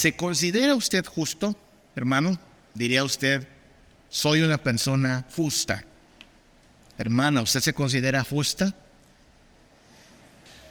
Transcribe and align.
¿Se 0.00 0.16
considera 0.16 0.74
usted 0.74 1.04
justo, 1.04 1.54
hermano? 1.94 2.38
Diría 2.72 3.04
usted, 3.04 3.46
soy 4.08 4.40
una 4.40 4.56
persona 4.56 5.26
justa. 5.36 5.84
Hermana, 6.96 7.42
¿usted 7.42 7.60
se 7.60 7.74
considera 7.74 8.24
justa? 8.24 8.74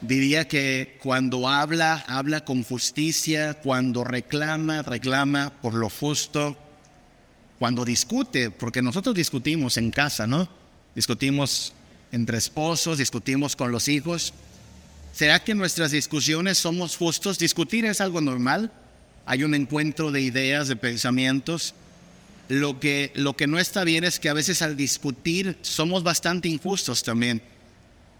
Diría 0.00 0.48
que 0.48 0.98
cuando 1.00 1.48
habla, 1.48 2.04
habla 2.08 2.44
con 2.44 2.64
justicia, 2.64 3.54
cuando 3.54 4.02
reclama, 4.02 4.82
reclama 4.82 5.52
por 5.62 5.74
lo 5.74 5.88
justo, 5.88 6.56
cuando 7.60 7.84
discute, 7.84 8.50
porque 8.50 8.82
nosotros 8.82 9.14
discutimos 9.14 9.76
en 9.76 9.92
casa, 9.92 10.26
¿no? 10.26 10.48
Discutimos 10.96 11.72
entre 12.10 12.36
esposos, 12.36 12.98
discutimos 12.98 13.54
con 13.54 13.70
los 13.70 13.86
hijos. 13.86 14.34
¿Será 15.12 15.38
que 15.44 15.52
en 15.52 15.58
nuestras 15.58 15.92
discusiones 15.92 16.58
somos 16.58 16.96
justos? 16.96 17.38
Discutir 17.38 17.84
es 17.84 18.00
algo 18.00 18.20
normal. 18.20 18.72
Hay 19.26 19.44
un 19.44 19.54
encuentro 19.54 20.10
de 20.10 20.20
ideas, 20.20 20.68
de 20.68 20.76
pensamientos. 20.76 21.74
Lo 22.48 22.80
que, 22.80 23.12
lo 23.14 23.36
que 23.36 23.46
no 23.46 23.58
está 23.58 23.84
bien 23.84 24.04
es 24.04 24.18
que 24.18 24.28
a 24.28 24.34
veces 24.34 24.62
al 24.62 24.76
discutir 24.76 25.56
somos 25.62 26.02
bastante 26.02 26.48
injustos 26.48 27.02
también. 27.02 27.42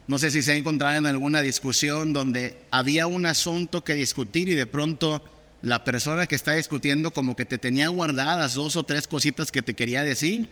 No 0.07 0.19
sé 0.19 0.31
si 0.31 0.43
se 0.43 0.53
ha 0.53 0.57
encontrado 0.57 0.97
en 0.97 1.07
alguna 1.07 1.41
discusión 1.41 2.13
donde 2.13 2.59
había 2.71 3.07
un 3.07 3.27
asunto 3.27 3.85
que 3.85 3.95
discutir 3.95 4.49
y 4.49 4.55
de 4.55 4.67
pronto 4.67 5.23
la 5.63 5.85
persona 5.85 6.27
que 6.27 6.35
está 6.35 6.55
discutiendo 6.55 7.12
como 7.12 7.37
que 7.37 7.45
te 7.45 7.59
tenía 7.59 7.89
guardadas 7.89 8.55
dos 8.55 8.77
o 8.77 8.83
tres 8.83 9.07
cositas 9.07 9.53
que 9.53 9.62
te 9.62 9.75
quería 9.75 10.03
decir. 10.03 10.48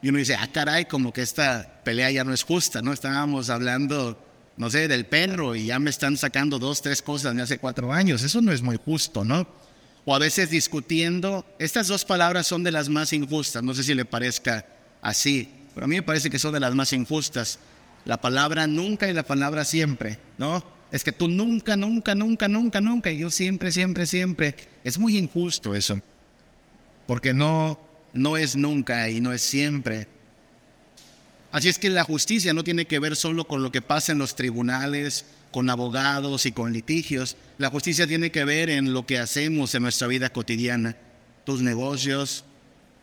Y 0.00 0.10
uno 0.10 0.18
dice, 0.18 0.36
ah, 0.36 0.48
caray, 0.52 0.84
como 0.84 1.12
que 1.12 1.22
esta 1.22 1.80
pelea 1.82 2.10
ya 2.10 2.24
no 2.24 2.34
es 2.34 2.42
justa, 2.42 2.82
¿no? 2.82 2.92
Estábamos 2.92 3.50
hablando, 3.50 4.22
no 4.56 4.70
sé, 4.70 4.86
del 4.86 5.06
perro 5.06 5.54
y 5.54 5.66
ya 5.66 5.78
me 5.78 5.90
están 5.90 6.16
sacando 6.16 6.58
dos, 6.58 6.82
tres 6.82 7.02
cosas 7.02 7.34
de 7.34 7.42
hace 7.42 7.58
cuatro 7.58 7.92
años. 7.92 8.22
Eso 8.22 8.40
no 8.42 8.52
es 8.52 8.62
muy 8.62 8.78
justo, 8.82 9.24
¿no? 9.24 9.46
O 10.04 10.14
a 10.14 10.18
veces 10.18 10.50
discutiendo, 10.50 11.46
estas 11.58 11.88
dos 11.88 12.04
palabras 12.04 12.46
son 12.46 12.62
de 12.62 12.72
las 12.72 12.88
más 12.88 13.12
injustas, 13.12 13.62
no 13.62 13.74
sé 13.74 13.82
si 13.82 13.94
le 13.94 14.04
parezca 14.04 14.66
así, 15.00 15.48
pero 15.74 15.84
a 15.84 15.88
mí 15.88 15.96
me 15.96 16.02
parece 16.02 16.30
que 16.30 16.38
son 16.38 16.52
de 16.52 16.60
las 16.60 16.74
más 16.74 16.92
injustas 16.92 17.58
la 18.04 18.20
palabra 18.20 18.66
nunca 18.66 19.08
y 19.08 19.12
la 19.12 19.22
palabra 19.22 19.64
siempre, 19.64 20.18
¿no? 20.38 20.62
Es 20.90 21.02
que 21.02 21.12
tú 21.12 21.28
nunca, 21.28 21.76
nunca, 21.76 22.14
nunca, 22.14 22.48
nunca, 22.48 22.80
nunca, 22.80 23.10
y 23.10 23.18
yo 23.18 23.30
siempre, 23.30 23.72
siempre, 23.72 24.06
siempre. 24.06 24.54
Es 24.84 24.98
muy 24.98 25.16
injusto 25.16 25.74
eso, 25.74 26.00
porque 27.06 27.32
no, 27.32 27.80
no 28.12 28.36
es 28.36 28.56
nunca 28.56 29.08
y 29.08 29.20
no 29.20 29.32
es 29.32 29.42
siempre. 29.42 30.06
Así 31.50 31.68
es 31.68 31.78
que 31.78 31.88
la 31.88 32.04
justicia 32.04 32.52
no 32.52 32.62
tiene 32.62 32.86
que 32.86 32.98
ver 32.98 33.16
solo 33.16 33.46
con 33.46 33.62
lo 33.62 33.72
que 33.72 33.80
pasa 33.80 34.12
en 34.12 34.18
los 34.18 34.36
tribunales, 34.36 35.24
con 35.54 35.70
abogados 35.70 36.46
y 36.46 36.50
con 36.50 36.72
litigios. 36.72 37.36
La 37.58 37.70
justicia 37.70 38.08
tiene 38.08 38.32
que 38.32 38.44
ver 38.44 38.70
en 38.70 38.92
lo 38.92 39.06
que 39.06 39.20
hacemos 39.20 39.72
en 39.76 39.84
nuestra 39.84 40.08
vida 40.08 40.30
cotidiana, 40.30 40.96
tus 41.44 41.62
negocios, 41.62 42.44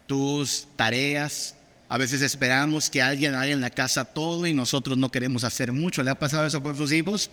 tus 0.06 0.68
tareas, 0.76 1.56
a 1.88 1.98
veces 1.98 2.22
esperamos 2.22 2.90
que 2.90 3.02
alguien 3.02 3.36
haga 3.36 3.48
en 3.48 3.62
la 3.62 3.70
casa 3.70 4.04
todo 4.04 4.46
y 4.48 4.54
nosotros 4.54 4.98
no 4.98 5.10
queremos 5.10 5.46
hacer 5.46 5.72
mucho. 5.72 6.04
¿Le 6.04 6.12
ha 6.12 6.20
pasado 6.20 6.46
eso 6.46 6.62
con 6.62 6.76
sus 6.76 6.92
hijos? 6.92 7.32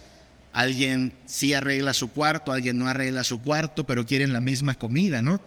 Alguien 0.53 1.13
sí 1.27 1.53
arregla 1.53 1.95
su 1.95 2.13
cuarto, 2.13 2.53
alguien 2.53 2.79
no 2.79 2.87
arregla 2.87 3.25
su 3.25 3.43
cuarto, 3.43 3.85
pero 3.85 4.07
quieren 4.07 4.33
la 4.33 4.41
misma 4.41 4.75
comida, 4.75 5.21
¿no? 5.21 5.41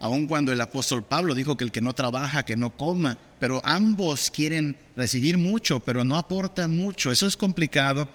Aun 0.00 0.26
cuando 0.26 0.52
el 0.52 0.60
apóstol 0.60 1.04
Pablo 1.04 1.36
dijo 1.36 1.56
que 1.56 1.62
el 1.62 1.70
que 1.70 1.80
no 1.80 1.94
trabaja, 1.94 2.44
que 2.44 2.56
no 2.56 2.76
coma, 2.76 3.16
pero 3.38 3.62
ambos 3.64 4.28
quieren 4.32 4.76
recibir 4.96 5.38
mucho, 5.38 5.78
pero 5.78 6.02
no 6.02 6.16
aportan 6.16 6.76
mucho. 6.76 7.12
Eso 7.12 7.28
es 7.28 7.36
complicado. 7.36 8.08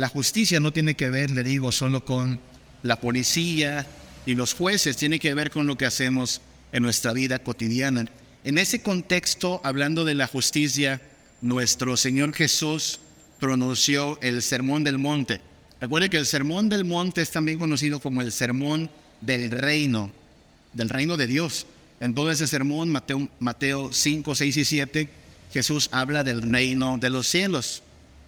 La 0.00 0.08
justicia 0.08 0.60
no 0.60 0.72
tiene 0.72 0.94
que 0.94 1.10
ver, 1.10 1.30
le 1.30 1.44
digo, 1.44 1.70
solo 1.72 2.06
con 2.06 2.40
la 2.82 2.98
policía 2.98 3.86
y 4.24 4.34
los 4.34 4.54
jueces, 4.54 4.96
tiene 4.96 5.18
que 5.18 5.34
ver 5.34 5.50
con 5.50 5.66
lo 5.66 5.76
que 5.76 5.84
hacemos 5.84 6.40
en 6.72 6.82
nuestra 6.82 7.12
vida 7.12 7.40
cotidiana. 7.40 8.06
En 8.42 8.56
ese 8.56 8.80
contexto, 8.80 9.60
hablando 9.62 10.06
de 10.06 10.14
la 10.14 10.26
justicia, 10.26 11.02
nuestro 11.42 11.98
Señor 11.98 12.32
Jesús 12.32 12.98
pronunció 13.38 14.18
el 14.22 14.40
Sermón 14.40 14.84
del 14.84 14.96
Monte. 14.96 15.42
Recuerde 15.82 16.08
que 16.08 16.16
el 16.16 16.24
Sermón 16.24 16.70
del 16.70 16.86
Monte 16.86 17.20
es 17.20 17.30
también 17.30 17.58
conocido 17.58 18.00
como 18.00 18.22
el 18.22 18.32
Sermón 18.32 18.88
del 19.20 19.50
Reino, 19.50 20.10
del 20.72 20.88
Reino 20.88 21.18
de 21.18 21.26
Dios. 21.26 21.66
En 22.00 22.14
todo 22.14 22.30
ese 22.30 22.46
sermón, 22.46 22.88
Mateo, 22.88 23.28
Mateo 23.38 23.92
5, 23.92 24.34
6 24.34 24.56
y 24.56 24.64
7, 24.64 25.08
Jesús 25.52 25.90
habla 25.92 26.24
del 26.24 26.40
reino 26.40 26.96
de 26.96 27.10
los 27.10 27.28
cielos. 27.28 27.82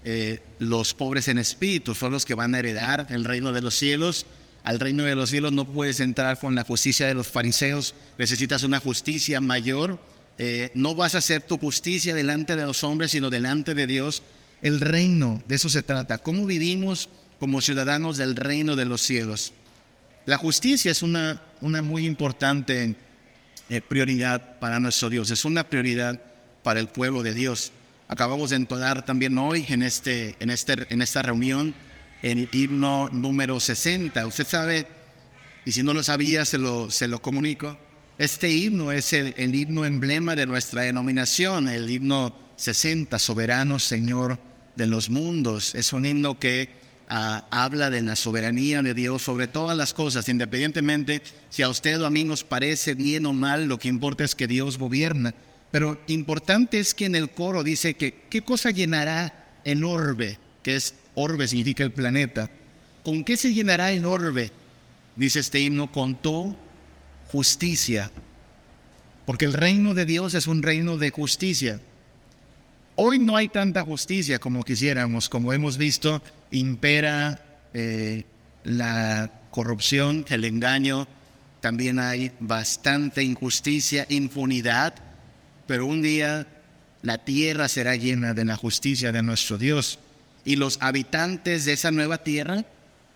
Eh, 0.04 0.40
los 0.58 0.94
pobres 0.94 1.28
en 1.28 1.38
espíritu 1.38 1.94
son 1.94 2.12
los 2.12 2.24
que 2.24 2.34
van 2.34 2.54
a 2.54 2.58
heredar 2.58 3.06
el 3.10 3.24
reino 3.24 3.52
de 3.52 3.62
los 3.62 3.74
cielos 3.74 4.26
al 4.64 4.78
reino 4.78 5.02
de 5.02 5.14
los 5.14 5.30
cielos 5.30 5.52
no 5.52 5.64
puedes 5.64 6.00
entrar 6.00 6.38
con 6.38 6.54
la 6.54 6.64
justicia 6.64 7.06
de 7.06 7.14
los 7.14 7.26
fariseos, 7.26 7.94
necesitas 8.16 8.62
una 8.62 8.78
justicia 8.78 9.40
mayor. 9.40 9.98
Eh, 10.38 10.70
no 10.74 10.94
vas 10.94 11.14
a 11.14 11.18
hacer 11.18 11.42
tu 11.42 11.58
justicia 11.58 12.14
delante 12.14 12.54
de 12.54 12.64
los 12.64 12.84
hombres, 12.84 13.10
sino 13.10 13.28
delante 13.28 13.74
de 13.74 13.86
Dios. 13.86 14.22
El 14.62 14.80
reino, 14.80 15.42
de 15.48 15.56
eso 15.56 15.68
se 15.68 15.82
trata. 15.82 16.18
¿Cómo 16.18 16.46
vivimos 16.46 17.08
como 17.40 17.60
ciudadanos 17.60 18.16
del 18.18 18.36
reino 18.36 18.76
de 18.76 18.84
los 18.84 19.02
cielos? 19.02 19.52
La 20.26 20.38
justicia 20.38 20.92
es 20.92 21.02
una, 21.02 21.42
una 21.60 21.82
muy 21.82 22.06
importante 22.06 22.94
eh, 23.68 23.80
prioridad 23.80 24.60
para 24.60 24.78
nuestro 24.78 25.10
Dios, 25.10 25.32
es 25.32 25.44
una 25.44 25.68
prioridad 25.68 26.22
para 26.62 26.78
el 26.78 26.86
pueblo 26.86 27.24
de 27.24 27.34
Dios. 27.34 27.72
Acabamos 28.12 28.50
de 28.50 28.56
entonar 28.56 29.06
también 29.06 29.38
hoy 29.38 29.64
en, 29.70 29.82
este, 29.82 30.36
en, 30.38 30.50
este, 30.50 30.74
en 30.90 31.00
esta 31.00 31.22
reunión 31.22 31.74
el 32.20 32.46
himno 32.52 33.08
número 33.10 33.58
60. 33.58 34.26
Usted 34.26 34.46
sabe, 34.46 34.86
y 35.64 35.72
si 35.72 35.82
no 35.82 35.94
lo 35.94 36.02
sabía, 36.02 36.44
se 36.44 36.58
lo, 36.58 36.90
se 36.90 37.08
lo 37.08 37.22
comunico. 37.22 37.78
Este 38.18 38.50
himno 38.50 38.92
es 38.92 39.14
el, 39.14 39.54
himno 39.54 39.86
emblema 39.86 40.36
de 40.36 40.44
nuestra 40.44 40.82
denominación, 40.82 41.68
el 41.68 41.88
himno 41.88 42.36
60, 42.56 43.18
Soberano 43.18 43.78
Señor 43.78 44.38
de 44.76 44.86
los 44.86 45.08
mundos. 45.08 45.74
Es 45.74 45.94
un 45.94 46.04
himno 46.04 46.38
que 46.38 46.68
ah, 47.08 47.46
habla 47.50 47.88
de 47.88 48.02
la 48.02 48.14
soberanía 48.14 48.82
de 48.82 48.92
Dios 48.92 49.22
sobre 49.22 49.46
todas 49.46 49.74
las 49.74 49.94
cosas, 49.94 50.28
independientemente 50.28 51.22
si 51.48 51.62
a 51.62 51.70
usted 51.70 51.98
o 52.02 52.04
a 52.04 52.10
mí 52.10 52.24
nos 52.24 52.44
parece 52.44 52.92
bien 52.92 53.24
o 53.24 53.32
mal, 53.32 53.68
lo 53.68 53.78
que 53.78 53.88
importa 53.88 54.22
es 54.22 54.34
que 54.34 54.46
Dios 54.46 54.76
gobierna. 54.76 55.34
Pero 55.72 56.00
importante 56.06 56.78
es 56.78 56.94
que 56.94 57.06
en 57.06 57.16
el 57.16 57.30
coro 57.30 57.64
dice 57.64 57.94
que 57.94 58.14
qué 58.30 58.42
cosa 58.42 58.70
llenará 58.70 59.58
el 59.64 59.82
orbe, 59.82 60.38
que 60.62 60.76
es 60.76 60.94
Orbe 61.14 61.46
significa 61.46 61.84
el 61.84 61.92
planeta. 61.92 62.50
¿Con 63.04 63.24
qué 63.24 63.36
se 63.36 63.52
llenará 63.52 63.92
el 63.92 64.04
orbe? 64.04 64.50
Dice 65.16 65.40
este 65.40 65.60
himno, 65.60 65.92
con 65.92 66.14
tu 66.14 66.56
justicia. 67.28 68.10
Porque 69.26 69.44
el 69.44 69.52
reino 69.52 69.94
de 69.94 70.06
Dios 70.06 70.34
es 70.34 70.46
un 70.46 70.62
reino 70.62 70.96
de 70.96 71.10
justicia. 71.10 71.80
Hoy 72.96 73.18
no 73.18 73.36
hay 73.36 73.48
tanta 73.48 73.82
justicia 73.82 74.38
como 74.38 74.64
quisiéramos, 74.64 75.28
como 75.28 75.52
hemos 75.52 75.76
visto, 75.76 76.22
impera 76.50 77.42
eh, 77.74 78.24
la 78.64 79.30
corrupción, 79.50 80.24
el 80.28 80.44
engaño, 80.44 81.08
también 81.60 81.98
hay 81.98 82.32
bastante 82.40 83.22
injusticia, 83.22 84.06
impunidad, 84.08 84.94
pero 85.66 85.86
un 85.86 86.02
día 86.02 86.46
la 87.02 87.18
tierra 87.18 87.68
será 87.68 87.96
llena 87.96 88.34
de 88.34 88.44
la 88.44 88.56
justicia 88.56 89.12
de 89.12 89.22
nuestro 89.22 89.58
Dios 89.58 89.98
y 90.44 90.56
los 90.56 90.78
habitantes 90.80 91.64
de 91.64 91.72
esa 91.72 91.90
nueva 91.90 92.18
tierra 92.18 92.64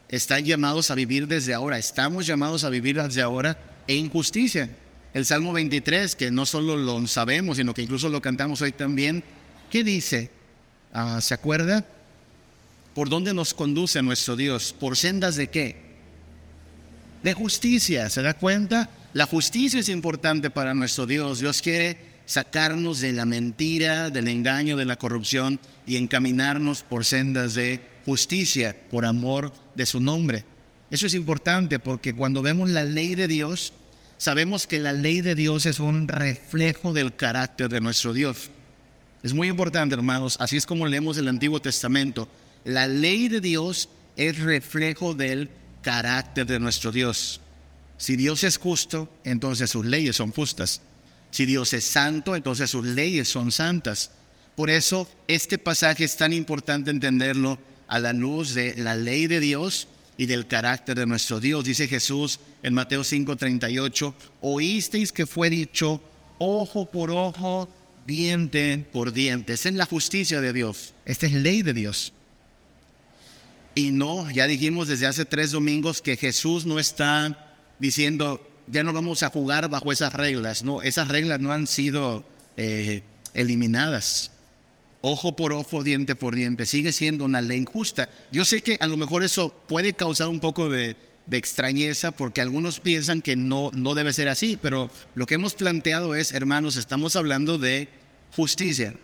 están 0.08 0.44
llamados 0.44 0.90
a 0.90 0.94
vivir 0.94 1.26
desde 1.26 1.54
ahora, 1.54 1.78
estamos 1.78 2.26
llamados 2.26 2.64
a 2.64 2.70
vivir 2.70 3.02
desde 3.02 3.22
ahora 3.22 3.58
en 3.88 4.08
justicia. 4.08 4.70
El 5.14 5.24
Salmo 5.24 5.52
23, 5.52 6.14
que 6.14 6.30
no 6.30 6.46
solo 6.46 6.76
lo 6.76 7.06
sabemos, 7.06 7.56
sino 7.56 7.74
que 7.74 7.82
incluso 7.82 8.08
lo 8.08 8.20
cantamos 8.20 8.60
hoy 8.60 8.72
también, 8.72 9.24
¿qué 9.70 9.82
dice? 9.82 10.30
Ah, 10.92 11.20
¿Se 11.20 11.34
acuerda? 11.34 11.84
¿Por 12.94 13.08
dónde 13.08 13.34
nos 13.34 13.54
conduce 13.54 14.02
nuestro 14.02 14.36
Dios? 14.36 14.74
¿Por 14.78 14.96
sendas 14.96 15.36
de 15.36 15.48
qué? 15.48 15.76
De 17.22 17.34
justicia, 17.34 18.08
¿se 18.10 18.22
da 18.22 18.34
cuenta? 18.34 18.90
La 19.12 19.26
justicia 19.26 19.80
es 19.80 19.88
importante 19.88 20.50
para 20.50 20.74
nuestro 20.74 21.06
Dios. 21.06 21.40
Dios 21.40 21.62
quiere 21.62 22.15
sacarnos 22.26 23.00
de 23.00 23.12
la 23.12 23.24
mentira, 23.24 24.10
del 24.10 24.28
engaño, 24.28 24.76
de 24.76 24.84
la 24.84 24.96
corrupción 24.96 25.58
y 25.86 25.96
encaminarnos 25.96 26.82
por 26.82 27.04
sendas 27.04 27.54
de 27.54 27.80
justicia, 28.04 28.76
por 28.90 29.06
amor 29.06 29.52
de 29.74 29.86
su 29.86 30.00
nombre. 30.00 30.44
Eso 30.90 31.06
es 31.06 31.14
importante 31.14 31.78
porque 31.78 32.14
cuando 32.14 32.42
vemos 32.42 32.70
la 32.70 32.84
ley 32.84 33.14
de 33.14 33.28
Dios, 33.28 33.72
sabemos 34.18 34.66
que 34.66 34.78
la 34.78 34.92
ley 34.92 35.20
de 35.20 35.34
Dios 35.34 35.66
es 35.66 35.80
un 35.80 36.08
reflejo 36.08 36.92
del 36.92 37.14
carácter 37.16 37.68
de 37.68 37.80
nuestro 37.80 38.12
Dios. 38.12 38.50
Es 39.22 39.32
muy 39.32 39.48
importante, 39.48 39.94
hermanos, 39.94 40.36
así 40.40 40.56
es 40.56 40.66
como 40.66 40.86
leemos 40.86 41.18
el 41.18 41.28
Antiguo 41.28 41.60
Testamento. 41.60 42.28
La 42.64 42.86
ley 42.86 43.28
de 43.28 43.40
Dios 43.40 43.88
es 44.16 44.38
reflejo 44.38 45.14
del 45.14 45.50
carácter 45.82 46.46
de 46.46 46.58
nuestro 46.58 46.92
Dios. 46.92 47.40
Si 47.98 48.16
Dios 48.16 48.44
es 48.44 48.58
justo, 48.58 49.08
entonces 49.24 49.70
sus 49.70 49.84
leyes 49.86 50.16
son 50.16 50.32
justas. 50.32 50.80
Si 51.36 51.44
Dios 51.44 51.74
es 51.74 51.84
santo, 51.84 52.34
entonces 52.34 52.70
sus 52.70 52.82
leyes 52.82 53.28
son 53.28 53.52
santas. 53.52 54.10
Por 54.54 54.70
eso 54.70 55.06
este 55.28 55.58
pasaje 55.58 56.02
es 56.02 56.16
tan 56.16 56.32
importante 56.32 56.90
entenderlo 56.90 57.58
a 57.88 57.98
la 57.98 58.14
luz 58.14 58.54
de 58.54 58.74
la 58.76 58.96
ley 58.96 59.26
de 59.26 59.38
Dios 59.38 59.86
y 60.16 60.24
del 60.24 60.46
carácter 60.46 60.96
de 60.96 61.04
nuestro 61.04 61.38
Dios. 61.38 61.66
Dice 61.66 61.88
Jesús 61.88 62.40
en 62.62 62.72
Mateo 62.72 63.04
5:38, 63.04 64.14
oísteis 64.40 65.12
que 65.12 65.26
fue 65.26 65.50
dicho 65.50 66.00
ojo 66.38 66.90
por 66.90 67.10
ojo, 67.10 67.68
diente 68.06 68.86
por 68.90 69.12
diente. 69.12 69.52
Esa 69.52 69.68
es 69.68 69.74
la 69.74 69.84
justicia 69.84 70.40
de 70.40 70.54
Dios. 70.54 70.94
Esta 71.04 71.26
es 71.26 71.34
ley 71.34 71.60
de 71.60 71.74
Dios. 71.74 72.14
Y 73.74 73.90
no, 73.90 74.30
ya 74.30 74.46
dijimos 74.46 74.88
desde 74.88 75.06
hace 75.06 75.26
tres 75.26 75.50
domingos 75.50 76.00
que 76.00 76.16
Jesús 76.16 76.64
no 76.64 76.78
está 76.78 77.58
diciendo, 77.78 78.40
ya 78.66 78.82
no 78.82 78.92
vamos 78.92 79.22
a 79.22 79.30
jugar 79.30 79.68
bajo 79.68 79.92
esas 79.92 80.12
reglas. 80.12 80.64
No, 80.64 80.82
esas 80.82 81.08
reglas 81.08 81.40
no 81.40 81.52
han 81.52 81.66
sido 81.66 82.24
eh, 82.56 83.02
eliminadas. 83.34 84.30
Ojo 85.02 85.36
por 85.36 85.52
ojo, 85.52 85.82
diente 85.82 86.14
por 86.14 86.34
diente. 86.34 86.66
Sigue 86.66 86.92
siendo 86.92 87.24
una 87.24 87.40
ley 87.40 87.64
justa. 87.70 88.08
Yo 88.32 88.44
sé 88.44 88.62
que 88.62 88.76
a 88.80 88.86
lo 88.86 88.96
mejor 88.96 89.22
eso 89.22 89.54
puede 89.68 89.92
causar 89.92 90.28
un 90.28 90.40
poco 90.40 90.68
de, 90.68 90.96
de 91.26 91.36
extrañeza 91.36 92.12
porque 92.12 92.40
algunos 92.40 92.80
piensan 92.80 93.22
que 93.22 93.36
no, 93.36 93.70
no 93.74 93.94
debe 93.94 94.12
ser 94.12 94.28
así, 94.28 94.58
pero 94.60 94.90
lo 95.14 95.26
que 95.26 95.34
hemos 95.34 95.54
planteado 95.54 96.14
es, 96.14 96.32
hermanos, 96.32 96.76
estamos 96.76 97.16
hablando 97.16 97.58
de 97.58 97.88
justicia. 98.34 98.94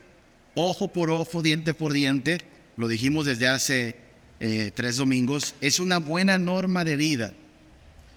Ojo 0.55 0.89
por 0.89 1.11
ojo, 1.11 1.43
diente 1.43 1.75
por 1.75 1.93
diente, 1.93 2.41
lo 2.77 2.89
dijimos 2.89 3.27
desde 3.27 3.49
hace 3.49 3.97
eh, 4.41 4.71
tres 4.75 4.97
domingos, 4.97 5.55
es 5.61 5.81
una 5.81 5.99
buena 5.99 6.39
norma 6.39 6.85
de 6.85 6.97
vida. 6.97 7.33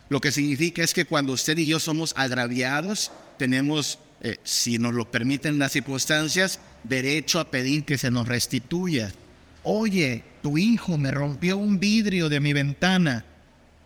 Lo 0.10 0.22
que 0.22 0.32
significa 0.32 0.84
es 0.84 0.94
que 0.94 1.06
cuando 1.06 1.34
usted 1.34 1.58
y 1.58 1.66
yo 1.66 1.80
somos 1.80 2.14
agraviados, 2.16 3.12
tenemos, 3.38 4.00
eh, 4.22 4.38
si 4.44 4.78
nos 4.78 4.94
lo 4.94 5.10
permiten 5.10 5.58
las 5.58 5.72
circunstancias, 5.72 6.60
derecho 6.84 7.40
a 7.40 7.50
pedir 7.50 7.86
que 7.86 7.98
se 7.98 8.12
nos 8.12 8.28
restituya. 8.28 9.12
Oye, 9.64 10.24
tu 10.44 10.58
hijo 10.58 10.98
me 10.98 11.10
rompió 11.10 11.58
un 11.58 11.80
vidrio 11.80 12.30
de 12.30 12.40
mi 12.40 12.54
ventana. 12.54 13.26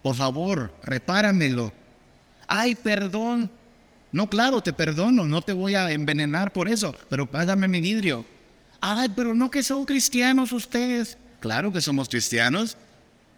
Por 0.01 0.15
favor, 0.15 0.73
repáramelo. 0.83 1.71
Ay, 2.47 2.75
perdón. 2.75 3.49
No, 4.11 4.29
claro, 4.29 4.61
te 4.61 4.73
perdono, 4.73 5.25
no 5.25 5.41
te 5.41 5.53
voy 5.53 5.75
a 5.75 5.91
envenenar 5.91 6.51
por 6.51 6.67
eso, 6.67 6.95
pero 7.09 7.29
págame 7.29 7.67
mi 7.67 7.79
vidrio. 7.79 8.25
Ay, 8.81 9.09
pero 9.15 9.35
no 9.35 9.51
que 9.51 9.61
son 9.61 9.85
cristianos 9.85 10.51
ustedes. 10.51 11.17
Claro 11.39 11.71
que 11.71 11.79
somos 11.79 12.09
cristianos, 12.09 12.75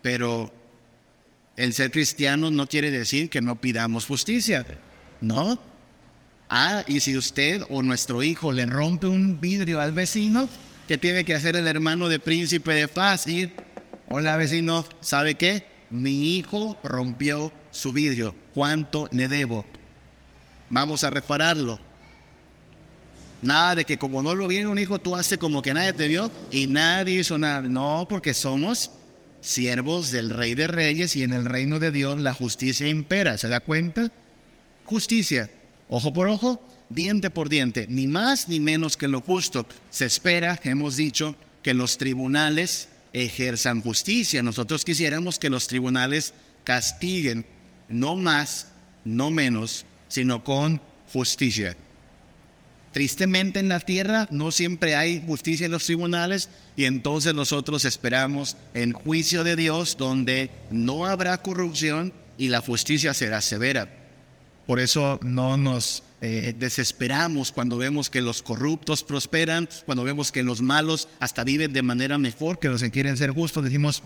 pero 0.01 0.51
el 1.61 1.73
ser 1.73 1.91
cristiano 1.91 2.49
no 2.49 2.65
quiere 2.65 2.89
decir 2.89 3.29
que 3.29 3.39
no 3.39 3.61
pidamos 3.61 4.07
justicia, 4.07 4.65
¿no? 5.21 5.59
Ah, 6.49 6.83
y 6.87 7.01
si 7.01 7.15
usted 7.15 7.61
o 7.69 7.83
nuestro 7.83 8.23
hijo 8.23 8.51
le 8.51 8.65
rompe 8.65 9.05
un 9.05 9.39
vidrio 9.39 9.79
al 9.79 9.91
vecino, 9.91 10.49
¿qué 10.87 10.97
tiene 10.97 11.23
que 11.23 11.35
hacer 11.35 11.55
el 11.55 11.67
hermano 11.67 12.09
de 12.09 12.17
príncipe 12.17 12.73
de 12.73 12.87
paz? 12.87 13.27
Ir, 13.27 13.53
hola 14.09 14.37
vecino, 14.37 14.83
¿sabe 15.01 15.35
qué? 15.35 15.67
Mi 15.91 16.35
hijo 16.35 16.79
rompió 16.83 17.53
su 17.69 17.93
vidrio, 17.93 18.33
¿cuánto 18.55 19.07
le 19.11 19.27
debo? 19.27 19.63
Vamos 20.71 21.03
a 21.03 21.11
repararlo. 21.11 21.79
Nada 23.43 23.75
de 23.75 23.85
que 23.85 23.99
como 23.99 24.23
no 24.23 24.33
lo 24.33 24.47
viene 24.47 24.65
un 24.65 24.79
hijo, 24.79 24.97
tú 24.97 25.15
haces 25.15 25.37
como 25.37 25.61
que 25.61 25.75
nadie 25.75 25.93
te 25.93 26.07
vio 26.07 26.31
y 26.49 26.65
nadie 26.65 27.19
hizo 27.19 27.37
nada. 27.37 27.61
No, 27.61 28.07
porque 28.09 28.33
somos 28.33 28.89
siervos 29.41 30.11
del 30.11 30.29
Rey 30.29 30.55
de 30.55 30.67
Reyes 30.67 31.15
y 31.15 31.23
en 31.23 31.33
el 31.33 31.45
reino 31.45 31.79
de 31.79 31.91
Dios 31.91 32.19
la 32.19 32.33
justicia 32.33 32.87
impera. 32.87 33.37
¿Se 33.37 33.47
da 33.47 33.59
cuenta? 33.59 34.11
Justicia, 34.85 35.49
ojo 35.89 36.13
por 36.13 36.29
ojo, 36.29 36.65
diente 36.89 37.29
por 37.29 37.49
diente, 37.49 37.87
ni 37.89 38.07
más 38.07 38.47
ni 38.47 38.59
menos 38.59 38.97
que 38.97 39.07
lo 39.07 39.21
justo. 39.21 39.65
Se 39.89 40.05
espera, 40.05 40.59
hemos 40.63 40.95
dicho, 40.95 41.35
que 41.63 41.73
los 41.73 41.97
tribunales 41.97 42.89
ejerzan 43.13 43.81
justicia. 43.81 44.41
Nosotros 44.43 44.85
quisiéramos 44.85 45.37
que 45.37 45.49
los 45.49 45.67
tribunales 45.67 46.33
castiguen, 46.63 47.45
no 47.89 48.15
más, 48.15 48.67
no 49.03 49.31
menos, 49.31 49.85
sino 50.07 50.43
con 50.43 50.81
justicia. 51.11 51.75
Tristemente 52.91 53.59
en 53.59 53.69
la 53.69 53.79
tierra 53.79 54.27
no 54.31 54.51
siempre 54.51 54.95
hay 54.95 55.23
justicia 55.25 55.65
en 55.65 55.71
los 55.71 55.85
tribunales 55.85 56.49
y 56.75 56.85
entonces 56.85 57.33
nosotros 57.33 57.85
esperamos 57.85 58.57
en 58.73 58.91
juicio 58.91 59.45
de 59.45 59.55
Dios 59.55 59.95
donde 59.97 60.51
no 60.71 61.05
habrá 61.05 61.41
corrupción 61.41 62.11
y 62.37 62.49
la 62.49 62.59
justicia 62.59 63.13
será 63.13 63.39
severa. 63.39 63.87
Por 64.67 64.79
eso 64.81 65.19
no 65.23 65.55
nos 65.55 66.03
eh, 66.21 66.53
desesperamos 66.57 67.51
cuando 67.51 67.77
vemos 67.77 68.09
que 68.09 68.21
los 68.21 68.41
corruptos 68.41 69.03
prosperan, 69.03 69.69
cuando 69.85 70.03
vemos 70.03 70.31
que 70.31 70.43
los 70.43 70.61
malos 70.61 71.07
hasta 71.19 71.43
viven 71.45 71.71
de 71.71 71.81
manera 71.81 72.17
mejor 72.17 72.59
que 72.59 72.67
los 72.67 72.81
que 72.81 72.91
quieren 72.91 73.15
ser 73.15 73.31
justos. 73.31 73.63
Decimos, 73.63 74.03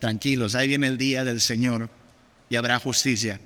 tranquilos, 0.00 0.54
ahí 0.54 0.68
viene 0.68 0.88
el 0.88 0.98
día 0.98 1.24
del 1.24 1.40
Señor 1.40 1.88
y 2.50 2.56
habrá 2.56 2.78
justicia. 2.78 3.40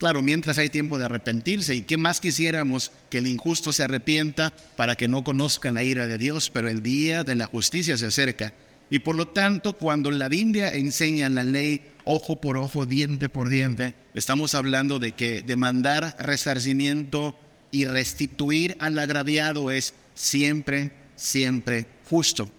Claro, 0.00 0.22
mientras 0.22 0.56
hay 0.56 0.70
tiempo 0.70 0.98
de 0.98 1.04
arrepentirse, 1.04 1.74
¿y 1.74 1.82
qué 1.82 1.98
más 1.98 2.22
quisiéramos 2.22 2.90
que 3.10 3.18
el 3.18 3.26
injusto 3.26 3.70
se 3.70 3.82
arrepienta 3.82 4.50
para 4.74 4.96
que 4.96 5.08
no 5.08 5.22
conozcan 5.24 5.74
la 5.74 5.82
ira 5.82 6.06
de 6.06 6.16
Dios? 6.16 6.48
Pero 6.48 6.70
el 6.70 6.82
día 6.82 7.22
de 7.22 7.34
la 7.34 7.44
justicia 7.44 7.98
se 7.98 8.06
acerca. 8.06 8.54
Y 8.88 9.00
por 9.00 9.14
lo 9.14 9.28
tanto, 9.28 9.74
cuando 9.74 10.10
la 10.10 10.30
Biblia 10.30 10.72
enseña 10.72 11.28
la 11.28 11.44
ley 11.44 11.82
ojo 12.04 12.40
por 12.40 12.56
ojo, 12.56 12.86
diente 12.86 13.28
por 13.28 13.50
diente, 13.50 13.92
estamos 14.14 14.54
hablando 14.54 14.98
de 15.00 15.12
que 15.12 15.42
demandar 15.42 16.16
resarcimiento 16.18 17.38
y 17.70 17.84
restituir 17.84 18.78
al 18.80 18.98
agraviado 18.98 19.70
es 19.70 19.92
siempre, 20.14 20.92
siempre 21.14 21.84
justo. 22.08 22.50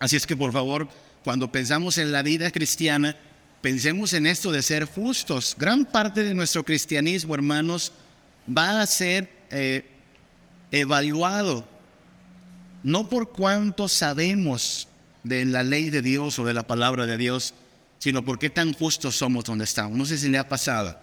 Así 0.00 0.16
es 0.16 0.26
que 0.26 0.36
por 0.36 0.50
favor, 0.50 0.88
cuando 1.22 1.52
pensamos 1.52 1.98
en 1.98 2.10
la 2.10 2.24
vida 2.24 2.50
cristiana, 2.50 3.16
Pensemos 3.64 4.12
en 4.12 4.26
esto 4.26 4.52
de 4.52 4.60
ser 4.60 4.84
justos. 4.84 5.56
Gran 5.58 5.86
parte 5.86 6.22
de 6.22 6.34
nuestro 6.34 6.66
cristianismo, 6.66 7.34
hermanos, 7.34 7.92
va 8.46 8.82
a 8.82 8.86
ser 8.86 9.30
eh, 9.50 9.86
evaluado 10.70 11.66
no 12.82 13.08
por 13.08 13.32
cuánto 13.32 13.88
sabemos 13.88 14.86
de 15.22 15.46
la 15.46 15.62
ley 15.62 15.88
de 15.88 16.02
Dios 16.02 16.38
o 16.38 16.44
de 16.44 16.52
la 16.52 16.66
palabra 16.66 17.06
de 17.06 17.16
Dios, 17.16 17.54
sino 18.00 18.22
por 18.22 18.38
qué 18.38 18.50
tan 18.50 18.74
justos 18.74 19.16
somos 19.16 19.44
donde 19.44 19.64
estamos. 19.64 19.96
No 19.96 20.04
sé 20.04 20.18
si 20.18 20.28
le 20.28 20.36
ha 20.36 20.46
pasado. 20.46 20.98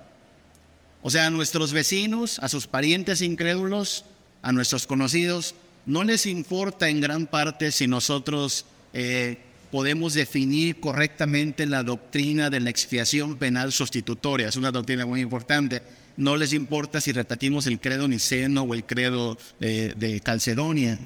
O 1.01 1.09
sea, 1.09 1.25
a 1.25 1.31
nuestros 1.31 1.73
vecinos, 1.73 2.37
a 2.37 2.47
sus 2.47 2.67
parientes 2.67 3.23
incrédulos, 3.23 4.05
a 4.43 4.51
nuestros 4.51 4.85
conocidos, 4.85 5.55
no 5.87 6.03
les 6.03 6.27
importa 6.27 6.89
en 6.89 7.01
gran 7.01 7.25
parte 7.25 7.71
si 7.71 7.87
nosotros 7.87 8.67
eh, 8.93 9.39
podemos 9.71 10.13
definir 10.13 10.79
correctamente 10.79 11.65
la 11.65 11.83
doctrina 11.83 12.49
de 12.49 12.59
la 12.59 12.69
expiación 12.69 13.37
penal 13.37 13.71
sustitutoria. 13.71 14.49
Es 14.49 14.57
una 14.57 14.71
doctrina 14.71 15.05
muy 15.05 15.21
importante. 15.21 15.81
No 16.17 16.35
les 16.35 16.53
importa 16.53 16.99
si 16.99 17.13
repetimos 17.13 17.65
el 17.67 17.79
credo 17.79 18.07
niceno 18.07 18.63
o 18.63 18.73
el 18.73 18.83
credo 18.83 19.37
de, 19.59 19.93
de 19.95 20.19
Calcedonia. 20.19 20.99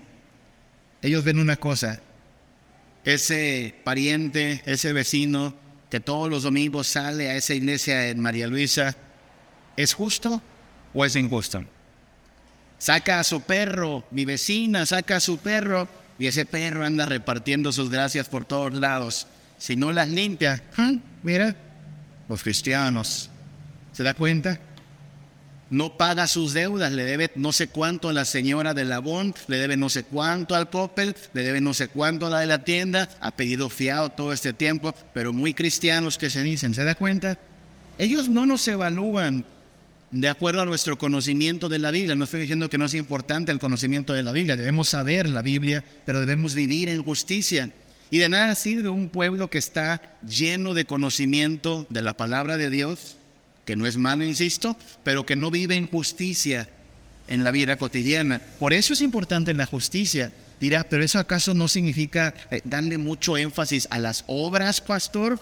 Ellos 1.01 1.23
ven 1.23 1.39
una 1.39 1.57
cosa, 1.57 2.01
ese 3.03 3.75
pariente, 3.83 4.63
ese 4.65 4.91
vecino 4.91 5.53
que 5.89 5.99
todos 5.99 6.29
los 6.29 6.43
domingos 6.43 6.87
sale 6.87 7.29
a 7.29 7.35
esa 7.35 7.53
iglesia 7.53 8.09
en 8.09 8.19
María 8.19 8.47
Luisa, 8.47 8.95
¿es 9.77 9.93
justo 9.93 10.41
o 10.93 11.05
es 11.05 11.15
injusto? 11.15 11.63
Saca 12.79 13.19
a 13.19 13.23
su 13.23 13.41
perro, 13.41 14.03
mi 14.11 14.25
vecina 14.25 14.85
saca 14.85 15.17
a 15.17 15.19
su 15.19 15.37
perro 15.37 15.87
y 16.17 16.27
ese 16.27 16.45
perro 16.45 16.85
anda 16.85 17.05
repartiendo 17.05 17.71
sus 17.71 17.89
gracias 17.89 18.27
por 18.27 18.45
todos 18.45 18.73
lados. 18.73 19.27
Si 19.57 19.75
no 19.75 19.91
las 19.91 20.09
limpia, 20.09 20.63
¿eh? 20.77 20.99
mira, 21.23 21.55
los 22.27 22.43
cristianos, 22.43 23.29
¿se 23.93 24.03
da 24.03 24.13
cuenta? 24.13 24.59
No 25.69 25.97
paga 25.97 26.27
sus 26.27 26.53
deudas, 26.53 26.91
le 26.91 27.03
debe 27.03 27.31
no 27.35 27.51
sé 27.51 27.67
cuánto 27.67 28.09
a 28.09 28.13
la 28.13 28.25
señora 28.25 28.73
de 28.73 28.85
la 28.85 28.99
Bond, 28.99 29.35
le 29.47 29.57
debe 29.57 29.77
no 29.77 29.89
sé 29.89 30.03
cuánto 30.03 30.55
al 30.55 30.69
Popel, 30.69 31.15
le 31.33 31.41
debe 31.41 31.59
no 31.59 31.73
sé 31.73 31.87
cuánto 31.87 32.27
a 32.27 32.29
la 32.29 32.39
de 32.39 32.45
la 32.45 32.63
tienda, 32.63 33.09
ha 33.19 33.31
pedido 33.31 33.69
fiado 33.69 34.09
todo 34.09 34.31
este 34.31 34.53
tiempo, 34.53 34.93
pero 35.13 35.33
muy 35.33 35.53
cristianos 35.53 36.17
que 36.17 36.29
se 36.29 36.43
dicen, 36.43 36.73
¿se 36.73 36.83
da 36.83 36.95
cuenta? 36.95 37.39
Ellos 37.97 38.29
no 38.29 38.45
nos 38.45 38.67
evalúan 38.67 39.45
de 40.21 40.29
acuerdo 40.29 40.61
a 40.61 40.65
nuestro 40.65 40.97
conocimiento 40.97 41.67
de 41.67 41.77
la 41.77 41.91
Biblia. 41.91 42.15
No 42.15 42.23
estoy 42.23 42.39
diciendo 42.41 42.69
que 42.69 42.77
no 42.77 42.85
es 42.85 42.93
importante 42.93 43.51
el 43.51 43.59
conocimiento 43.59 44.13
de 44.13 44.23
la 44.23 44.31
Biblia, 44.31 44.55
debemos 44.55 44.89
saber 44.89 45.27
la 45.27 45.41
Biblia, 45.41 45.83
pero 46.05 46.21
debemos 46.21 46.55
vivir 46.55 46.87
en 46.87 47.03
justicia. 47.03 47.69
Y 48.09 48.19
de 48.19 48.29
nada 48.29 48.55
sirve 48.55 48.87
un 48.87 49.09
pueblo 49.09 49.49
que 49.49 49.57
está 49.57 50.17
lleno 50.25 50.73
de 50.73 50.85
conocimiento 50.85 51.85
de 51.89 52.01
la 52.01 52.15
palabra 52.15 52.55
de 52.55 52.69
Dios, 52.69 53.17
que 53.65 53.75
no 53.75 53.87
es 53.87 53.97
malo, 53.97 54.23
insisto, 54.23 54.77
pero 55.03 55.25
que 55.25 55.35
no 55.35 55.51
vive 55.51 55.75
en 55.75 55.87
justicia 55.87 56.69
en 57.27 57.43
la 57.43 57.51
vida 57.51 57.75
cotidiana. 57.75 58.41
Por 58.57 58.71
eso 58.71 58.93
es 58.93 59.01
importante 59.01 59.53
la 59.53 59.65
justicia. 59.65 60.31
Dirá, 60.61 60.85
pero 60.85 61.03
eso 61.03 61.19
acaso 61.19 61.53
no 61.53 61.67
significa 61.67 62.33
eh, 62.51 62.61
darle 62.63 62.97
mucho 62.97 63.35
énfasis 63.35 63.85
a 63.91 63.99
las 63.99 64.23
obras, 64.27 64.79
pastor? 64.79 65.41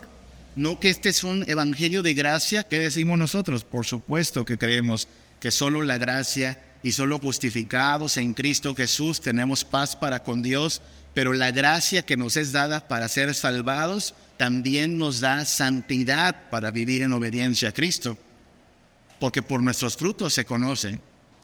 No 0.56 0.80
que 0.80 0.90
este 0.90 1.10
es 1.10 1.24
un 1.24 1.44
evangelio 1.48 2.04
de 2.04 2.14
gracia, 2.14 2.64
¿qué 2.64 2.80
decimos 2.80 3.18
nosotros? 3.18 3.64
Por 3.64 3.86
supuesto 3.86 4.46
que 4.46 4.58
creemos 4.58 5.08
que 5.40 5.50
solo 5.50 5.82
la 5.82 5.98
gracia 5.98 6.62
y 6.84 6.92
solo 6.92 7.18
justificados 7.18 8.18
en 8.18 8.34
Cristo 8.34 8.76
Jesús 8.76 9.20
tenemos 9.20 9.64
paz 9.64 9.96
para 9.96 10.22
con 10.22 10.44
Dios, 10.44 10.82
pero 11.14 11.34
la 11.34 11.52
gracia 11.52 12.06
que 12.06 12.18
nos 12.18 12.38
es 12.38 12.52
dada 12.52 12.88
para 12.88 13.08
ser 13.08 13.34
salvados 13.34 14.14
también 14.38 14.98
nos 14.98 15.22
da 15.22 15.46
santidad 15.46 16.50
para 16.50 16.70
vivir 16.70 17.02
en 17.02 17.14
obediencia 17.14 17.70
a 17.70 17.74
Cristo. 17.74 18.18
Porque 19.20 19.42
por 19.42 19.62
nuestros 19.64 19.98
frutos 19.98 20.34
se 20.34 20.46
conoce 20.46 21.00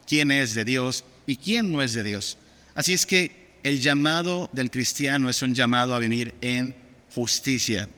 quién 0.06 0.30
es 0.30 0.54
de 0.54 0.64
Dios 0.64 1.04
y 1.26 1.36
quién 1.36 1.72
no 1.72 1.82
es 1.82 1.94
de 1.94 2.02
Dios. 2.02 2.36
Así 2.74 2.92
es 2.92 3.06
que 3.06 3.50
el 3.62 3.80
llamado 3.80 4.50
del 4.52 4.70
cristiano 4.70 5.28
es 5.28 5.42
un 5.42 5.54
llamado 5.54 5.94
a 5.94 5.98
vivir 5.98 6.34
en 6.40 6.74
justicia. 7.14 7.88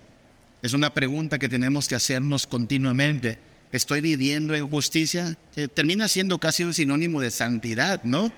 Es 0.62 0.74
una 0.74 0.94
pregunta 0.94 1.40
que 1.40 1.48
tenemos 1.48 1.88
que 1.88 1.96
hacernos 1.96 2.46
continuamente. 2.46 3.36
¿Estoy 3.72 4.00
viviendo 4.00 4.54
en 4.54 4.68
justicia? 4.68 5.36
termina 5.74 6.06
siendo 6.06 6.38
casi 6.38 6.62
un 6.62 6.72
sinónimo 6.72 7.20
de 7.20 7.32
santidad, 7.32 8.04
¿no? 8.04 8.32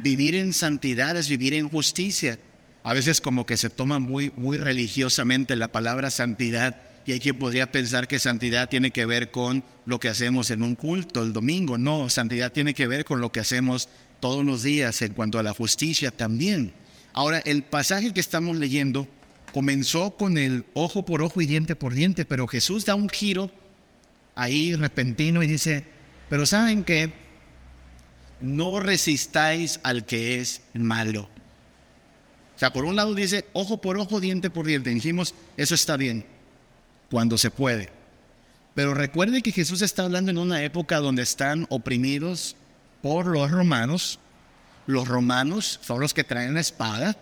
Vivir 0.00 0.34
en 0.34 0.52
santidad 0.52 1.16
es 1.16 1.28
vivir 1.28 1.54
en 1.54 1.68
justicia. 1.68 2.40
A 2.82 2.92
veces 2.92 3.20
como 3.20 3.46
que 3.46 3.56
se 3.56 3.70
toma 3.70 4.00
muy, 4.00 4.32
muy 4.36 4.58
religiosamente 4.58 5.54
la 5.54 5.68
palabra 5.68 6.10
santidad 6.10 6.80
y 7.06 7.12
hay 7.12 7.20
quien 7.20 7.38
podría 7.38 7.70
pensar 7.70 8.08
que 8.08 8.18
santidad 8.18 8.68
tiene 8.68 8.90
que 8.90 9.06
ver 9.06 9.30
con 9.30 9.62
lo 9.86 10.00
que 10.00 10.08
hacemos 10.08 10.50
en 10.50 10.64
un 10.64 10.74
culto 10.74 11.22
el 11.22 11.32
domingo. 11.32 11.78
No, 11.78 12.10
santidad 12.10 12.50
tiene 12.52 12.74
que 12.74 12.88
ver 12.88 13.04
con 13.04 13.20
lo 13.20 13.30
que 13.30 13.40
hacemos 13.40 13.88
todos 14.18 14.44
los 14.44 14.64
días 14.64 15.02
en 15.02 15.14
cuanto 15.14 15.38
a 15.38 15.44
la 15.44 15.54
justicia 15.54 16.10
también. 16.10 16.72
Ahora, 17.12 17.38
el 17.38 17.62
pasaje 17.62 18.12
que 18.12 18.20
estamos 18.20 18.56
leyendo 18.56 19.06
comenzó 19.52 20.16
con 20.16 20.38
el 20.38 20.64
ojo 20.74 21.04
por 21.04 21.22
ojo 21.22 21.40
y 21.40 21.46
diente 21.46 21.76
por 21.76 21.94
diente, 21.94 22.24
pero 22.24 22.46
Jesús 22.46 22.84
da 22.84 22.94
un 22.94 23.08
giro 23.08 23.50
ahí 24.34 24.74
repentino 24.74 25.42
y 25.42 25.46
dice, 25.46 25.84
pero 26.28 26.46
¿saben 26.46 26.84
qué? 26.84 27.12
No 28.40 28.80
resistáis 28.80 29.80
al 29.82 30.06
que 30.06 30.40
es 30.40 30.62
malo. 30.72 31.28
O 32.56 32.58
sea, 32.60 32.72
por 32.72 32.84
un 32.84 32.96
lado 32.96 33.14
dice 33.14 33.46
ojo 33.52 33.80
por 33.80 33.98
ojo, 33.98 34.20
diente 34.20 34.50
por 34.50 34.66
diente. 34.66 34.90
Dijimos, 34.90 35.34
eso 35.56 35.74
está 35.74 35.96
bien, 35.96 36.24
cuando 37.10 37.38
se 37.38 37.50
puede. 37.50 37.90
Pero 38.74 38.94
recuerde 38.94 39.42
que 39.42 39.52
Jesús 39.52 39.82
está 39.82 40.04
hablando 40.04 40.30
en 40.30 40.38
una 40.38 40.62
época 40.62 40.98
donde 40.98 41.22
están 41.22 41.66
oprimidos 41.70 42.56
por 43.02 43.26
los 43.26 43.50
romanos. 43.50 44.18
Los 44.86 45.08
romanos 45.08 45.80
son 45.82 46.00
los 46.00 46.14
que 46.14 46.24
traen 46.24 46.54
la 46.54 46.60
espada. 46.60 47.16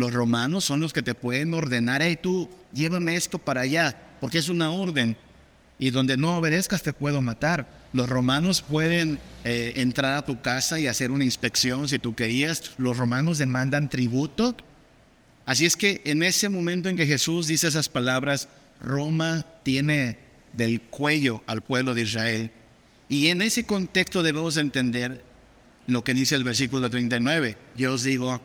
Los 0.00 0.14
romanos 0.14 0.64
son 0.64 0.80
los 0.80 0.94
que 0.94 1.02
te 1.02 1.14
pueden 1.14 1.52
ordenar, 1.52 2.00
hey 2.00 2.18
tú, 2.18 2.48
llévame 2.72 3.16
esto 3.16 3.38
para 3.38 3.60
allá, 3.60 4.16
porque 4.18 4.38
es 4.38 4.48
una 4.48 4.70
orden. 4.70 5.14
Y 5.78 5.90
donde 5.90 6.16
no 6.16 6.38
obedezcas 6.38 6.82
te 6.82 6.94
puedo 6.94 7.20
matar. 7.20 7.68
Los 7.92 8.08
romanos 8.08 8.62
pueden 8.62 9.18
eh, 9.44 9.74
entrar 9.76 10.16
a 10.16 10.24
tu 10.24 10.40
casa 10.40 10.80
y 10.80 10.86
hacer 10.86 11.10
una 11.10 11.24
inspección 11.24 11.86
si 11.86 11.98
tú 11.98 12.14
querías. 12.14 12.72
Los 12.78 12.96
romanos 12.96 13.36
demandan 13.36 13.90
tributo. 13.90 14.56
Así 15.44 15.66
es 15.66 15.76
que 15.76 16.00
en 16.06 16.22
ese 16.22 16.48
momento 16.48 16.88
en 16.88 16.96
que 16.96 17.04
Jesús 17.04 17.46
dice 17.46 17.68
esas 17.68 17.90
palabras, 17.90 18.48
Roma 18.80 19.44
tiene 19.64 20.16
del 20.54 20.80
cuello 20.80 21.42
al 21.46 21.60
pueblo 21.60 21.92
de 21.92 22.02
Israel. 22.02 22.50
Y 23.10 23.26
en 23.26 23.42
ese 23.42 23.64
contexto 23.64 24.22
debemos 24.22 24.56
entender 24.56 25.22
lo 25.86 26.02
que 26.04 26.14
dice 26.14 26.36
el 26.36 26.44
versículo 26.44 26.88
39. 26.88 27.58
Yo 27.76 27.92
os 27.92 28.02
digo, 28.02 28.40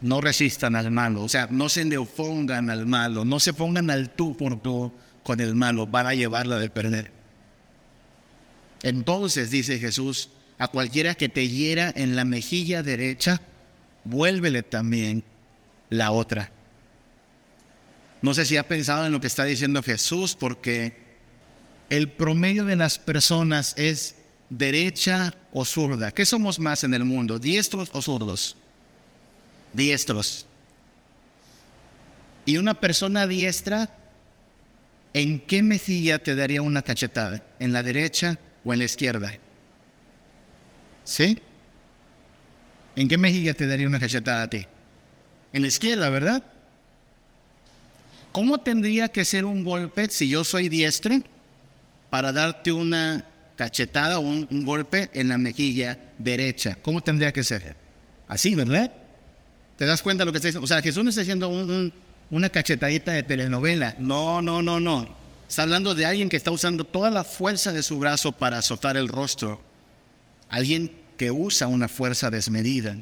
no 0.00 0.20
resistan 0.20 0.76
al 0.76 0.90
malo, 0.90 1.22
o 1.24 1.28
sea, 1.28 1.48
no 1.50 1.68
se 1.68 1.84
neopongan 1.84 2.70
al 2.70 2.86
malo, 2.86 3.24
no 3.24 3.40
se 3.40 3.52
pongan 3.52 3.90
al 3.90 4.10
tú 4.10 4.36
por 4.36 4.60
tú 4.60 4.92
con 5.22 5.40
el 5.40 5.54
malo, 5.54 5.86
van 5.86 6.06
a 6.06 6.14
llevarla 6.14 6.58
de 6.58 6.70
perder. 6.70 7.10
Entonces, 8.82 9.50
dice 9.50 9.78
Jesús, 9.78 10.30
a 10.58 10.68
cualquiera 10.68 11.14
que 11.14 11.28
te 11.28 11.48
hiera 11.48 11.92
en 11.94 12.16
la 12.16 12.24
mejilla 12.24 12.82
derecha, 12.82 13.40
vuélvele 14.04 14.62
también 14.62 15.24
la 15.90 16.12
otra. 16.12 16.50
No 18.22 18.34
sé 18.34 18.44
si 18.44 18.56
ha 18.56 18.66
pensado 18.66 19.06
en 19.06 19.12
lo 19.12 19.20
que 19.20 19.26
está 19.26 19.44
diciendo 19.44 19.82
Jesús, 19.82 20.34
porque 20.34 20.96
el 21.90 22.10
promedio 22.10 22.64
de 22.64 22.76
las 22.76 22.98
personas 22.98 23.74
es 23.76 24.16
derecha 24.50 25.34
o 25.52 25.64
zurda. 25.64 26.10
¿Qué 26.12 26.24
somos 26.24 26.58
más 26.58 26.84
en 26.84 26.94
el 26.94 27.04
mundo, 27.04 27.38
diestros 27.38 27.90
o 27.92 28.02
zurdos? 28.02 28.56
Diestros. 29.72 30.46
Y 32.44 32.56
una 32.56 32.74
persona 32.74 33.26
diestra, 33.26 33.90
¿en 35.12 35.40
qué 35.40 35.62
mejilla 35.62 36.18
te 36.18 36.34
daría 36.34 36.62
una 36.62 36.82
cachetada? 36.82 37.42
¿En 37.58 37.72
la 37.72 37.82
derecha 37.82 38.38
o 38.64 38.72
en 38.72 38.78
la 38.78 38.86
izquierda? 38.86 39.32
¿Sí? 41.04 41.38
¿En 42.96 43.06
qué 43.06 43.18
mejilla 43.18 43.54
te 43.54 43.66
daría 43.66 43.86
una 43.86 44.00
cachetada 44.00 44.42
a 44.42 44.50
ti? 44.50 44.66
En 45.52 45.62
la 45.62 45.68
izquierda, 45.68 46.08
¿verdad? 46.10 46.42
¿Cómo 48.32 48.58
tendría 48.58 49.08
que 49.08 49.24
ser 49.24 49.44
un 49.44 49.64
golpe 49.64 50.08
si 50.08 50.28
yo 50.28 50.44
soy 50.44 50.68
diestro 50.68 51.16
para 52.10 52.32
darte 52.32 52.72
una 52.72 53.26
cachetada 53.56 54.18
o 54.18 54.22
un, 54.22 54.46
un 54.50 54.64
golpe 54.64 55.10
en 55.12 55.28
la 55.28 55.38
mejilla 55.38 55.98
derecha? 56.18 56.78
¿Cómo 56.80 57.02
tendría 57.02 57.32
que 57.32 57.44
ser? 57.44 57.76
Así, 58.26 58.54
¿verdad? 58.54 58.92
¿Te 59.78 59.86
das 59.86 60.02
cuenta 60.02 60.22
de 60.22 60.26
lo 60.26 60.32
que 60.32 60.38
está 60.38 60.48
diciendo? 60.48 60.64
O 60.64 60.66
sea, 60.66 60.82
Jesús 60.82 61.04
no 61.04 61.10
está 61.10 61.22
haciendo 61.22 61.48
una 62.30 62.48
cachetadita 62.50 63.12
de 63.12 63.22
telenovela. 63.22 63.94
No, 64.00 64.42
no, 64.42 64.60
no, 64.60 64.80
no. 64.80 65.16
Está 65.48 65.62
hablando 65.62 65.94
de 65.94 66.04
alguien 66.04 66.28
que 66.28 66.36
está 66.36 66.50
usando 66.50 66.82
toda 66.84 67.10
la 67.10 67.22
fuerza 67.22 67.72
de 67.72 67.84
su 67.84 67.96
brazo 68.00 68.32
para 68.32 68.58
azotar 68.58 68.96
el 68.96 69.06
rostro. 69.06 69.62
Alguien 70.48 70.90
que 71.16 71.30
usa 71.30 71.68
una 71.68 71.86
fuerza 71.86 72.28
desmedida. 72.28 72.96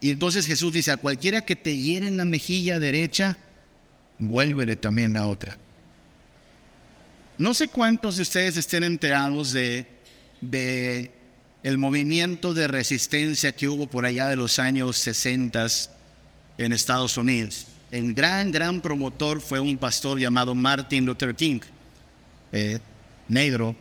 Y 0.00 0.10
entonces 0.10 0.46
Jesús 0.46 0.72
dice, 0.72 0.90
a 0.90 0.96
cualquiera 0.96 1.42
que 1.42 1.54
te 1.54 1.76
hiere 1.76 2.08
en 2.08 2.16
la 2.16 2.24
mejilla 2.24 2.80
derecha, 2.80 3.38
vuélvele 4.18 4.74
también 4.74 5.12
la 5.12 5.28
otra. 5.28 5.56
No 7.38 7.54
sé 7.54 7.68
cuántos 7.68 8.16
de 8.16 8.22
ustedes 8.22 8.56
estén 8.56 8.82
enterados 8.82 9.52
de, 9.52 9.86
de 10.40 11.12
el 11.64 11.78
movimiento 11.78 12.52
de 12.52 12.68
resistencia 12.68 13.56
que 13.56 13.68
hubo 13.68 13.86
por 13.86 14.04
allá 14.04 14.28
de 14.28 14.36
los 14.36 14.58
años 14.58 14.98
60 14.98 15.66
en 16.58 16.72
Estados 16.74 17.16
Unidos. 17.16 17.66
El 17.90 18.12
gran, 18.12 18.52
gran 18.52 18.82
promotor 18.82 19.40
fue 19.40 19.60
un 19.60 19.78
pastor 19.78 20.18
llamado 20.18 20.54
Martin 20.54 21.06
Luther 21.06 21.34
King, 21.34 21.60
eh, 22.52 22.80
negro. 23.28 23.74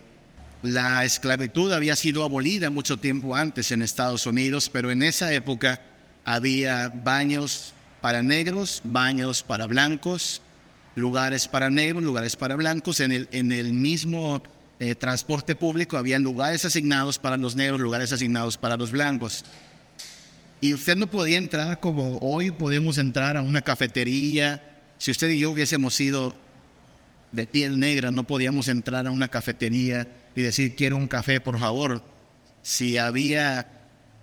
La 0.61 1.03
esclavitud 1.03 1.73
había 1.73 1.97
sido 1.97 2.23
abolida 2.23 2.69
mucho 2.69 2.95
tiempo 2.95 3.35
antes 3.35 3.69
en 3.73 3.81
Estados 3.81 4.25
Unidos, 4.25 4.69
pero 4.71 4.89
en 4.89 5.03
esa 5.03 5.33
época 5.33 5.81
había 6.23 6.87
baños 6.87 7.73
para 7.99 8.23
negros, 8.23 8.79
baños 8.85 9.43
para 9.43 9.67
blancos, 9.67 10.41
lugares 10.95 11.49
para 11.49 11.69
negros, 11.69 12.01
lugares 12.01 12.37
para 12.37 12.55
blancos 12.55 13.01
en 13.01 13.11
el, 13.11 13.27
en 13.33 13.51
el 13.51 13.73
mismo 13.73 14.41
eh, 14.83 14.95
transporte 14.95 15.55
público, 15.55 15.97
había 15.97 16.19
lugares 16.19 16.65
asignados 16.65 17.17
para 17.17 17.37
los 17.37 17.55
negros, 17.55 17.79
lugares 17.79 18.11
asignados 18.11 18.57
para 18.57 18.75
los 18.75 18.91
blancos. 18.91 19.45
Y 20.59 20.73
usted 20.73 20.97
no 20.97 21.07
podía 21.07 21.37
entrar 21.37 21.79
como 21.79 22.17
hoy 22.17 22.51
podemos 22.51 22.97
entrar 22.97 23.37
a 23.37 23.41
una 23.41 23.61
cafetería. 23.61 24.61
Si 24.97 25.11
usted 25.11 25.29
y 25.29 25.39
yo 25.39 25.51
hubiésemos 25.51 25.95
sido 25.95 26.35
de 27.31 27.47
piel 27.47 27.79
negra, 27.79 28.11
no 28.11 28.25
podíamos 28.25 28.67
entrar 28.67 29.07
a 29.07 29.11
una 29.11 29.29
cafetería 29.29 30.05
y 30.35 30.41
decir 30.41 30.75
quiero 30.75 30.97
un 30.97 31.07
café, 31.07 31.39
por 31.39 31.57
favor. 31.57 32.03
Si 32.61 32.97
había 32.97 33.67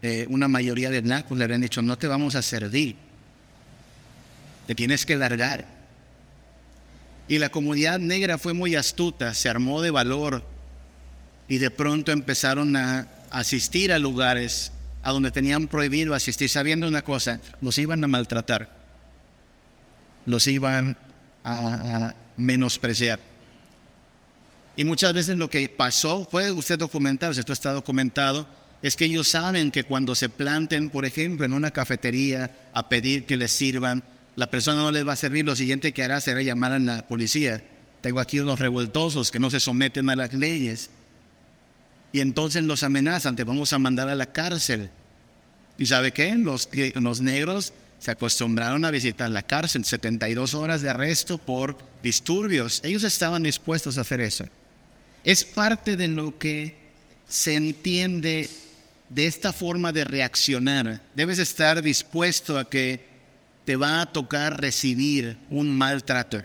eh, 0.03 0.27
una 0.29 0.47
mayoría 0.47 0.91
de 0.91 1.01
blancos, 1.01 1.39
le 1.39 1.45
habrían 1.45 1.63
dicho 1.63 1.81
no 1.81 1.97
te 1.97 2.07
vamos 2.07 2.35
a 2.35 2.43
servir, 2.43 2.97
te 4.67 4.75
tienes 4.75 5.07
que 5.07 5.17
largar. 5.17 5.80
Y 7.31 7.39
la 7.39 7.49
comunidad 7.49 8.01
negra 8.01 8.39
fue 8.39 8.55
muy 8.55 8.75
astuta, 8.75 9.35
se 9.35 9.49
armó 9.49 9.81
de 9.83 9.93
valor 9.93 10.43
y 11.47 11.59
de 11.59 11.71
pronto 11.71 12.11
empezaron 12.11 12.75
a 12.75 13.07
asistir 13.31 13.93
a 13.93 14.01
lugares 14.01 14.73
a 15.05 15.13
donde 15.13 15.31
tenían 15.31 15.69
prohibido 15.69 16.13
asistir, 16.13 16.49
sabiendo 16.49 16.89
una 16.89 17.03
cosa, 17.03 17.41
los 17.61 17.79
iban 17.79 18.03
a 18.03 18.09
maltratar, 18.09 18.69
los 20.27 20.45
iban 20.49 20.97
a, 21.45 22.15
menospreciar. 22.37 23.21
Y 24.75 24.85
muchas 24.85 25.15
veces 25.15 25.39
lo 25.39 25.49
que 25.49 25.69
pasó, 25.69 26.29
puede 26.29 26.51
usted 26.51 26.81
documentar, 26.81 27.31
esto 27.31 27.53
está 27.53 27.73
documentado, 27.73 28.45
es 28.83 28.97
que 28.97 29.05
ellos 29.05 29.29
saben 29.29 29.71
que 29.71 29.85
cuando 29.85 30.17
se 30.17 30.31
planten, 30.31 30.91
por 30.91 31.05
ejemplo, 31.05 31.47
en 31.47 31.53
una 31.53 31.71
cafetería 31.71 32.51
a 32.73 32.89
pedir 32.89 33.25
que 33.25 33.37
les 33.37 33.53
sirvan, 33.53 34.03
la 34.37 34.51
persona 34.51 34.83
no 34.83 34.91
les 34.91 35.07
va 35.07 35.13
a 35.13 35.17
servir, 35.17 35.45
lo 35.45 35.57
siguiente 35.57 35.93
que 35.93 36.03
hará 36.03 36.21
será 36.21 36.43
llamar 36.43 36.73
a 36.73 36.79
la 36.79 37.07
policía. 37.07 37.63
Tengo 38.01 38.21
aquí 38.21 38.41
unos 38.41 38.59
revoltosos 38.59 39.31
que 39.31 39.39
no 39.39 39.51
se 39.51 39.61
someten 39.61 40.09
a 40.11 40.17
las 40.17 40.33
leyes. 40.33 40.91
Y 42.13 42.21
entonces 42.21 42.65
los 42.65 42.83
amenazan, 42.83 43.37
te 43.37 43.45
vamos 43.45 43.73
a 43.73 43.79
mandar 43.79 44.09
a 44.09 44.15
la 44.15 44.27
cárcel. 44.27 44.91
¿Y 45.79 45.87
sabe 45.87 46.13
qué? 46.13 46.35
Los, 46.35 46.69
los 46.95 47.21
negros 47.21 47.73
se 47.99 48.11
acostumbraron 48.11 48.85
a 48.85 48.91
visitar 48.91 49.31
la 49.31 49.43
cárcel, 49.43 49.85
72 49.85 50.55
horas 50.55 50.81
de 50.83 50.91
arresto 50.91 51.39
por 51.39 51.77
disturbios. 52.03 52.81
Ellos 52.83 53.05
estaban 53.05 53.43
dispuestos 53.43 53.99
a 53.99 54.01
hacer 54.01 54.21
eso. 54.21 54.47
Es 55.23 55.45
parte 55.45 55.97
de 55.97 56.09
lo 56.09 56.39
que 56.39 56.77
se 57.29 57.55
entiende 57.55 58.49
de 59.11 59.27
esta 59.27 59.53
forma 59.53 59.93
de 59.93 60.05
reaccionar. 60.05 61.03
Debes 61.15 61.39
estar 61.39 61.83
dispuesto 61.83 62.59
a 62.59 62.69
que 62.69 63.10
te 63.71 63.77
va 63.77 64.01
a 64.01 64.07
tocar 64.07 64.61
recibir 64.61 65.37
un 65.49 65.71
maltrato. 65.79 66.43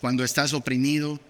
cuando 0.00 0.24
estás 0.24 0.52
oprimido, 0.52 1.20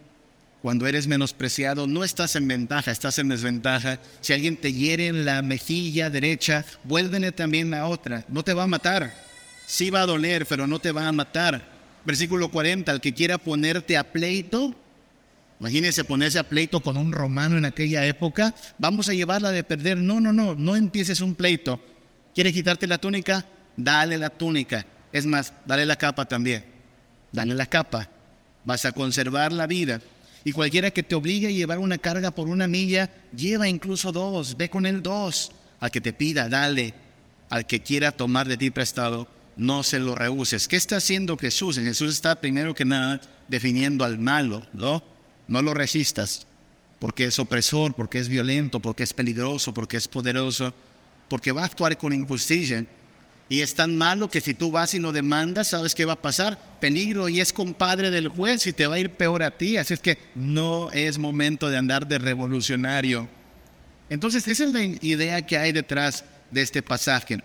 cuando 0.63 0.87
eres 0.87 1.07
menospreciado, 1.07 1.87
no 1.87 2.05
estás 2.05 2.37
en 2.37 2.49
ventaja, 2.49 2.91
estás 2.91 3.19
en 3.19 3.29
desventaja. 3.29 4.01
Si 4.23 4.33
alguien 4.33 4.57
te 4.57 4.73
hiere 4.73 5.09
en 5.09 5.27
la 5.27 5.43
mejilla 5.43 6.09
derecha, 6.09 6.65
vuélvele 6.85 7.33
también 7.33 7.71
la 7.71 7.87
otra. 7.87 8.25
No 8.29 8.43
te 8.43 8.55
va 8.55 8.63
a 8.63 8.67
matar. 8.67 9.13
Sí 9.67 9.91
va 9.91 10.01
a 10.01 10.07
doler, 10.07 10.47
pero 10.47 10.67
no 10.67 10.79
te 10.79 10.91
va 10.91 11.07
a 11.07 11.13
matar. 11.13 11.63
Versículo 12.07 12.51
40, 12.51 12.91
el 12.91 13.03
que 13.03 13.13
quiera 13.13 13.37
ponerte 13.37 13.99
a 13.99 14.11
pleito, 14.11 14.75
imagínese 15.61 16.05
ponerse 16.05 16.39
a 16.39 16.49
pleito 16.49 16.81
con 16.81 16.97
un 16.97 17.13
romano 17.13 17.59
en 17.59 17.67
aquella 17.67 18.07
época, 18.07 18.55
vamos 18.79 19.11
a 19.11 19.13
llevarla 19.13 19.51
de 19.51 19.65
perder. 19.65 19.99
No, 19.99 20.19
no, 20.19 20.33
no, 20.33 20.55
no 20.55 20.77
empieces 20.77 21.21
un 21.21 21.35
pleito. 21.35 21.79
¿Quiere 22.35 22.55
quitarte 22.55 22.87
la 22.87 22.97
túnica? 22.97 23.45
Dale 23.77 24.17
la 24.17 24.31
túnica. 24.31 24.87
Es 25.15 25.27
más, 25.27 25.53
dale 25.65 25.87
la 25.87 25.95
capa 25.95 26.25
también. 26.25 26.65
Dale 27.31 27.55
la 27.55 27.67
capa. 27.67 28.11
Vas 28.65 28.85
a 28.85 28.91
conservar 28.91 29.53
la 29.53 29.69
vida. 29.69 30.01
Y 30.43 30.51
cualquiera 30.51 30.91
que 30.91 31.05
te 31.05 31.15
obligue 31.15 31.47
a 31.47 31.53
llevar 31.53 31.79
una 31.79 31.99
carga 31.99 32.33
por 32.33 32.49
una 32.49 32.67
milla, 32.67 33.09
lleva 33.35 33.69
incluso 33.69 34.11
dos, 34.11 34.57
ve 34.57 34.69
con 34.69 34.87
él 34.87 35.05
dos. 35.05 35.53
Al 35.79 35.93
que 35.93 36.01
te 36.01 36.13
pida, 36.13 36.49
dale. 36.49 36.95
Al 37.49 37.65
que 37.65 37.81
quiera 37.81 38.11
tomar 38.11 38.49
de 38.49 38.57
ti 38.57 38.73
prestado, 38.73 39.29
no 39.57 39.85
se 39.85 40.01
lo 40.01 40.17
rehuses. 40.17 40.67
¿Qué 40.67 40.75
está 40.75 40.97
haciendo 40.97 41.39
Jesús? 41.39 41.79
Jesús 41.79 42.13
está 42.13 42.41
primero 42.41 42.75
que 42.75 42.85
nada 42.85 43.21
definiendo 43.47 44.05
al 44.05 44.19
malo, 44.19 44.67
¿no? 44.73 45.01
No 45.47 45.63
lo 45.63 45.75
resistas, 45.75 46.49
porque 46.99 47.27
es 47.27 47.39
opresor, 47.39 47.95
porque 47.95 48.19
es 48.19 48.29
violento, 48.29 48.81
porque 48.81 49.05
es 49.05 49.15
peligroso, 49.15 49.73
porque 49.73 49.97
es 49.97 50.09
poderoso, 50.09 50.75
porque 51.29 51.53
va 51.53 51.63
a 51.63 51.67
actuar 51.67 51.97
con 51.97 52.13
injusticia. 52.13 52.85
Y 53.55 53.63
es 53.63 53.77
tan 53.77 53.97
malo 53.97 54.29
que 54.29 54.41
si 54.41 54.53
tú 54.53 54.73
vas 54.73 54.95
y 54.95 54.99
lo 54.99 55.13
demandas, 55.13 55.69
¿sabes 55.69 55.95
qué 55.95 56.05
va 56.05 56.15
a 56.15 56.21
pasar? 56.21 56.59
Peligro 56.81 57.29
y 57.29 57.41
es 57.41 57.53
compadre 57.53 58.11
del 58.11 58.27
juez 58.27 58.67
y 58.67 58.73
te 58.73 58.89
va 58.89 58.97
a 58.97 58.99
ir 58.99 59.11
peor 59.11 59.45
a 59.45 59.57
ti. 59.57 59.77
Así 59.77 59.95
es 59.95 60.01
que 60.01 60.19
no 60.35 60.91
es 60.91 61.19
momento 61.19 61.71
de 61.71 61.77
andar 61.77 62.09
de 62.09 62.19
revolucionario. 62.19 63.29
Entonces, 64.11 64.49
esa 64.49 64.65
es 64.65 64.73
la 64.73 64.83
idea 64.83 65.47
que 65.47 65.57
hay 65.57 65.71
detrás 65.71 66.25
de 66.51 66.63
este 66.63 66.83
pasaje. 66.83 67.45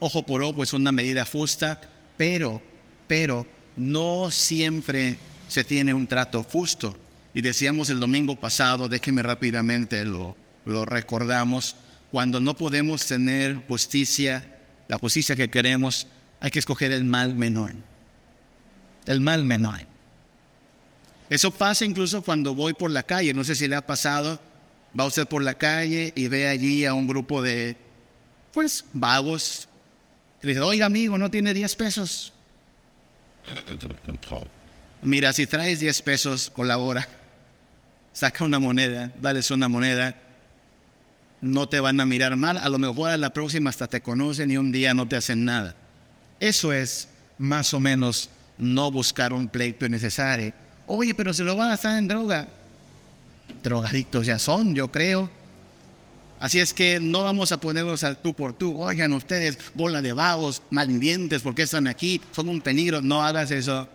Ojo 0.00 0.26
por 0.26 0.42
ojo 0.42 0.62
es 0.62 0.74
una 0.74 0.92
medida 0.92 1.24
justa, 1.24 1.80
pero, 2.18 2.60
pero 3.06 3.46
no 3.74 4.30
siempre 4.30 5.16
se 5.48 5.64
tiene 5.64 5.94
un 5.94 6.06
trato 6.06 6.42
justo. 6.42 6.94
Y 7.32 7.40
decíamos 7.40 7.88
el 7.88 8.00
domingo 8.00 8.36
pasado, 8.36 8.86
déjeme 8.86 9.22
rápidamente 9.22 10.04
lo, 10.04 10.36
lo 10.66 10.84
recordamos, 10.84 11.76
cuando 12.10 12.38
no 12.38 12.54
podemos 12.54 13.06
tener 13.06 13.56
justicia 13.66 14.51
la 14.92 14.98
justicia 14.98 15.34
que 15.34 15.48
queremos, 15.48 16.06
hay 16.38 16.50
que 16.50 16.58
escoger 16.58 16.92
el 16.92 17.02
mal 17.02 17.34
menor. 17.34 17.72
El 19.06 19.22
mal 19.22 19.42
menor. 19.42 19.80
Eso 21.30 21.50
pasa 21.50 21.86
incluso 21.86 22.20
cuando 22.20 22.54
voy 22.54 22.74
por 22.74 22.90
la 22.90 23.02
calle. 23.02 23.32
No 23.32 23.42
sé 23.42 23.54
si 23.54 23.66
le 23.68 23.76
ha 23.76 23.86
pasado. 23.86 24.38
Va 24.98 25.06
usted 25.06 25.26
por 25.26 25.42
la 25.42 25.54
calle 25.54 26.12
y 26.14 26.28
ve 26.28 26.46
allí 26.46 26.84
a 26.84 26.92
un 26.92 27.06
grupo 27.06 27.40
de, 27.40 27.74
pues, 28.52 28.84
vagos. 28.92 29.66
Y 30.42 30.48
dice, 30.48 30.60
oiga 30.60 30.84
amigo, 30.84 31.16
¿no 31.16 31.30
tiene 31.30 31.54
10 31.54 31.74
pesos? 31.76 32.34
Mira, 35.00 35.32
si 35.32 35.46
traes 35.46 35.80
10 35.80 36.02
pesos, 36.02 36.50
colabora. 36.50 37.08
Saca 38.12 38.44
una 38.44 38.58
moneda, 38.58 39.10
dales 39.22 39.50
una 39.50 39.68
moneda 39.68 40.14
no 41.42 41.68
te 41.68 41.80
van 41.80 42.00
a 42.00 42.06
mirar 42.06 42.36
mal, 42.36 42.56
a 42.56 42.68
lo 42.68 42.78
mejor 42.78 43.10
a 43.10 43.16
la 43.18 43.32
próxima 43.32 43.68
hasta 43.68 43.88
te 43.88 44.00
conocen 44.00 44.50
y 44.50 44.56
un 44.56 44.72
día 44.72 44.94
no 44.94 45.06
te 45.06 45.16
hacen 45.16 45.44
nada. 45.44 45.74
Eso 46.40 46.72
es 46.72 47.08
más 47.36 47.74
o 47.74 47.80
menos 47.80 48.30
no 48.58 48.90
buscar 48.92 49.32
un 49.32 49.48
pleito 49.48 49.84
innecesario. 49.84 50.52
Oye, 50.86 51.14
pero 51.14 51.34
se 51.34 51.42
lo 51.42 51.56
van 51.56 51.72
a 51.72 51.74
estar 51.74 51.98
en 51.98 52.06
droga. 52.06 52.48
Drogadictos 53.62 54.24
ya 54.24 54.38
son, 54.38 54.74
yo 54.74 54.90
creo. 54.90 55.28
Así 56.38 56.60
es 56.60 56.72
que 56.72 57.00
no 57.00 57.24
vamos 57.24 57.50
a 57.52 57.58
ponernos 57.58 58.04
al 58.04 58.18
tú 58.18 58.34
por 58.34 58.52
tú. 58.52 58.80
Oigan 58.80 59.12
ustedes, 59.12 59.58
bola 59.74 60.00
de 60.00 60.12
vagos, 60.12 60.62
malvivientes, 60.70 61.42
¿por 61.42 61.54
qué 61.54 61.62
están 61.62 61.86
aquí? 61.86 62.20
Son 62.32 62.48
un 62.48 62.60
peligro. 62.60 63.02
No 63.02 63.22
hagas 63.22 63.50
eso. 63.50 63.88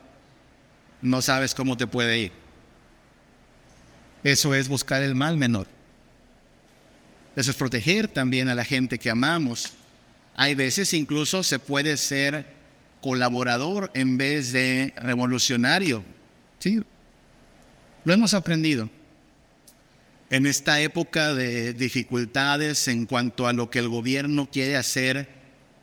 No 1.01 1.21
sabes 1.21 1.53
cómo 1.53 1.77
te 1.77 1.87
puede 1.87 2.19
ir. 2.19 2.31
Eso 4.23 4.53
es 4.53 4.67
buscar 4.67 5.01
el 5.01 5.15
mal 5.15 5.37
menor. 5.37 5.76
Eso 7.37 7.51
es 7.51 7.57
proteger 7.57 8.07
también 8.07 8.49
a 8.49 8.55
la 8.55 8.65
gente 8.65 8.97
que 8.97 9.11
amamos. 9.11 9.73
Hay 10.35 10.55
veces 10.55 10.91
incluso 10.95 11.43
se 11.43 11.59
puede 11.59 11.95
ser 11.97 12.47
colaborador 12.99 13.91
en 13.93 14.17
vez 14.17 14.51
de 14.53 14.91
revolucionario. 14.97 16.03
Sí, 16.57 16.81
lo 18.05 18.13
hemos 18.13 18.33
aprendido. 18.33 18.89
En 20.31 20.47
esta 20.47 20.81
época 20.81 21.35
de 21.35 21.73
dificultades 21.73 22.87
en 22.87 23.05
cuanto 23.05 23.45
a 23.45 23.53
lo 23.53 23.69
que 23.69 23.77
el 23.77 23.87
gobierno 23.87 24.49
quiere 24.51 24.75
hacer, 24.75 25.29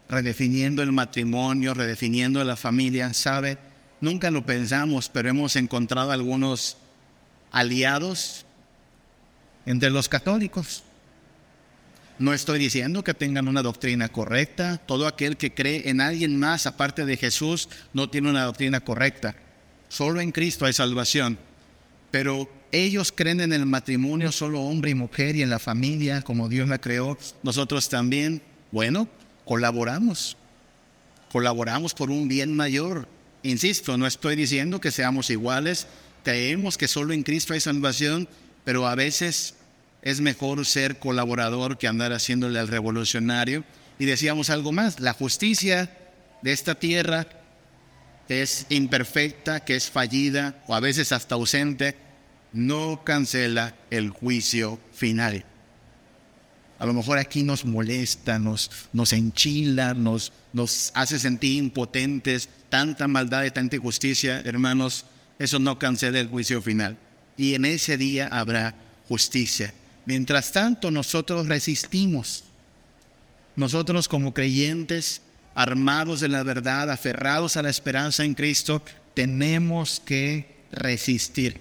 redefiniendo 0.08 0.82
el 0.82 0.90
matrimonio, 0.90 1.72
redefiniendo 1.72 2.42
la 2.42 2.56
familia, 2.56 3.14
¿sabe? 3.14 3.58
Nunca 4.00 4.32
lo 4.32 4.44
pensamos, 4.44 5.08
pero 5.08 5.28
hemos 5.28 5.54
encontrado 5.54 6.10
algunos 6.10 6.78
aliados 7.52 8.44
entre 9.66 9.90
los 9.90 10.08
católicos. 10.08 10.82
No 12.18 12.32
estoy 12.32 12.60
diciendo 12.60 13.02
que 13.02 13.12
tengan 13.12 13.48
una 13.48 13.62
doctrina 13.62 14.08
correcta. 14.08 14.78
Todo 14.78 15.06
aquel 15.06 15.36
que 15.36 15.52
cree 15.52 15.88
en 15.88 16.00
alguien 16.00 16.38
más 16.38 16.66
aparte 16.66 17.04
de 17.04 17.16
Jesús 17.16 17.68
no 17.92 18.08
tiene 18.08 18.30
una 18.30 18.44
doctrina 18.44 18.80
correcta. 18.80 19.34
Solo 19.88 20.20
en 20.20 20.30
Cristo 20.30 20.64
hay 20.64 20.72
salvación. 20.72 21.38
Pero 22.12 22.48
ellos 22.70 23.12
creen 23.12 23.40
en 23.40 23.52
el 23.52 23.66
matrimonio 23.66 24.30
solo 24.30 24.60
hombre 24.60 24.90
y 24.90 24.94
mujer 24.94 25.34
y 25.34 25.42
en 25.42 25.50
la 25.50 25.58
familia 25.58 26.22
como 26.22 26.48
Dios 26.48 26.68
la 26.68 26.80
creó. 26.80 27.18
Nosotros 27.42 27.88
también, 27.88 28.40
bueno, 28.70 29.08
colaboramos. 29.44 30.36
Colaboramos 31.32 31.94
por 31.94 32.10
un 32.10 32.28
bien 32.28 32.54
mayor. 32.54 33.08
Insisto, 33.42 33.96
no 33.98 34.06
estoy 34.06 34.36
diciendo 34.36 34.80
que 34.80 34.92
seamos 34.92 35.30
iguales. 35.30 35.88
Creemos 36.22 36.78
que 36.78 36.86
solo 36.86 37.12
en 37.12 37.24
Cristo 37.24 37.54
hay 37.54 37.60
salvación, 37.60 38.28
pero 38.64 38.86
a 38.86 38.94
veces 38.94 39.54
es 40.04 40.20
mejor 40.20 40.64
ser 40.66 40.98
colaborador 40.98 41.78
que 41.78 41.88
andar 41.88 42.12
haciéndole 42.12 42.60
al 42.60 42.68
revolucionario. 42.68 43.64
Y 43.98 44.04
decíamos 44.04 44.50
algo 44.50 44.70
más, 44.70 45.00
la 45.00 45.14
justicia 45.14 45.90
de 46.42 46.52
esta 46.52 46.74
tierra 46.74 47.26
es 48.28 48.66
imperfecta, 48.68 49.64
que 49.64 49.76
es 49.76 49.90
fallida 49.90 50.62
o 50.66 50.74
a 50.74 50.80
veces 50.80 51.10
hasta 51.10 51.36
ausente, 51.36 51.96
no 52.52 53.02
cancela 53.02 53.74
el 53.90 54.10
juicio 54.10 54.78
final. 54.92 55.46
A 56.78 56.84
lo 56.84 56.92
mejor 56.92 57.16
aquí 57.16 57.42
nos 57.42 57.64
molesta, 57.64 58.38
nos, 58.38 58.70
nos 58.92 59.14
enchila, 59.14 59.94
nos, 59.94 60.32
nos 60.52 60.90
hace 60.94 61.18
sentir 61.18 61.56
impotentes, 61.56 62.50
tanta 62.68 63.08
maldad 63.08 63.44
y 63.44 63.50
tanta 63.50 63.76
injusticia, 63.76 64.42
hermanos, 64.44 65.06
eso 65.38 65.58
no 65.58 65.78
cancela 65.78 66.20
el 66.20 66.28
juicio 66.28 66.60
final. 66.60 66.98
Y 67.38 67.54
en 67.54 67.64
ese 67.64 67.96
día 67.96 68.28
habrá 68.28 68.74
justicia. 69.08 69.72
Mientras 70.06 70.52
tanto, 70.52 70.90
nosotros 70.90 71.48
resistimos. 71.48 72.44
Nosotros 73.56 74.08
como 74.08 74.34
creyentes, 74.34 75.22
armados 75.54 76.20
de 76.20 76.28
la 76.28 76.42
verdad, 76.42 76.90
aferrados 76.90 77.56
a 77.56 77.62
la 77.62 77.70
esperanza 77.70 78.24
en 78.24 78.34
Cristo, 78.34 78.82
tenemos 79.14 80.00
que 80.04 80.64
resistir. 80.72 81.60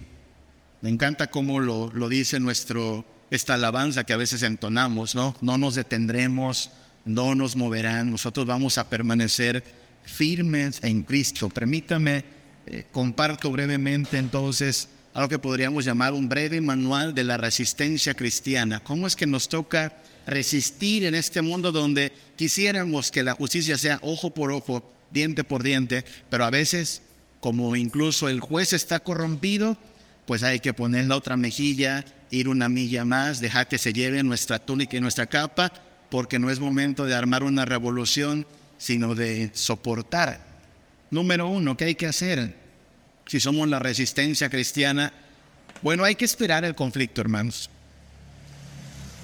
Me 0.81 0.89
encanta 0.89 1.27
cómo 1.27 1.59
lo, 1.59 1.91
lo 1.93 2.09
dice 2.09 2.39
nuestro, 2.39 3.05
esta 3.29 3.53
alabanza 3.53 4.03
que 4.03 4.13
a 4.13 4.17
veces 4.17 4.43
entonamos, 4.43 5.15
¿no? 5.15 5.35
No 5.41 5.57
nos 5.57 5.75
detendremos, 5.75 6.71
no 7.05 7.35
nos 7.35 7.55
moverán, 7.55 8.11
nosotros 8.11 8.45
vamos 8.45 8.77
a 8.77 8.89
permanecer 8.89 9.63
firmes 10.03 10.79
en 10.83 11.03
Cristo. 11.03 11.49
Permítame, 11.49 12.25
eh, 12.65 12.85
comparto 12.91 13.51
brevemente 13.51 14.17
entonces 14.17 14.89
algo 15.13 15.29
que 15.29 15.39
podríamos 15.39 15.85
llamar 15.85 16.13
un 16.13 16.27
breve 16.27 16.59
manual 16.59 17.13
de 17.13 17.23
la 17.23 17.37
resistencia 17.37 18.13
cristiana. 18.13 18.79
¿Cómo 18.79 19.05
es 19.05 19.15
que 19.15 19.27
nos 19.27 19.47
toca 19.47 19.93
resistir 20.25 21.05
en 21.05 21.15
este 21.15 21.41
mundo 21.41 21.71
donde 21.71 22.11
quisiéramos 22.35 23.11
que 23.11 23.23
la 23.23 23.33
justicia 23.33 23.77
sea 23.77 23.99
ojo 24.01 24.33
por 24.33 24.51
ojo, 24.51 24.91
diente 25.11 25.43
por 25.43 25.61
diente, 25.61 26.03
pero 26.29 26.45
a 26.45 26.49
veces, 26.49 27.03
como 27.39 27.75
incluso 27.75 28.27
el 28.29 28.39
juez 28.39 28.73
está 28.73 29.01
corrompido, 29.01 29.77
pues 30.25 30.41
hay 30.41 30.59
que 30.59 30.73
poner 30.73 31.05
la 31.05 31.17
otra 31.17 31.37
mejilla, 31.37 32.05
ir 32.31 32.47
una 32.47 32.69
milla 32.69 33.05
más, 33.05 33.39
dejar 33.39 33.67
que 33.67 33.77
se 33.77 33.93
lleve 33.93 34.23
nuestra 34.23 34.57
túnica 34.57 34.97
y 34.97 35.01
nuestra 35.01 35.27
capa, 35.27 35.71
porque 36.09 36.39
no 36.39 36.49
es 36.49 36.59
momento 36.59 37.05
de 37.05 37.13
armar 37.13 37.43
una 37.43 37.65
revolución, 37.65 38.47
sino 38.77 39.13
de 39.13 39.51
soportar. 39.53 40.43
Número 41.11 41.47
uno, 41.47 41.77
¿qué 41.77 41.85
hay 41.85 41.95
que 41.95 42.07
hacer? 42.07 42.62
Si 43.25 43.39
somos 43.39 43.67
la 43.67 43.79
resistencia 43.79 44.49
cristiana, 44.49 45.13
bueno, 45.81 46.03
hay 46.03 46.15
que 46.15 46.25
esperar 46.25 46.63
el 46.65 46.75
conflicto, 46.75 47.21
hermanos. 47.21 47.69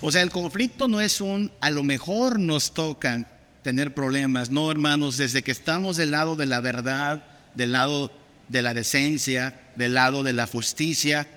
O 0.02 0.12
sea, 0.12 0.22
el 0.22 0.32
conflicto 0.32 0.88
no 0.88 1.02
es 1.02 1.22
un, 1.22 1.52
a 1.60 1.70
lo 1.70 1.84
mejor 1.84 2.40
nos 2.40 2.74
tocan 2.74 3.28
tener 3.64 3.94
problemas, 3.94 4.50
no, 4.50 4.72
hermanos, 4.72 5.18
desde 5.18 5.44
que 5.44 5.52
estamos 5.52 5.98
del 5.98 6.12
lado 6.12 6.36
de 6.36 6.46
la 6.46 6.62
verdad, 6.62 7.24
del 7.56 7.74
lado 7.74 8.12
de 8.48 8.62
la 8.62 8.74
decencia, 8.74 9.60
del 9.76 9.94
lado 9.94 10.24
de 10.24 10.34
la 10.34 10.48
justicia, 10.48 11.28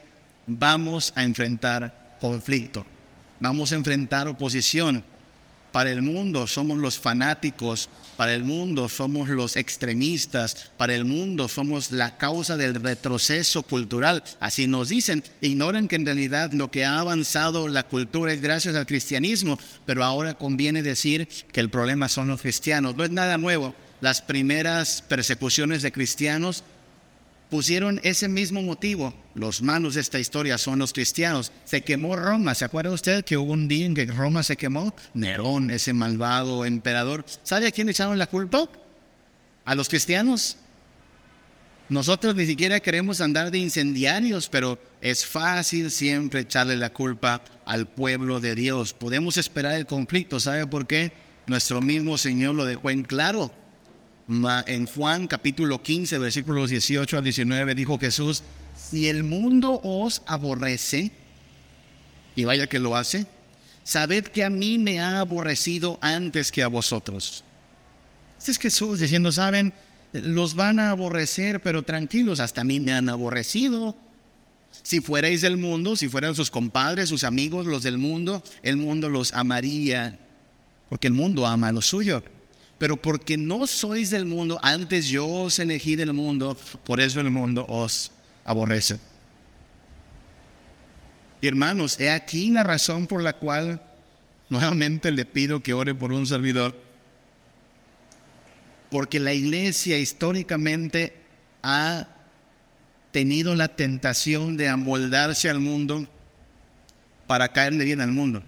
vamos 0.46 1.12
a 1.16 1.24
enfrentar 1.24 2.16
conflicto, 2.20 2.86
vamos 3.40 3.72
a 3.72 3.76
enfrentar 3.76 4.28
oposición. 4.28 5.04
Para 5.72 5.90
el 5.90 6.02
mundo 6.02 6.46
somos 6.46 6.78
los 6.78 6.98
fanáticos, 6.98 7.88
para 8.16 8.34
el 8.34 8.44
mundo 8.44 8.88
somos 8.88 9.28
los 9.28 9.56
extremistas, 9.56 10.70
para 10.76 10.94
el 10.94 11.04
mundo 11.04 11.48
somos 11.48 11.92
la 11.92 12.16
causa 12.18 12.56
del 12.56 12.74
retroceso 12.74 13.62
cultural. 13.62 14.22
Así 14.40 14.66
nos 14.66 14.88
dicen, 14.88 15.22
ignoran 15.40 15.88
que 15.88 15.96
en 15.96 16.06
realidad 16.06 16.52
lo 16.52 16.70
que 16.70 16.84
ha 16.84 16.98
avanzado 16.98 17.68
la 17.68 17.84
cultura 17.84 18.32
es 18.32 18.40
gracias 18.40 18.74
al 18.74 18.86
cristianismo, 18.86 19.58
pero 19.86 20.04
ahora 20.04 20.34
conviene 20.34 20.82
decir 20.82 21.28
que 21.52 21.60
el 21.60 21.70
problema 21.70 22.08
son 22.08 22.28
los 22.28 22.40
cristianos. 22.40 22.96
No 22.96 23.04
es 23.04 23.10
nada 23.10 23.38
nuevo. 23.38 23.74
Las 24.00 24.20
primeras 24.20 25.02
persecuciones 25.06 25.82
de 25.82 25.92
cristianos 25.92 26.64
pusieron 27.52 28.00
ese 28.02 28.28
mismo 28.30 28.62
motivo. 28.62 29.12
Los 29.34 29.60
malos 29.60 29.92
de 29.92 30.00
esta 30.00 30.18
historia 30.18 30.56
son 30.56 30.78
los 30.78 30.94
cristianos. 30.94 31.52
Se 31.66 31.82
quemó 31.82 32.16
Roma. 32.16 32.54
¿Se 32.54 32.64
acuerda 32.64 32.90
usted 32.92 33.26
que 33.26 33.36
hubo 33.36 33.52
un 33.52 33.68
día 33.68 33.84
en 33.84 33.94
que 33.94 34.06
Roma 34.06 34.42
se 34.42 34.56
quemó? 34.56 34.94
Nerón, 35.12 35.70
ese 35.70 35.92
malvado 35.92 36.64
emperador. 36.64 37.26
¿Sabe 37.42 37.66
a 37.66 37.70
quién 37.70 37.90
echaron 37.90 38.16
la 38.16 38.26
culpa? 38.26 38.70
A 39.66 39.74
los 39.74 39.90
cristianos. 39.90 40.56
Nosotros 41.90 42.34
ni 42.34 42.46
siquiera 42.46 42.80
queremos 42.80 43.20
andar 43.20 43.50
de 43.50 43.58
incendiarios, 43.58 44.48
pero 44.48 44.78
es 45.02 45.26
fácil 45.26 45.90
siempre 45.90 46.40
echarle 46.40 46.78
la 46.78 46.94
culpa 46.94 47.44
al 47.66 47.86
pueblo 47.86 48.40
de 48.40 48.54
Dios. 48.54 48.94
Podemos 48.94 49.36
esperar 49.36 49.74
el 49.74 49.84
conflicto. 49.84 50.40
¿Sabe 50.40 50.66
por 50.66 50.86
qué? 50.86 51.12
Nuestro 51.46 51.82
mismo 51.82 52.16
Señor 52.16 52.54
lo 52.54 52.64
dejó 52.64 52.88
en 52.88 53.02
claro. 53.02 53.52
En 54.28 54.86
Juan 54.86 55.26
capítulo 55.26 55.82
15, 55.82 56.18
versículos 56.18 56.70
18 56.70 57.18
a 57.18 57.22
19, 57.22 57.74
dijo 57.74 57.98
Jesús, 57.98 58.44
si 58.76 59.08
el 59.08 59.24
mundo 59.24 59.80
os 59.82 60.22
aborrece, 60.26 61.10
y 62.36 62.44
vaya 62.44 62.68
que 62.68 62.78
lo 62.78 62.96
hace, 62.96 63.26
sabed 63.82 64.24
que 64.24 64.44
a 64.44 64.50
mí 64.50 64.78
me 64.78 65.00
ha 65.00 65.18
aborrecido 65.18 65.98
antes 66.00 66.52
que 66.52 66.62
a 66.62 66.68
vosotros. 66.68 67.42
Este 68.38 68.52
es 68.52 68.58
Jesús 68.58 69.00
diciendo, 69.00 69.32
saben, 69.32 69.72
los 70.12 70.54
van 70.54 70.78
a 70.78 70.90
aborrecer, 70.90 71.60
pero 71.60 71.82
tranquilos, 71.82 72.38
hasta 72.38 72.60
a 72.60 72.64
mí 72.64 72.78
me 72.78 72.92
han 72.92 73.08
aborrecido. 73.08 73.96
Si 74.84 75.00
fuerais 75.00 75.40
del 75.40 75.56
mundo, 75.56 75.96
si 75.96 76.08
fueran 76.08 76.34
sus 76.34 76.50
compadres, 76.50 77.08
sus 77.08 77.24
amigos, 77.24 77.66
los 77.66 77.82
del 77.82 77.98
mundo, 77.98 78.42
el 78.62 78.76
mundo 78.76 79.08
los 79.08 79.32
amaría, 79.34 80.18
porque 80.88 81.08
el 81.08 81.12
mundo 81.12 81.46
ama 81.46 81.68
a 81.68 81.72
lo 81.72 81.82
suyo 81.82 82.22
pero 82.82 82.96
porque 82.96 83.36
no 83.36 83.68
sois 83.68 84.10
del 84.10 84.24
mundo, 84.26 84.58
antes 84.60 85.06
yo 85.06 85.24
os 85.24 85.60
elegí 85.60 85.94
del 85.94 86.12
mundo, 86.12 86.56
por 86.82 86.98
eso 87.00 87.20
el 87.20 87.30
mundo 87.30 87.64
os 87.68 88.10
aborrece. 88.44 88.98
hermanos, 91.40 92.00
he 92.00 92.10
aquí 92.10 92.50
la 92.50 92.64
razón 92.64 93.06
por 93.06 93.22
la 93.22 93.34
cual 93.34 93.80
nuevamente 94.48 95.12
le 95.12 95.24
pido 95.24 95.62
que 95.62 95.74
ore 95.74 95.94
por 95.94 96.12
un 96.12 96.26
servidor. 96.26 96.76
Porque 98.90 99.20
la 99.20 99.32
iglesia 99.32 99.96
históricamente 100.00 101.14
ha 101.62 102.08
tenido 103.12 103.54
la 103.54 103.68
tentación 103.68 104.56
de 104.56 104.68
amoldarse 104.68 105.48
al 105.48 105.60
mundo 105.60 106.08
para 107.28 107.52
caerle 107.52 107.84
bien 107.84 108.00
al 108.00 108.10
mundo. 108.10 108.42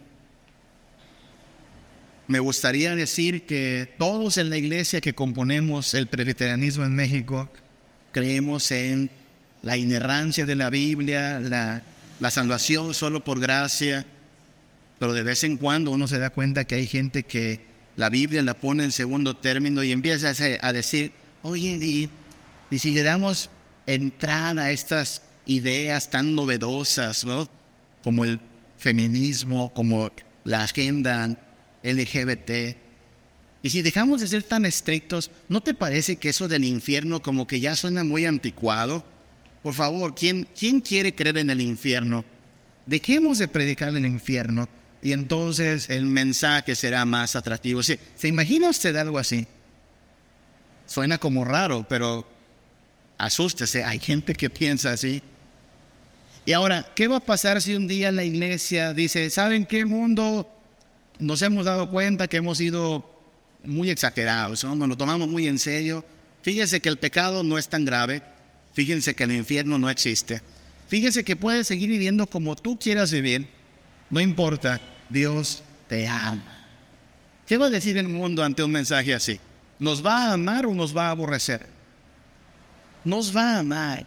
Me 2.26 2.38
gustaría 2.38 2.96
decir 2.96 3.44
que 3.44 3.92
todos 3.98 4.38
en 4.38 4.48
la 4.48 4.56
iglesia 4.56 5.02
que 5.02 5.14
componemos 5.14 5.92
el 5.92 6.06
presbiterianismo 6.06 6.84
en 6.84 6.94
México 6.94 7.50
creemos 8.12 8.70
en 8.70 9.10
la 9.62 9.76
inerrancia 9.76 10.46
de 10.46 10.54
la 10.54 10.70
Biblia, 10.70 11.38
la, 11.40 11.82
salvación 12.30 12.94
solo 12.94 13.22
por 13.22 13.40
gracia, 13.40 14.06
pero 14.98 15.12
de 15.12 15.22
vez 15.22 15.44
en 15.44 15.58
cuando 15.58 15.90
uno 15.90 16.08
se 16.08 16.18
da 16.18 16.30
cuenta 16.30 16.64
que 16.64 16.76
hay 16.76 16.86
gente 16.86 17.24
que 17.24 17.60
la 17.96 18.08
Biblia 18.08 18.42
la 18.42 18.54
pone 18.54 18.84
en 18.84 18.92
segundo 18.92 19.36
término 19.36 19.82
y 19.82 19.92
empieza 19.92 20.32
a 20.62 20.72
decir, 20.72 21.12
oye, 21.42 21.78
y, 21.82 22.08
y 22.70 22.78
si 22.78 22.94
le 22.94 23.04
entrada 23.86 24.62
a 24.62 24.70
estas 24.70 25.20
ideas 25.44 26.08
tan 26.08 26.34
novedosas, 26.34 27.26
¿no? 27.26 27.48
Como 28.02 28.24
el 28.24 28.40
feminismo, 28.78 29.72
como 29.74 30.10
la 30.44 30.62
agenda 30.62 31.36
LGBT. 31.84 32.76
Y 33.62 33.70
si 33.70 33.82
dejamos 33.82 34.20
de 34.20 34.26
ser 34.26 34.42
tan 34.42 34.66
estrictos, 34.66 35.30
¿no 35.48 35.62
te 35.62 35.72
parece 35.72 36.16
que 36.16 36.30
eso 36.30 36.48
del 36.48 36.64
infierno 36.64 37.22
como 37.22 37.46
que 37.46 37.60
ya 37.60 37.76
suena 37.76 38.04
muy 38.04 38.26
anticuado? 38.26 39.04
Por 39.62 39.72
favor, 39.72 40.14
¿quién, 40.14 40.46
quién 40.58 40.80
quiere 40.80 41.14
creer 41.14 41.38
en 41.38 41.50
el 41.50 41.60
infierno? 41.60 42.24
Dejemos 42.84 43.38
de 43.38 43.48
predicar 43.48 43.96
el 43.96 44.04
infierno 44.04 44.68
y 45.02 45.12
entonces 45.12 45.88
el 45.88 46.04
mensaje 46.04 46.74
será 46.74 47.04
más 47.06 47.36
atractivo. 47.36 47.82
¿Se, 47.82 47.98
¿Se 48.16 48.28
imagina 48.28 48.68
usted 48.68 48.94
algo 48.96 49.18
así? 49.18 49.46
Suena 50.86 51.16
como 51.16 51.44
raro, 51.44 51.86
pero 51.88 52.28
asústese, 53.16 53.84
hay 53.84 53.98
gente 53.98 54.34
que 54.34 54.50
piensa 54.50 54.92
así. 54.92 55.22
Y 56.44 56.52
ahora, 56.52 56.86
¿qué 56.94 57.08
va 57.08 57.16
a 57.16 57.20
pasar 57.20 57.62
si 57.62 57.74
un 57.74 57.88
día 57.88 58.12
la 58.12 58.24
iglesia 58.24 58.92
dice, 58.92 59.30
¿saben 59.30 59.64
qué 59.64 59.86
mundo? 59.86 60.53
Nos 61.18 61.42
hemos 61.42 61.64
dado 61.64 61.90
cuenta 61.90 62.28
que 62.28 62.38
hemos 62.38 62.58
sido 62.58 63.10
muy 63.64 63.90
exagerados, 63.90 64.64
nos 64.64 64.88
lo 64.88 64.96
tomamos 64.96 65.28
muy 65.28 65.46
en 65.46 65.58
serio. 65.58 66.04
Fíjense 66.42 66.80
que 66.80 66.88
el 66.88 66.98
pecado 66.98 67.42
no 67.42 67.56
es 67.56 67.68
tan 67.68 67.84
grave, 67.84 68.22
fíjense 68.74 69.14
que 69.14 69.24
el 69.24 69.32
infierno 69.32 69.78
no 69.78 69.88
existe. 69.88 70.42
Fíjense 70.88 71.24
que 71.24 71.36
puedes 71.36 71.66
seguir 71.66 71.88
viviendo 71.88 72.26
como 72.26 72.56
tú 72.56 72.78
quieras 72.78 73.10
vivir, 73.10 73.48
no 74.10 74.20
importa, 74.20 74.80
Dios 75.08 75.62
te 75.88 76.06
ama. 76.06 76.66
¿Qué 77.46 77.56
va 77.56 77.66
a 77.66 77.70
decir 77.70 77.96
el 77.96 78.08
mundo 78.08 78.42
ante 78.42 78.62
un 78.62 78.70
mensaje 78.70 79.14
así? 79.14 79.40
¿Nos 79.78 80.04
va 80.04 80.28
a 80.28 80.32
amar 80.34 80.66
o 80.66 80.74
nos 80.74 80.96
va 80.96 81.08
a 81.08 81.10
aborrecer? 81.10 81.66
Nos 83.04 83.34
va 83.34 83.56
a 83.56 83.58
amar. 83.60 84.06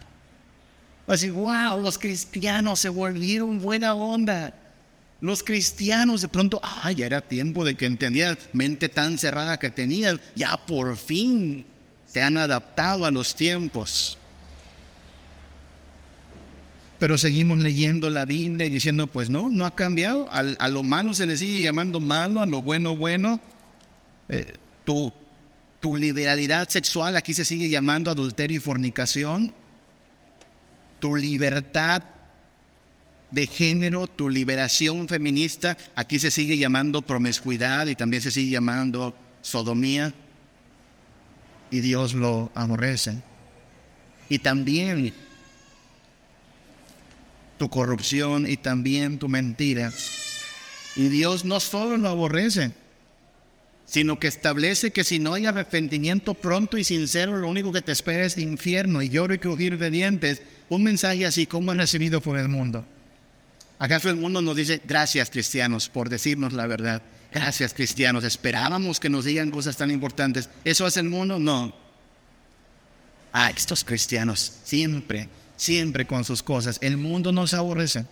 Va 1.08 1.14
a 1.14 1.16
decir, 1.16 1.32
wow, 1.32 1.80
los 1.80 1.98
cristianos 1.98 2.80
se 2.80 2.88
volvieron 2.88 3.60
buena 3.60 3.94
onda. 3.94 4.54
Los 5.20 5.42
cristianos 5.42 6.22
de 6.22 6.28
pronto, 6.28 6.60
ah, 6.62 6.92
ya 6.92 7.06
era 7.06 7.20
tiempo 7.20 7.64
de 7.64 7.74
que 7.74 7.86
entendían, 7.86 8.38
mente 8.52 8.88
tan 8.88 9.18
cerrada 9.18 9.58
que 9.58 9.70
tenían, 9.70 10.20
ya 10.36 10.56
por 10.56 10.96
fin 10.96 11.66
se 12.06 12.22
han 12.22 12.36
adaptado 12.36 13.04
a 13.04 13.10
los 13.10 13.34
tiempos. 13.34 14.16
Pero 17.00 17.18
seguimos 17.18 17.58
leyendo 17.58 18.10
la 18.10 18.24
Biblia 18.24 18.66
y 18.66 18.70
diciendo, 18.70 19.06
pues 19.06 19.28
no, 19.30 19.48
no 19.48 19.66
ha 19.66 19.74
cambiado. 19.74 20.28
A, 20.30 20.68
lo 20.68 20.82
malo 20.82 21.14
se 21.14 21.26
le 21.26 21.36
sigue 21.36 21.62
llamando 21.62 22.00
malo, 22.00 22.40
a 22.40 22.46
lo 22.46 22.62
bueno, 22.62 22.96
bueno. 22.96 23.40
Eh, 24.28 24.54
tu, 24.84 25.12
tu 25.80 25.96
liberalidad 25.96 26.68
sexual 26.68 27.16
aquí 27.16 27.34
se 27.34 27.44
sigue 27.44 27.68
llamando 27.68 28.10
adulterio 28.10 28.56
y 28.56 28.60
fornicación. 28.60 29.52
Tu 30.98 31.14
libertad 31.14 32.02
de 33.30 33.46
género, 33.46 34.06
tu 34.06 34.30
liberación 34.30 35.08
feminista, 35.08 35.76
aquí 35.94 36.18
se 36.18 36.30
sigue 36.30 36.56
llamando 36.56 37.02
promiscuidad 37.02 37.86
y 37.86 37.94
también 37.94 38.22
se 38.22 38.30
sigue 38.30 38.52
llamando 38.52 39.14
sodomía. 39.42 40.14
Y 41.70 41.80
Dios 41.80 42.14
lo 42.14 42.50
aborrece. 42.54 43.18
Y 44.30 44.38
también 44.38 45.12
tu 47.58 47.68
corrupción 47.68 48.48
y 48.48 48.56
también 48.56 49.18
tu 49.18 49.28
mentira. 49.28 49.92
Y 50.96 51.08
Dios 51.08 51.44
no 51.44 51.60
solo 51.60 51.98
lo 51.98 52.08
aborrece, 52.08 52.72
sino 53.84 54.18
que 54.18 54.28
establece 54.28 54.90
que 54.90 55.04
si 55.04 55.18
no 55.18 55.34
hay 55.34 55.46
arrepentimiento 55.46 56.34
pronto 56.34 56.78
y 56.78 56.84
sincero, 56.84 57.36
lo 57.36 57.48
único 57.48 57.72
que 57.72 57.82
te 57.82 57.92
espera 57.92 58.24
es 58.24 58.38
infierno 58.38 59.02
y 59.02 59.10
lloro 59.10 59.34
y 59.34 59.38
crujir 59.38 59.78
de 59.78 59.90
dientes. 59.90 60.42
Un 60.70 60.84
mensaje 60.84 61.26
así 61.26 61.46
como 61.46 61.72
han 61.72 61.78
recibido 61.78 62.20
por 62.20 62.38
el 62.38 62.48
mundo. 62.48 62.86
¿Acaso 63.78 64.10
el 64.10 64.16
mundo 64.16 64.42
nos 64.42 64.56
dice, 64.56 64.82
gracias 64.84 65.30
cristianos 65.30 65.88
por 65.88 66.08
decirnos 66.08 66.52
la 66.52 66.66
verdad? 66.66 67.02
Gracias 67.32 67.74
cristianos, 67.74 68.24
esperábamos 68.24 68.98
que 68.98 69.08
nos 69.08 69.24
digan 69.24 69.50
cosas 69.50 69.76
tan 69.76 69.90
importantes. 69.90 70.48
¿Eso 70.64 70.84
hace 70.84 71.00
el 71.00 71.08
mundo? 71.08 71.38
No. 71.38 71.72
Ah, 73.32 73.50
estos 73.50 73.84
cristianos 73.84 74.52
siempre, 74.64 75.28
siempre 75.56 76.06
con 76.06 76.24
sus 76.24 76.42
cosas. 76.42 76.78
El 76.80 76.96
mundo 76.96 77.30
nos 77.30 77.54
aborrece. 77.54 78.06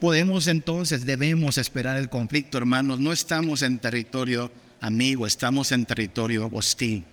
Podemos 0.00 0.46
entonces, 0.46 1.04
debemos 1.04 1.58
esperar 1.58 1.96
el 1.96 2.08
conflicto, 2.08 2.58
hermanos. 2.58 3.00
No 3.00 3.12
estamos 3.12 3.62
en 3.62 3.78
territorio 3.78 4.50
amigo, 4.80 5.26
estamos 5.26 5.72
en 5.72 5.84
territorio 5.84 6.48
hostil. 6.52 7.04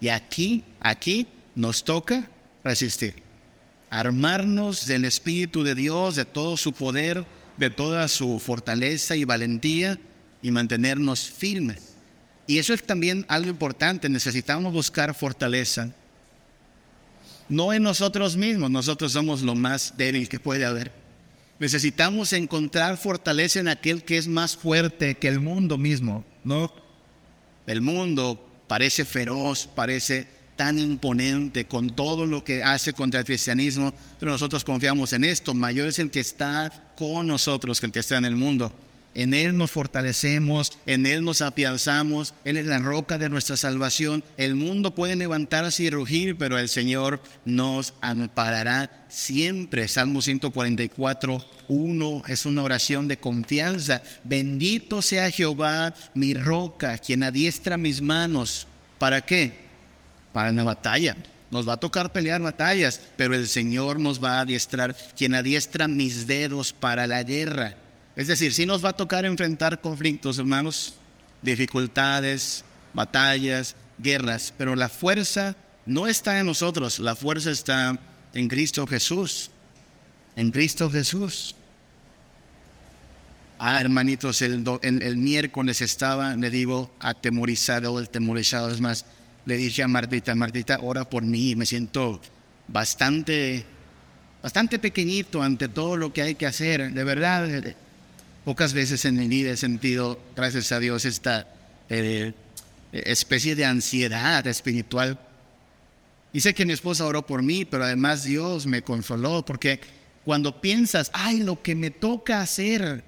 Y 0.00 0.08
aquí, 0.08 0.64
aquí 0.80 1.26
nos 1.54 1.84
toca 1.84 2.28
resistir 2.62 3.27
armarnos 3.90 4.86
del 4.86 5.04
Espíritu 5.04 5.62
de 5.62 5.74
Dios, 5.74 6.16
de 6.16 6.24
todo 6.24 6.56
su 6.56 6.72
poder, 6.72 7.24
de 7.56 7.70
toda 7.70 8.06
su 8.08 8.38
fortaleza 8.38 9.16
y 9.16 9.24
valentía 9.24 9.98
y 10.42 10.50
mantenernos 10.50 11.28
firmes. 11.28 11.94
Y 12.46 12.58
eso 12.58 12.72
es 12.72 12.82
también 12.82 13.26
algo 13.28 13.50
importante, 13.50 14.08
necesitamos 14.08 14.72
buscar 14.72 15.14
fortaleza. 15.14 15.90
no 17.48 17.72
en 17.72 17.82
nosotros 17.82 18.36
mismos, 18.36 18.70
nosotros 18.70 19.12
somos 19.12 19.40
lo 19.42 19.54
más 19.54 19.94
débil 19.96 20.28
que 20.28 20.38
puede 20.38 20.66
haber. 20.66 20.92
Necesitamos 21.58 22.32
encontrar 22.34 22.98
fortaleza 22.98 23.58
en 23.58 23.68
aquel 23.68 24.04
que 24.04 24.18
es 24.18 24.28
más 24.28 24.56
fuerte 24.56 25.16
que 25.16 25.28
el 25.28 25.40
mundo 25.40 25.76
mismo, 25.78 26.24
¿no? 26.44 26.72
El 27.66 27.80
mundo 27.80 28.48
parece 28.68 29.04
feroz, 29.04 29.68
parece 29.74 30.28
tan 30.58 30.76
imponente 30.78 31.66
con 31.66 31.90
todo 31.90 32.26
lo 32.26 32.42
que 32.42 32.64
hace 32.64 32.92
contra 32.92 33.20
el 33.20 33.26
cristianismo, 33.26 33.94
pero 34.18 34.32
nosotros 34.32 34.64
confiamos 34.64 35.12
en 35.12 35.22
esto. 35.22 35.54
Mayor 35.54 35.86
es 35.86 36.00
el 36.00 36.10
que 36.10 36.18
está 36.18 36.92
con 36.96 37.28
nosotros 37.28 37.78
que 37.78 37.86
el 37.86 37.92
que 37.92 38.00
está 38.00 38.18
en 38.18 38.24
el 38.24 38.34
mundo. 38.34 38.72
En 39.14 39.34
Él 39.34 39.56
nos 39.56 39.70
fortalecemos, 39.70 40.76
en 40.84 41.06
Él 41.06 41.24
nos 41.24 41.42
apianzamos, 41.42 42.34
Él 42.44 42.56
es 42.56 42.66
la 42.66 42.80
roca 42.80 43.18
de 43.18 43.28
nuestra 43.28 43.56
salvación. 43.56 44.24
El 44.36 44.56
mundo 44.56 44.96
puede 44.96 45.14
levantarse 45.14 45.84
y 45.84 45.90
rugir, 45.90 46.36
pero 46.36 46.58
el 46.58 46.68
Señor 46.68 47.22
nos 47.44 47.94
amparará 48.00 49.06
siempre. 49.08 49.86
Salmo 49.86 50.22
144, 50.22 51.44
1 51.68 52.22
es 52.26 52.46
una 52.46 52.64
oración 52.64 53.06
de 53.06 53.18
confianza. 53.18 54.02
Bendito 54.24 55.02
sea 55.02 55.30
Jehová, 55.30 55.94
mi 56.14 56.34
roca, 56.34 56.98
quien 56.98 57.22
adiestra 57.22 57.76
mis 57.76 58.02
manos. 58.02 58.66
¿Para 58.98 59.20
qué? 59.20 59.67
Para 60.32 60.52
la 60.52 60.64
batalla. 60.64 61.16
Nos 61.50 61.66
va 61.66 61.74
a 61.74 61.80
tocar 61.80 62.12
pelear 62.12 62.42
batallas, 62.42 63.00
pero 63.16 63.34
el 63.34 63.48
Señor 63.48 63.98
nos 63.98 64.22
va 64.22 64.38
a 64.38 64.40
adiestrar, 64.40 64.94
quien 65.16 65.34
adiestra 65.34 65.88
mis 65.88 66.26
dedos 66.26 66.72
para 66.72 67.06
la 67.06 67.22
guerra. 67.22 67.76
Es 68.16 68.26
decir, 68.26 68.52
sí 68.52 68.66
nos 68.66 68.84
va 68.84 68.90
a 68.90 68.96
tocar 68.96 69.24
enfrentar 69.24 69.80
conflictos, 69.80 70.38
hermanos, 70.38 70.94
dificultades, 71.40 72.64
batallas, 72.92 73.76
guerras, 73.98 74.52
pero 74.58 74.76
la 74.76 74.88
fuerza 74.88 75.56
no 75.86 76.06
está 76.06 76.38
en 76.38 76.46
nosotros, 76.46 76.98
la 76.98 77.16
fuerza 77.16 77.50
está 77.50 77.98
en 78.34 78.48
Cristo 78.48 78.86
Jesús. 78.86 79.50
En 80.36 80.50
Cristo 80.50 80.90
Jesús. 80.90 81.54
Ah, 83.58 83.80
hermanitos, 83.80 84.40
el, 84.42 84.64
el, 84.82 85.16
miércoles 85.16 85.80
estaba, 85.80 86.36
le 86.36 86.48
digo, 86.50 86.94
atemorizado, 87.00 87.98
el 87.98 88.08
temorizado, 88.08 88.70
es 88.70 88.80
más, 88.80 89.04
le 89.48 89.56
dije 89.56 89.82
a 89.82 89.88
Martita, 89.88 90.34
Martita, 90.34 90.78
ora 90.82 91.08
por 91.08 91.22
mí, 91.22 91.56
me 91.56 91.64
siento 91.64 92.20
bastante, 92.66 93.64
bastante 94.42 94.78
pequeñito 94.78 95.42
ante 95.42 95.68
todo 95.68 95.96
lo 95.96 96.12
que 96.12 96.20
hay 96.20 96.34
que 96.34 96.46
hacer, 96.46 96.92
de 96.92 97.04
verdad, 97.04 97.48
Pocas 98.44 98.72
veces 98.72 99.04
en 99.04 99.16
mi 99.16 99.26
vida 99.26 99.50
he 99.50 99.56
sentido, 99.56 100.20
gracias 100.36 100.72
a 100.72 100.80
Dios, 100.80 101.04
esta 101.04 101.48
eh, 101.90 102.32
especie 102.92 103.54
de 103.54 103.64
ansiedad 103.64 104.46
espiritual. 104.46 105.18
Y 106.32 106.40
sé 106.40 106.54
que 106.54 106.64
mi 106.64 106.72
esposa 106.72 107.04
oró 107.04 107.26
por 107.26 107.42
mí, 107.42 107.64
pero 107.64 107.84
además 107.84 108.24
Dios 108.24 108.66
me 108.66 108.82
consoló, 108.82 109.44
porque 109.44 109.80
cuando 110.24 110.62
piensas, 110.62 111.10
ay, 111.12 111.40
lo 111.40 111.62
que 111.62 111.74
me 111.74 111.90
toca 111.90 112.40
hacer, 112.40 113.02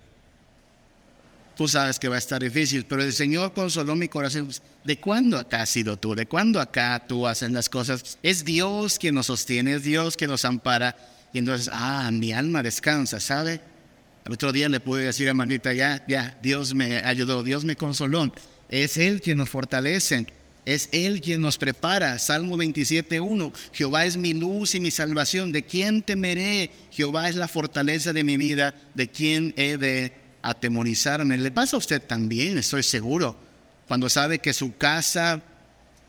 tú 1.60 1.68
sabes 1.68 1.98
que 1.98 2.08
va 2.08 2.14
a 2.14 2.18
estar 2.18 2.42
difícil, 2.42 2.86
pero 2.86 3.02
el 3.02 3.12
Señor 3.12 3.52
consoló 3.52 3.94
mi 3.94 4.08
corazón. 4.08 4.48
¿De 4.82 4.98
cuándo 4.98 5.36
acá 5.36 5.60
has 5.60 5.68
sido 5.68 5.98
tú? 5.98 6.14
¿De 6.14 6.24
cuándo 6.24 6.58
acá 6.58 7.04
tú 7.06 7.26
haces 7.26 7.50
las 7.50 7.68
cosas? 7.68 8.16
Es 8.22 8.46
Dios 8.46 8.98
quien 8.98 9.14
nos 9.14 9.26
sostiene, 9.26 9.74
es 9.74 9.82
Dios 9.82 10.16
quien 10.16 10.30
nos 10.30 10.46
ampara. 10.46 10.96
Y 11.34 11.38
entonces, 11.38 11.68
ah, 11.70 12.08
mi 12.14 12.32
alma 12.32 12.62
descansa, 12.62 13.20
¿sabe? 13.20 13.60
El 14.24 14.32
otro 14.32 14.52
día 14.52 14.70
le 14.70 14.80
pude 14.80 15.04
decir 15.04 15.28
a 15.28 15.34
Marita, 15.34 15.74
ya, 15.74 16.02
ya, 16.08 16.38
Dios 16.42 16.72
me 16.72 16.96
ayudó, 16.96 17.42
Dios 17.42 17.62
me 17.66 17.76
consoló. 17.76 18.32
Es 18.70 18.96
Él 18.96 19.20
quien 19.20 19.36
nos 19.36 19.50
fortalece, 19.50 20.28
es 20.64 20.88
Él 20.92 21.20
quien 21.20 21.42
nos 21.42 21.58
prepara. 21.58 22.18
Salmo 22.18 22.56
27.1, 22.56 23.52
Jehová 23.74 24.06
es 24.06 24.16
mi 24.16 24.32
luz 24.32 24.74
y 24.74 24.80
mi 24.80 24.90
salvación, 24.90 25.52
¿de 25.52 25.62
quién 25.62 26.00
temeré? 26.00 26.70
Jehová 26.90 27.28
es 27.28 27.36
la 27.36 27.48
fortaleza 27.48 28.14
de 28.14 28.24
mi 28.24 28.38
vida, 28.38 28.74
¿de 28.94 29.10
quién 29.10 29.52
he 29.58 29.76
de 29.76 30.19
atemorizarme? 30.42 31.38
Le 31.38 31.50
pasa 31.50 31.76
a 31.76 31.78
usted 31.78 32.02
también, 32.02 32.58
estoy 32.58 32.82
seguro, 32.82 33.36
cuando 33.88 34.08
sabe 34.08 34.38
que 34.38 34.52
su 34.52 34.76
casa 34.76 35.42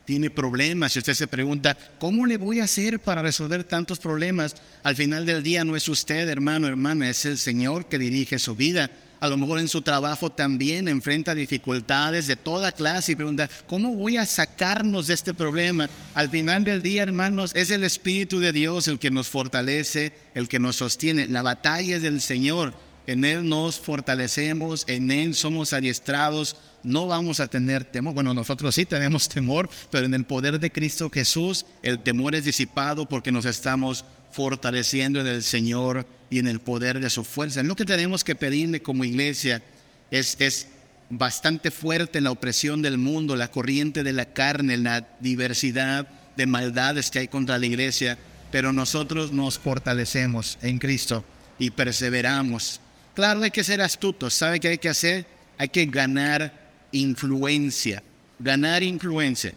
tiene 0.04 0.30
problemas 0.30 0.94
y 0.94 0.98
usted 0.98 1.14
se 1.14 1.26
pregunta, 1.26 1.76
¿cómo 1.98 2.26
le 2.26 2.36
voy 2.36 2.60
a 2.60 2.64
hacer 2.64 3.00
para 3.00 3.22
resolver 3.22 3.64
tantos 3.64 3.98
problemas? 3.98 4.54
Al 4.82 4.96
final 4.96 5.26
del 5.26 5.42
día 5.42 5.64
no 5.64 5.76
es 5.76 5.88
usted, 5.88 6.28
hermano, 6.28 6.66
hermana, 6.66 7.08
es 7.08 7.24
el 7.24 7.38
Señor 7.38 7.86
que 7.86 7.98
dirige 7.98 8.38
su 8.38 8.54
vida. 8.56 8.90
A 9.20 9.28
lo 9.28 9.36
mejor 9.36 9.60
en 9.60 9.68
su 9.68 9.82
trabajo 9.82 10.30
también 10.30 10.88
enfrenta 10.88 11.32
dificultades 11.32 12.26
de 12.26 12.34
toda 12.34 12.72
clase 12.72 13.12
y 13.12 13.16
pregunta, 13.16 13.48
¿cómo 13.68 13.94
voy 13.94 14.16
a 14.16 14.26
sacarnos 14.26 15.06
de 15.06 15.14
este 15.14 15.32
problema? 15.32 15.88
Al 16.14 16.28
final 16.28 16.64
del 16.64 16.82
día, 16.82 17.04
hermanos, 17.04 17.52
es 17.54 17.70
el 17.70 17.84
Espíritu 17.84 18.40
de 18.40 18.50
Dios 18.50 18.88
el 18.88 18.98
que 18.98 19.12
nos 19.12 19.28
fortalece, 19.28 20.12
el 20.34 20.48
que 20.48 20.58
nos 20.58 20.74
sostiene. 20.74 21.28
La 21.28 21.42
batalla 21.42 21.96
es 21.96 22.02
del 22.02 22.20
Señor. 22.20 22.74
En 23.06 23.24
Él 23.24 23.48
nos 23.48 23.78
fortalecemos, 23.80 24.84
en 24.86 25.10
Él 25.10 25.34
somos 25.34 25.72
adiestrados 25.72 26.56
no 26.82 27.06
vamos 27.06 27.40
a 27.40 27.48
tener 27.48 27.84
temor. 27.84 28.14
Bueno, 28.14 28.34
nosotros 28.34 28.74
sí 28.74 28.84
tenemos 28.84 29.28
temor, 29.28 29.68
pero 29.90 30.06
en 30.06 30.14
el 30.14 30.24
poder 30.24 30.58
de 30.58 30.70
Cristo 30.70 31.10
Jesús 31.10 31.64
el 31.82 32.00
temor 32.00 32.34
es 32.34 32.44
disipado 32.44 33.06
porque 33.06 33.32
nos 33.32 33.44
estamos 33.44 34.04
fortaleciendo 34.32 35.20
en 35.20 35.26
el 35.26 35.42
Señor 35.42 36.06
y 36.30 36.38
en 36.38 36.48
el 36.48 36.60
poder 36.60 37.00
de 37.00 37.10
su 37.10 37.24
fuerza. 37.24 37.62
Lo 37.62 37.76
que 37.76 37.84
tenemos 37.84 38.24
que 38.24 38.34
pedirle 38.34 38.82
como 38.82 39.04
iglesia 39.04 39.62
es, 40.10 40.36
es 40.40 40.68
bastante 41.10 41.70
fuerte 41.70 42.18
en 42.18 42.24
la 42.24 42.30
opresión 42.30 42.82
del 42.82 42.98
mundo, 42.98 43.36
la 43.36 43.50
corriente 43.50 44.02
de 44.02 44.12
la 44.12 44.26
carne, 44.32 44.76
la 44.78 45.06
diversidad 45.20 46.08
de 46.36 46.46
maldades 46.46 47.10
que 47.10 47.18
hay 47.20 47.28
contra 47.28 47.58
la 47.58 47.66
iglesia, 47.66 48.18
pero 48.50 48.72
nosotros 48.72 49.32
nos 49.32 49.58
fortalecemos 49.58 50.58
en 50.62 50.78
Cristo 50.78 51.24
y 51.58 51.70
perseveramos. 51.70 52.80
Claro, 53.14 53.42
hay 53.42 53.50
que 53.50 53.64
ser 53.64 53.80
astutos. 53.80 54.34
¿Sabe 54.34 54.58
qué 54.58 54.68
hay 54.68 54.78
que 54.78 54.88
hacer? 54.88 55.26
Hay 55.58 55.68
que 55.68 55.86
ganar 55.86 56.52
influencia, 56.92 58.02
ganar 58.38 58.82
influencia. 58.82 59.52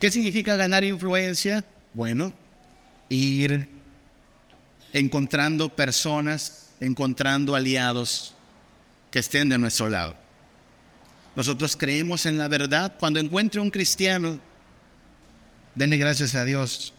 ¿Qué 0.00 0.10
significa 0.10 0.56
ganar 0.56 0.82
influencia? 0.82 1.64
Bueno, 1.92 2.32
ir 3.08 3.68
encontrando 4.92 5.68
personas, 5.68 6.70
encontrando 6.80 7.54
aliados 7.54 8.34
que 9.10 9.18
estén 9.18 9.48
de 9.48 9.58
nuestro 9.58 9.88
lado. 9.88 10.16
Nosotros 11.36 11.76
creemos 11.76 12.26
en 12.26 12.38
la 12.38 12.48
verdad. 12.48 12.94
Cuando 12.98 13.20
encuentre 13.20 13.60
un 13.60 13.70
cristiano, 13.70 14.40
denle 15.74 15.96
gracias 15.96 16.34
a 16.34 16.44
Dios. 16.44 16.92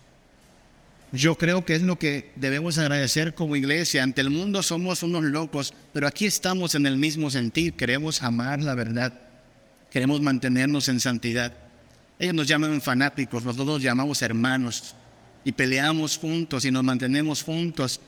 Yo 1.13 1.37
creo 1.37 1.65
que 1.65 1.75
es 1.75 1.81
lo 1.81 1.99
que 1.99 2.31
debemos 2.37 2.77
agradecer 2.77 3.33
como 3.33 3.57
iglesia. 3.57 4.03
Ante 4.03 4.21
el 4.21 4.29
mundo 4.29 4.63
somos 4.63 5.03
unos 5.03 5.23
locos, 5.23 5.73
pero 5.91 6.07
aquí 6.07 6.25
estamos 6.25 6.73
en 6.75 6.85
el 6.85 6.97
mismo 6.97 7.29
sentir. 7.29 7.73
Queremos 7.73 8.23
amar 8.23 8.61
la 8.61 8.75
verdad. 8.75 9.13
Queremos 9.89 10.21
mantenernos 10.21 10.87
en 10.87 11.01
santidad. 11.01 11.53
Ellos 12.17 12.33
nos 12.33 12.47
llaman 12.47 12.81
fanáticos, 12.81 13.43
nosotros 13.43 13.67
nos 13.67 13.81
llamamos 13.81 14.21
hermanos. 14.21 14.95
Y 15.43 15.51
peleamos 15.51 16.17
juntos 16.17 16.63
y 16.63 16.71
nos 16.71 16.83
mantenemos 16.83 17.43
juntos. 17.43 17.99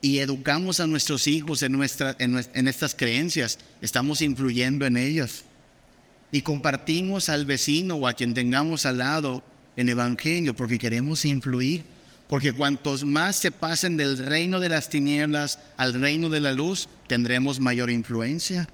Y 0.00 0.18
educamos 0.18 0.80
a 0.80 0.88
nuestros 0.88 1.28
hijos 1.28 1.62
en, 1.62 1.72
nuestra, 1.72 2.16
en 2.18 2.68
estas 2.68 2.96
creencias. 2.96 3.60
Estamos 3.80 4.22
influyendo 4.22 4.86
en 4.86 4.96
ellos. 4.96 5.44
Y 6.32 6.42
compartimos 6.42 7.28
al 7.28 7.46
vecino 7.46 7.94
o 7.94 8.08
a 8.08 8.14
quien 8.14 8.34
tengamos 8.34 8.86
al 8.86 8.98
lado 8.98 9.44
en 9.76 9.88
evangelio 9.88 10.54
porque 10.54 10.78
queremos 10.78 11.24
influir 11.24 11.84
porque 12.28 12.52
cuantos 12.52 13.04
más 13.04 13.36
se 13.36 13.50
pasen 13.50 13.96
del 13.96 14.18
reino 14.18 14.60
de 14.60 14.68
las 14.68 14.90
tinieblas 14.90 15.58
al 15.76 15.94
reino 15.94 16.28
de 16.28 16.40
la 16.40 16.52
luz, 16.52 16.88
tendremos 17.06 17.58
mayor 17.58 17.90
influencia. 17.90 18.68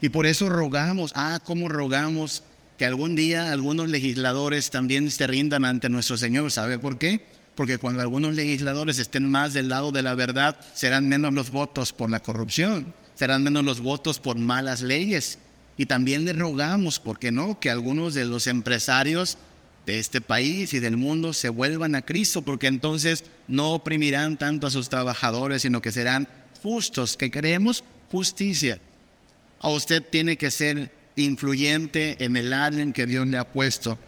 Y 0.00 0.08
por 0.08 0.26
eso 0.26 0.48
rogamos, 0.48 1.12
ah, 1.14 1.40
¿cómo 1.44 1.68
rogamos 1.68 2.42
que 2.78 2.86
algún 2.86 3.16
día 3.16 3.52
algunos 3.52 3.88
legisladores 3.90 4.70
también 4.70 5.10
se 5.10 5.26
rindan 5.26 5.64
ante 5.64 5.90
nuestro 5.90 6.16
Señor? 6.16 6.50
¿Sabe 6.50 6.78
por 6.78 6.98
qué? 6.98 7.24
Porque 7.54 7.78
cuando 7.78 8.00
algunos 8.00 8.34
legisladores 8.34 8.98
estén 8.98 9.30
más 9.30 9.52
del 9.52 9.68
lado 9.68 9.92
de 9.92 10.02
la 10.02 10.14
verdad, 10.14 10.56
serán 10.72 11.08
menos 11.08 11.34
los 11.34 11.50
votos 11.50 11.92
por 11.92 12.10
la 12.10 12.20
corrupción, 12.20 12.94
serán 13.14 13.44
menos 13.44 13.64
los 13.64 13.80
votos 13.80 14.18
por 14.18 14.38
malas 14.38 14.80
leyes. 14.80 15.38
Y 15.76 15.86
también 15.86 16.24
le 16.24 16.32
rogamos, 16.32 16.98
¿por 16.98 17.18
qué 17.18 17.30
no?, 17.30 17.60
que 17.60 17.70
algunos 17.70 18.14
de 18.14 18.24
los 18.24 18.46
empresarios 18.46 19.38
de 19.86 19.98
este 19.98 20.20
país 20.20 20.72
y 20.72 20.80
del 20.80 20.96
mundo 20.96 21.32
se 21.32 21.48
vuelvan 21.48 21.94
a 21.94 22.02
Cristo, 22.02 22.42
porque 22.42 22.66
entonces 22.66 23.24
no 23.48 23.72
oprimirán 23.72 24.36
tanto 24.36 24.66
a 24.66 24.70
sus 24.70 24.88
trabajadores, 24.88 25.62
sino 25.62 25.82
que 25.82 25.92
serán 25.92 26.28
justos, 26.62 27.16
que 27.16 27.30
queremos 27.30 27.84
justicia. 28.10 28.78
A 29.60 29.68
usted 29.68 30.02
tiene 30.02 30.36
que 30.36 30.50
ser 30.50 30.92
influyente 31.16 32.16
en 32.24 32.36
el 32.36 32.52
área 32.52 32.82
en 32.82 32.92
que 32.92 33.06
Dios 33.06 33.26
le 33.26 33.38
ha 33.38 33.52
puesto. 33.52 33.98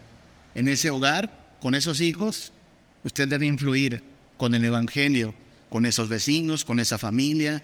En 0.55 0.69
ese 0.69 0.91
hogar, 0.91 1.57
con 1.61 1.75
esos 1.75 2.01
hijos, 2.01 2.53
usted 3.05 3.29
debe 3.29 3.47
influir 3.47 4.03
con 4.37 4.55
el 4.55 4.65
Evangelio, 4.65 5.35
con 5.69 5.87
esos 5.87 6.09
vecinos, 6.09 6.65
con 6.65 6.81
esa 6.81 6.99
familia, 6.99 7.63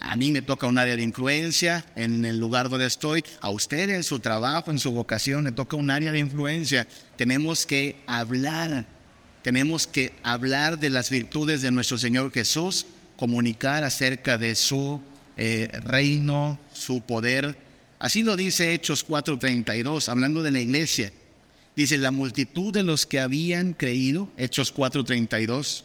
a 0.00 0.16
mí 0.16 0.32
me 0.32 0.42
toca 0.42 0.66
un 0.66 0.78
área 0.78 0.96
de 0.96 1.02
influencia 1.02 1.84
en 1.96 2.24
el 2.24 2.38
lugar 2.38 2.68
donde 2.68 2.86
estoy. 2.86 3.24
A 3.40 3.50
usted 3.50 3.90
en 3.90 4.02
su 4.02 4.20
trabajo, 4.20 4.70
en 4.70 4.78
su 4.78 4.92
vocación, 4.92 5.44
le 5.44 5.52
toca 5.52 5.76
un 5.76 5.90
área 5.90 6.12
de 6.12 6.18
influencia. 6.18 6.86
Tenemos 7.16 7.66
que 7.66 7.96
hablar 8.06 8.86
Tenemos 9.44 9.86
que 9.86 10.14
hablar 10.22 10.78
de 10.78 10.88
las 10.88 11.10
virtudes 11.10 11.60
de 11.60 11.70
nuestro 11.70 11.98
Señor 11.98 12.32
Jesús, 12.32 12.86
comunicar 13.18 13.84
acerca 13.84 14.38
de 14.38 14.54
su 14.54 15.02
eh, 15.36 15.68
reino, 15.84 16.58
su 16.72 17.02
poder. 17.02 17.54
Así 17.98 18.22
lo 18.22 18.38
dice 18.38 18.72
Hechos 18.72 19.06
4:32, 19.06 20.08
hablando 20.08 20.42
de 20.42 20.50
la 20.50 20.60
iglesia. 20.60 21.12
Dice, 21.76 21.98
la 21.98 22.10
multitud 22.10 22.72
de 22.72 22.84
los 22.84 23.04
que 23.04 23.20
habían 23.20 23.74
creído, 23.74 24.30
Hechos 24.38 24.74
4:32, 24.74 25.84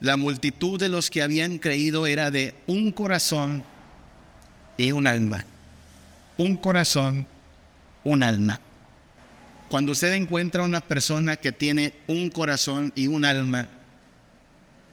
la 0.00 0.16
multitud 0.16 0.78
de 0.78 0.88
los 0.88 1.10
que 1.10 1.22
habían 1.22 1.58
creído 1.58 2.06
era 2.06 2.30
de 2.30 2.54
un 2.66 2.90
corazón 2.90 3.62
y 4.76 4.92
un 4.92 5.06
alma. 5.06 5.44
Un 6.38 6.56
corazón, 6.56 7.26
un 8.02 8.22
alma. 8.22 8.60
Cuando 9.68 9.92
usted 9.92 10.14
encuentra 10.14 10.64
una 10.64 10.80
persona 10.80 11.36
que 11.36 11.52
tiene 11.52 11.92
un 12.06 12.30
corazón 12.30 12.92
y 12.96 13.06
un 13.06 13.24
alma, 13.24 13.68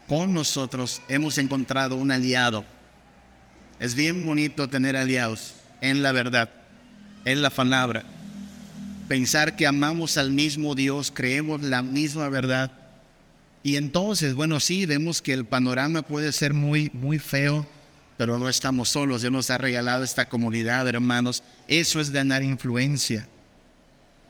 con 0.08 0.34
nosotros 0.34 1.02
hemos 1.08 1.38
encontrado 1.38 1.96
un 1.96 2.12
aliado. 2.12 2.65
Es 3.80 3.96
bien 3.96 4.26
bonito 4.26 4.70
tener 4.70 4.96
aliados 4.96 5.56
en 5.82 6.04
la 6.04 6.12
verdad, 6.12 6.50
en 7.26 7.41
la 7.41 7.50
palabra. 7.50 8.04
Pensar 9.08 9.56
que 9.56 9.67
amamos 9.67 10.17
al 10.17 10.32
mismo 10.32 10.76
Dios, 10.76 11.12
creemos 11.13 11.62
la 11.62 11.82
misma 11.82 12.28
verdad. 12.30 12.72
Y 13.68 13.76
entonces, 13.76 14.34
bueno, 14.34 14.62
sí, 14.62 14.86
vemos 14.86 15.22
que 15.22 15.34
el 15.34 15.44
panorama 15.44 16.02
puede 16.02 16.32
ser 16.32 16.54
muy, 16.54 16.90
muy 16.94 17.20
feo, 17.20 17.68
pero 18.16 18.40
no 18.40 18.48
estamos 18.48 18.88
solos. 18.88 19.20
Dios 19.20 19.34
nos 19.34 19.50
ha 19.50 19.58
regalado 19.58 20.06
esta 20.06 20.30
comunidad, 20.30 20.88
hermanos. 20.88 21.44
Eso 21.68 22.00
es 22.00 22.12
ganar 22.12 22.44
influencia. 22.44 23.28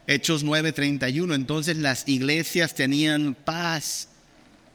Hechos 0.08 0.44
9:31. 0.44 1.36
Entonces 1.36 1.78
las 1.78 2.08
iglesias 2.08 2.74
tenían 2.74 3.36
paz 3.36 4.08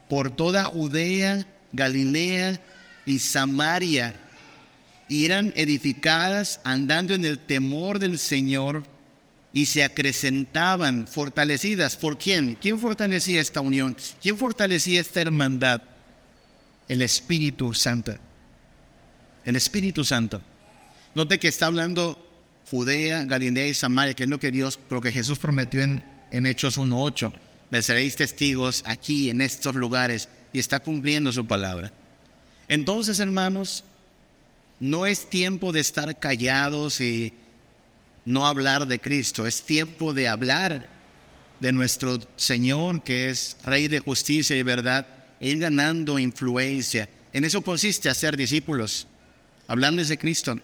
por 0.09 0.31
toda 0.31 0.62
Judea, 0.62 1.44
Galilea 1.72 2.61
y 3.05 3.18
Samaria 3.18 4.14
y 5.09 5.25
eran 5.25 5.53
edificadas 5.57 6.61
andando 6.62 7.14
en 7.14 7.25
el 7.25 7.40
temor 7.40 7.98
del 7.98 8.16
Señor 8.16 8.85
y 9.52 9.66
se 9.66 9.84
acrecentaban 9.84 11.06
fortalecidas. 11.06 11.96
¿Por 11.96 12.18
quién? 12.18 12.56
¿Quién 12.60 12.78
fortalecía 12.78 13.40
esta 13.40 13.60
unión? 13.60 13.96
¿Quién 14.20 14.38
fortalecía 14.38 15.00
esta 15.00 15.20
hermandad? 15.20 15.82
El 16.88 17.02
Espíritu 17.02 17.74
Santo. 17.74 18.14
El 19.44 19.56
Espíritu 19.56 20.04
Santo. 20.04 20.40
Note 21.14 21.38
que 21.38 21.48
está 21.48 21.66
hablando 21.66 22.18
Judea, 22.70 23.24
Galilea 23.24 23.66
y 23.66 23.74
Samaria, 23.74 24.14
que 24.14 24.24
es 24.24 24.28
lo 24.28 24.40
que 24.40 24.50
Dios, 24.50 24.78
lo 24.88 25.00
que 25.00 25.12
Jesús 25.12 25.38
prometió 25.38 25.82
en, 25.82 26.02
en 26.30 26.46
Hechos 26.46 26.78
1.8. 26.78 27.32
Me 27.70 27.82
seréis 27.82 28.16
testigos 28.16 28.82
aquí, 28.86 29.28
en 29.28 29.40
estos 29.40 29.74
lugares, 29.74 30.28
y 30.52 30.58
está 30.58 30.80
cumpliendo 30.80 31.32
su 31.32 31.46
palabra. 31.46 31.92
Entonces, 32.68 33.20
hermanos, 33.20 33.84
no 34.80 35.04
es 35.06 35.28
tiempo 35.28 35.72
de 35.72 35.80
estar 35.80 36.18
callados 36.18 37.00
y 37.00 37.34
no 38.24 38.46
hablar 38.46 38.87
de 38.87 39.00
Cristo, 39.00 39.46
es 39.46 39.62
tiempo 39.62 40.14
de 40.14 40.28
hablar 40.28 40.88
de 41.61 41.72
nuestro 41.72 42.18
Señor, 42.37 43.02
que 43.02 43.30
es 43.30 43.56
Rey 43.64 43.88
de 43.88 44.00
justicia 44.00 44.56
y 44.56 44.62
verdad, 44.62 45.06
ir 45.40 45.58
ganando 45.58 46.18
influencia. 46.18 47.08
En 47.32 47.44
eso 47.44 47.62
consiste 47.62 48.08
hacer 48.08 48.37
discípulos, 48.37 49.06
hablarles 49.68 50.08
de 50.08 50.18
Cristo, 50.18 50.58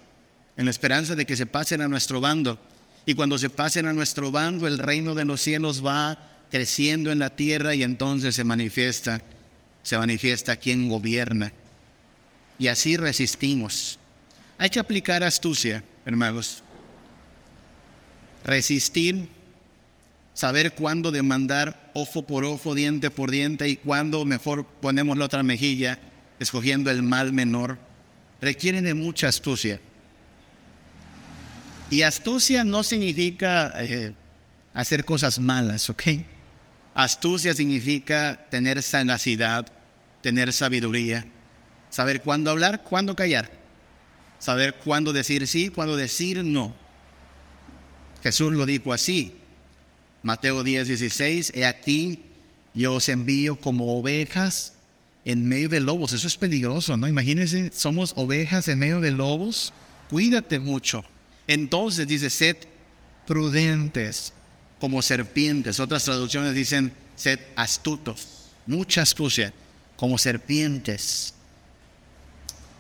en 0.56 0.64
la 0.64 0.70
esperanza 0.70 1.14
de 1.14 1.24
que 1.24 1.36
se 1.36 1.46
pasen 1.46 1.80
a 1.80 1.88
nuestro 1.88 2.20
bando. 2.20 2.58
Y 3.06 3.14
cuando 3.14 3.38
se 3.38 3.48
pasen 3.48 3.86
a 3.86 3.92
nuestro 3.92 4.30
bando, 4.30 4.66
el 4.66 4.78
reino 4.78 5.14
de 5.14 5.24
los 5.24 5.40
cielos 5.40 5.84
va 5.84 6.18
creciendo 6.50 7.12
en 7.12 7.18
la 7.18 7.30
tierra 7.30 7.74
y 7.74 7.82
entonces 7.82 8.34
se 8.34 8.44
manifiesta, 8.44 9.22
se 9.82 9.96
manifiesta 9.98 10.56
quien 10.56 10.88
gobierna. 10.88 11.52
Y 12.58 12.66
así 12.66 12.96
resistimos. 12.96 13.98
Hay 14.58 14.70
que 14.70 14.80
aplicar 14.80 15.22
astucia, 15.22 15.84
hermanos. 16.04 16.64
Resistir, 18.44 19.28
saber 20.34 20.72
cuándo 20.74 21.10
demandar 21.10 21.90
ojo 21.94 22.26
por 22.26 22.44
ojo, 22.44 22.74
diente 22.74 23.10
por 23.10 23.30
diente 23.30 23.68
y 23.68 23.76
cuándo 23.76 24.24
mejor 24.24 24.64
ponemos 24.64 25.18
la 25.18 25.26
otra 25.26 25.42
mejilla, 25.42 25.98
escogiendo 26.38 26.90
el 26.90 27.02
mal 27.02 27.32
menor, 27.32 27.78
requiere 28.40 28.80
de 28.82 28.94
mucha 28.94 29.28
astucia. 29.28 29.80
Y 31.90 32.02
astucia 32.02 32.64
no 32.64 32.82
significa 32.82 33.72
eh, 33.78 34.12
hacer 34.74 35.04
cosas 35.04 35.38
malas, 35.38 35.88
¿ok? 35.90 36.02
Astucia 36.94 37.54
significa 37.54 38.46
tener 38.50 38.82
sanacidad, 38.82 39.66
tener 40.20 40.52
sabiduría, 40.52 41.26
saber 41.90 42.20
cuándo 42.20 42.50
hablar, 42.50 42.82
cuándo 42.82 43.16
callar 43.16 43.58
saber 44.38 44.74
cuándo 44.74 45.12
decir 45.12 45.46
sí, 45.46 45.68
cuándo 45.68 45.96
decir 45.96 46.44
no. 46.44 46.74
Jesús 48.22 48.52
lo 48.52 48.66
dijo 48.66 48.92
así. 48.92 49.32
Mateo 50.22 50.64
10, 50.64 50.88
16, 50.88 51.52
he 51.54 51.64
aquí, 51.64 52.20
yo 52.74 52.94
os 52.94 53.08
envío 53.08 53.56
como 53.56 53.98
ovejas 53.98 54.74
en 55.24 55.46
medio 55.46 55.68
de 55.68 55.80
lobos. 55.80 56.12
Eso 56.12 56.26
es 56.26 56.36
peligroso, 56.36 56.96
¿no? 56.96 57.06
Imagínense, 57.06 57.70
somos 57.74 58.12
ovejas 58.16 58.68
en 58.68 58.78
medio 58.78 59.00
de 59.00 59.10
lobos. 59.10 59.72
Cuídate 60.10 60.58
mucho. 60.58 61.04
Entonces 61.46 62.06
dice, 62.06 62.30
sed 62.30 62.56
prudentes 63.26 64.32
como 64.80 65.02
serpientes. 65.02 65.80
Otras 65.80 66.04
traducciones 66.04 66.54
dicen, 66.54 66.92
sed 67.14 67.40
astutos. 67.56 68.50
Mucha 68.66 69.02
astucia, 69.02 69.52
como 69.96 70.18
serpientes, 70.18 71.34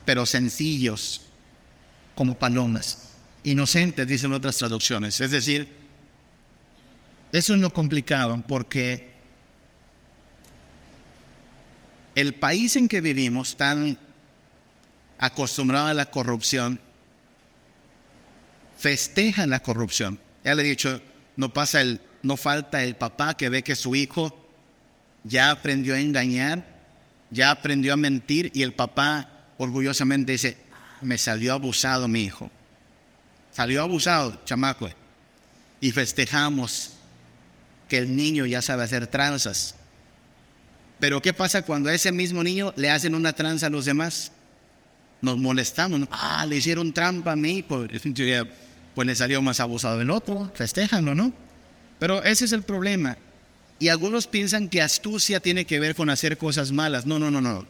pero 0.04 0.26
sencillos 0.26 1.22
como 2.14 2.34
palomas. 2.34 3.07
Inocentes, 3.44 4.06
dicen 4.06 4.32
otras 4.32 4.56
traducciones. 4.56 5.20
Es 5.20 5.30
decir, 5.30 5.68
eso 7.32 7.54
es 7.54 7.60
lo 7.60 7.72
complicado 7.72 8.42
porque 8.46 9.10
el 12.14 12.34
país 12.34 12.74
en 12.76 12.88
que 12.88 13.00
vivimos, 13.00 13.56
tan 13.56 13.98
acostumbrado 15.18 15.88
a 15.88 15.94
la 15.94 16.10
corrupción, 16.10 16.80
festeja 18.76 19.46
la 19.46 19.60
corrupción. 19.60 20.18
Ya 20.44 20.54
le 20.54 20.62
he 20.62 20.66
dicho, 20.66 21.00
no 21.36 21.52
pasa 21.52 21.80
el, 21.80 22.00
no 22.22 22.36
falta 22.36 22.82
el 22.82 22.96
papá 22.96 23.36
que 23.36 23.48
ve 23.48 23.62
que 23.62 23.76
su 23.76 23.94
hijo 23.94 24.48
ya 25.24 25.50
aprendió 25.50 25.94
a 25.94 26.00
engañar, 26.00 26.64
ya 27.30 27.50
aprendió 27.50 27.92
a 27.92 27.96
mentir 27.96 28.50
y 28.54 28.62
el 28.62 28.72
papá 28.72 29.46
orgullosamente 29.58 30.32
dice, 30.32 30.56
me 31.02 31.18
salió 31.18 31.52
abusado 31.52 32.08
mi 32.08 32.22
hijo. 32.22 32.50
Salió 33.58 33.82
abusado, 33.82 34.40
chamaco. 34.44 34.88
Y 35.80 35.90
festejamos 35.90 36.92
que 37.88 37.98
el 37.98 38.14
niño 38.14 38.46
ya 38.46 38.62
sabe 38.62 38.84
hacer 38.84 39.08
tranzas. 39.08 39.74
Pero 41.00 41.20
¿qué 41.20 41.32
pasa 41.32 41.62
cuando 41.62 41.90
a 41.90 41.92
ese 41.92 42.12
mismo 42.12 42.44
niño 42.44 42.72
le 42.76 42.88
hacen 42.88 43.16
una 43.16 43.32
tranza 43.32 43.66
a 43.66 43.70
los 43.70 43.84
demás? 43.84 44.30
Nos 45.20 45.38
molestamos. 45.38 46.06
Ah, 46.12 46.46
le 46.46 46.58
hicieron 46.58 46.92
trampa 46.92 47.32
a 47.32 47.36
mí. 47.36 47.64
Pues, 47.64 47.90
pues 48.94 49.06
le 49.08 49.14
salió 49.16 49.42
más 49.42 49.58
abusado 49.58 50.00
el 50.00 50.10
otro. 50.10 50.52
Festéjanlo, 50.54 51.16
¿no? 51.16 51.32
Pero 51.98 52.22
ese 52.22 52.44
es 52.44 52.52
el 52.52 52.62
problema. 52.62 53.18
Y 53.80 53.88
algunos 53.88 54.28
piensan 54.28 54.68
que 54.68 54.82
astucia 54.82 55.40
tiene 55.40 55.64
que 55.64 55.80
ver 55.80 55.96
con 55.96 56.10
hacer 56.10 56.38
cosas 56.38 56.70
malas. 56.70 57.06
No, 57.06 57.18
no, 57.18 57.28
no, 57.28 57.40
no 57.40 57.66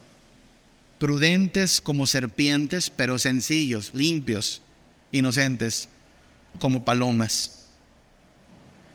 prudentes 0.99 1.81
como 1.81 2.05
serpientes, 2.05 2.91
pero 2.91 3.17
sencillos, 3.17 3.91
limpios, 3.93 4.61
inocentes, 5.11 5.89
como 6.59 6.83
palomas. 6.83 7.67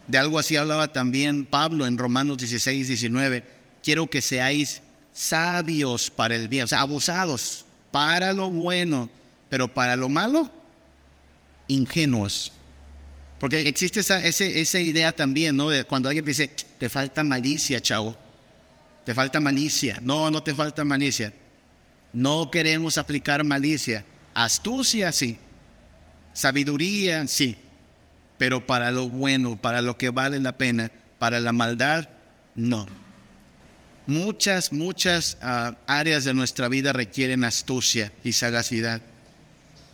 De 0.07 0.19
algo 0.19 0.39
así 0.39 0.57
hablaba 0.57 0.93
también 0.93 1.47
Pablo 1.47 1.87
en 1.87 1.97
Romanos 1.97 2.39
16, 2.39 2.89
19. 2.89 3.45
Quiero 3.83 4.09
que 4.09 4.21
seáis 4.21 4.83
sabios 5.13 6.11
para 6.11 6.35
el 6.35 6.49
bien, 6.49 6.65
o 6.65 6.67
sea, 6.67 6.81
abusados 6.81 7.65
para 7.91 8.33
lo 8.33 8.51
bueno, 8.51 9.09
pero 9.49 9.73
para 9.73 9.97
lo 9.97 10.09
malo, 10.09 10.51
ingenuos. 11.69 12.53
Porque 13.39 13.61
existe 13.69 14.01
esa, 14.01 14.25
esa 14.25 14.81
idea 14.81 15.13
también, 15.13 15.57
¿no? 15.57 15.71
De 15.71 15.85
cuando 15.85 16.09
alguien 16.09 16.25
dice, 16.25 16.49
te 16.79 16.89
falta 16.89 17.23
malicia, 17.23 17.81
chavo. 17.81 18.17
Te 19.05 19.15
falta 19.15 19.39
malicia. 19.39 19.99
No, 20.03 20.31
no 20.31 20.43
te 20.43 20.55
falta 20.55 20.83
malicia 20.85 21.33
no 22.15 22.51
queremos 22.51 22.97
aplicar 22.97 23.45
malicia. 23.45 24.05
Astucia 24.33 25.13
sí. 25.13 25.37
Sabiduría 26.35 27.27
sí. 27.27 27.57
Pero 28.37 28.67
para 28.67 28.91
lo 28.91 29.09
bueno, 29.09 29.57
para 29.57 29.81
lo 29.81 29.97
que 29.97 30.11
vale 30.11 30.39
la 30.41 30.59
pena, 30.59 30.91
para 31.19 31.41
la 31.41 31.53
maldad, 31.53 32.09
no. 32.55 32.87
Muchas, 34.07 34.73
muchas 34.73 35.39
ah, 35.41 35.77
áreas 35.87 36.25
de 36.25 36.35
nuestra 36.35 36.69
vida 36.69 36.93
requieren 36.93 37.45
astucia 37.45 38.13
y 38.23 38.33
sagacidad. 38.33 39.01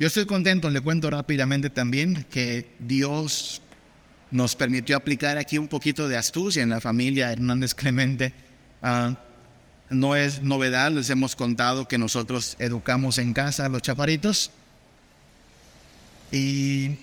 Yo 0.01 0.07
estoy 0.07 0.25
contento, 0.25 0.71
le 0.71 0.81
cuento 0.81 1.11
rápidamente 1.11 1.71
también 1.71 2.27
que 2.31 2.75
Dios 2.81 3.61
nos 4.31 4.57
permitió 4.57 4.97
aplicar 4.97 5.37
aquí 5.39 5.59
un 5.59 5.69
poquito 5.69 6.09
de 6.09 6.17
astucia 6.17 6.63
en 6.63 6.71
la 6.71 6.81
familia 6.81 7.31
Hernández 7.31 7.75
Clemente. 7.75 8.33
Ah, 8.83 9.17
no 9.91 10.17
es 10.17 10.43
novedad, 10.43 10.91
les 10.91 11.11
hemos 11.11 11.37
contado 11.37 11.87
que 11.87 11.99
nosotros 11.99 12.57
educamos 12.59 13.19
en 13.19 13.35
casa 13.35 13.67
a 13.67 13.69
los 13.69 13.83
chaparitos. 13.83 14.51
Y 16.33 16.97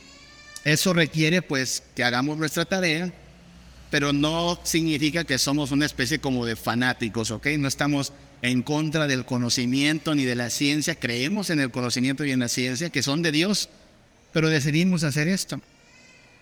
eso 0.63 0.93
requiere 0.93 1.41
pues 1.41 1.83
que 1.95 2.03
hagamos 2.03 2.37
nuestra 2.37 2.65
tarea, 2.65 3.11
pero 3.89 4.13
no 4.13 4.59
significa 4.63 5.23
que 5.23 5.37
somos 5.37 5.71
una 5.71 5.85
especie 5.85 6.19
como 6.19 6.45
de 6.45 6.55
fanáticos, 6.55 7.31
¿ok? 7.31 7.47
No 7.57 7.67
estamos 7.67 8.13
en 8.41 8.61
contra 8.61 9.07
del 9.07 9.25
conocimiento 9.25 10.13
ni 10.13 10.25
de 10.25 10.35
la 10.35 10.49
ciencia, 10.49 10.95
creemos 10.95 11.49
en 11.49 11.59
el 11.59 11.71
conocimiento 11.71 12.25
y 12.25 12.31
en 12.31 12.39
la 12.39 12.49
ciencia 12.49 12.89
que 12.89 13.03
son 13.03 13.21
de 13.21 13.31
Dios, 13.31 13.69
pero 14.33 14.49
decidimos 14.49 15.03
hacer 15.03 15.27
esto. 15.27 15.59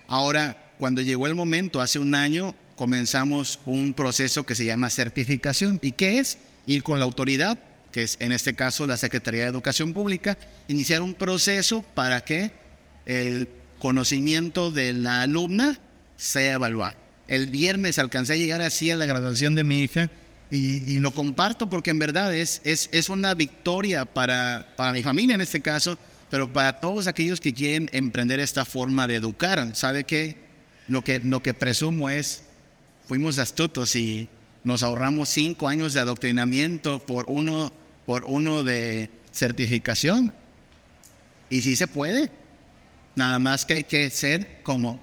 Ahora, 0.07 0.73
cuando 0.77 1.01
llegó 1.01 1.27
el 1.27 1.35
momento, 1.35 1.81
hace 1.81 1.99
un 1.99 2.15
año, 2.15 2.55
comenzamos 2.75 3.59
un 3.65 3.93
proceso 3.93 4.45
que 4.45 4.55
se 4.55 4.65
llama 4.65 4.89
certificación. 4.89 5.79
¿Y 5.81 5.93
qué 5.93 6.19
es? 6.19 6.37
Ir 6.67 6.83
con 6.83 6.99
la 6.99 7.05
autoridad, 7.05 7.57
que 7.91 8.03
es 8.03 8.17
en 8.19 8.31
este 8.31 8.55
caso 8.55 8.85
la 8.87 8.97
Secretaría 8.97 9.43
de 9.43 9.49
Educación 9.49 9.93
Pública, 9.93 10.37
iniciar 10.67 11.01
un 11.01 11.13
proceso 11.13 11.83
para 11.93 12.21
que 12.21 12.51
el 13.05 13.47
conocimiento 13.79 14.71
de 14.71 14.93
la 14.93 15.21
alumna 15.21 15.79
sea 16.17 16.53
evaluado. 16.53 16.95
El 17.27 17.47
viernes 17.47 17.99
alcancé 17.99 18.33
a 18.33 18.37
llegar 18.37 18.61
así 18.61 18.91
a 18.91 18.95
la 18.95 19.05
graduación 19.05 19.55
de 19.55 19.63
mi 19.63 19.81
hija 19.81 20.09
y, 20.51 20.99
lo 20.99 21.11
comparto 21.11 21.69
porque 21.69 21.89
en 21.89 21.99
verdad 21.99 22.33
es, 22.33 22.61
es, 22.63 22.89
es 22.91 23.09
una 23.09 23.33
victoria 23.33 24.05
para, 24.05 24.73
para 24.75 24.93
mi 24.93 25.01
familia 25.01 25.35
en 25.35 25.41
este 25.41 25.61
caso, 25.61 25.97
pero 26.29 26.51
para 26.51 26.79
todos 26.79 27.07
aquellos 27.07 27.39
que 27.39 27.53
quieren 27.53 27.89
emprender 27.93 28.39
esta 28.39 28.63
forma 28.63 29.07
de 29.07 29.15
educar. 29.15 29.75
¿Sabe 29.75 30.03
qué? 30.03 30.37
Lo 30.87 31.03
que, 31.03 31.19
lo 31.19 31.41
que 31.41 31.53
presumo 31.53 32.09
es, 32.09 32.43
fuimos 33.07 33.39
astutos 33.39 33.95
y 33.95 34.29
nos 34.63 34.83
ahorramos 34.83 35.29
cinco 35.29 35.67
años 35.67 35.93
de 35.93 35.99
adoctrinamiento 35.99 36.99
por 36.99 37.25
uno, 37.27 37.71
por 38.05 38.25
uno 38.25 38.63
de 38.63 39.09
certificación. 39.31 40.33
Y 41.49 41.61
sí 41.61 41.75
se 41.75 41.87
puede. 41.87 42.31
Nada 43.15 43.39
más 43.39 43.65
que 43.65 43.75
hay 43.75 43.83
que 43.83 44.09
ser 44.09 44.61
como 44.63 44.99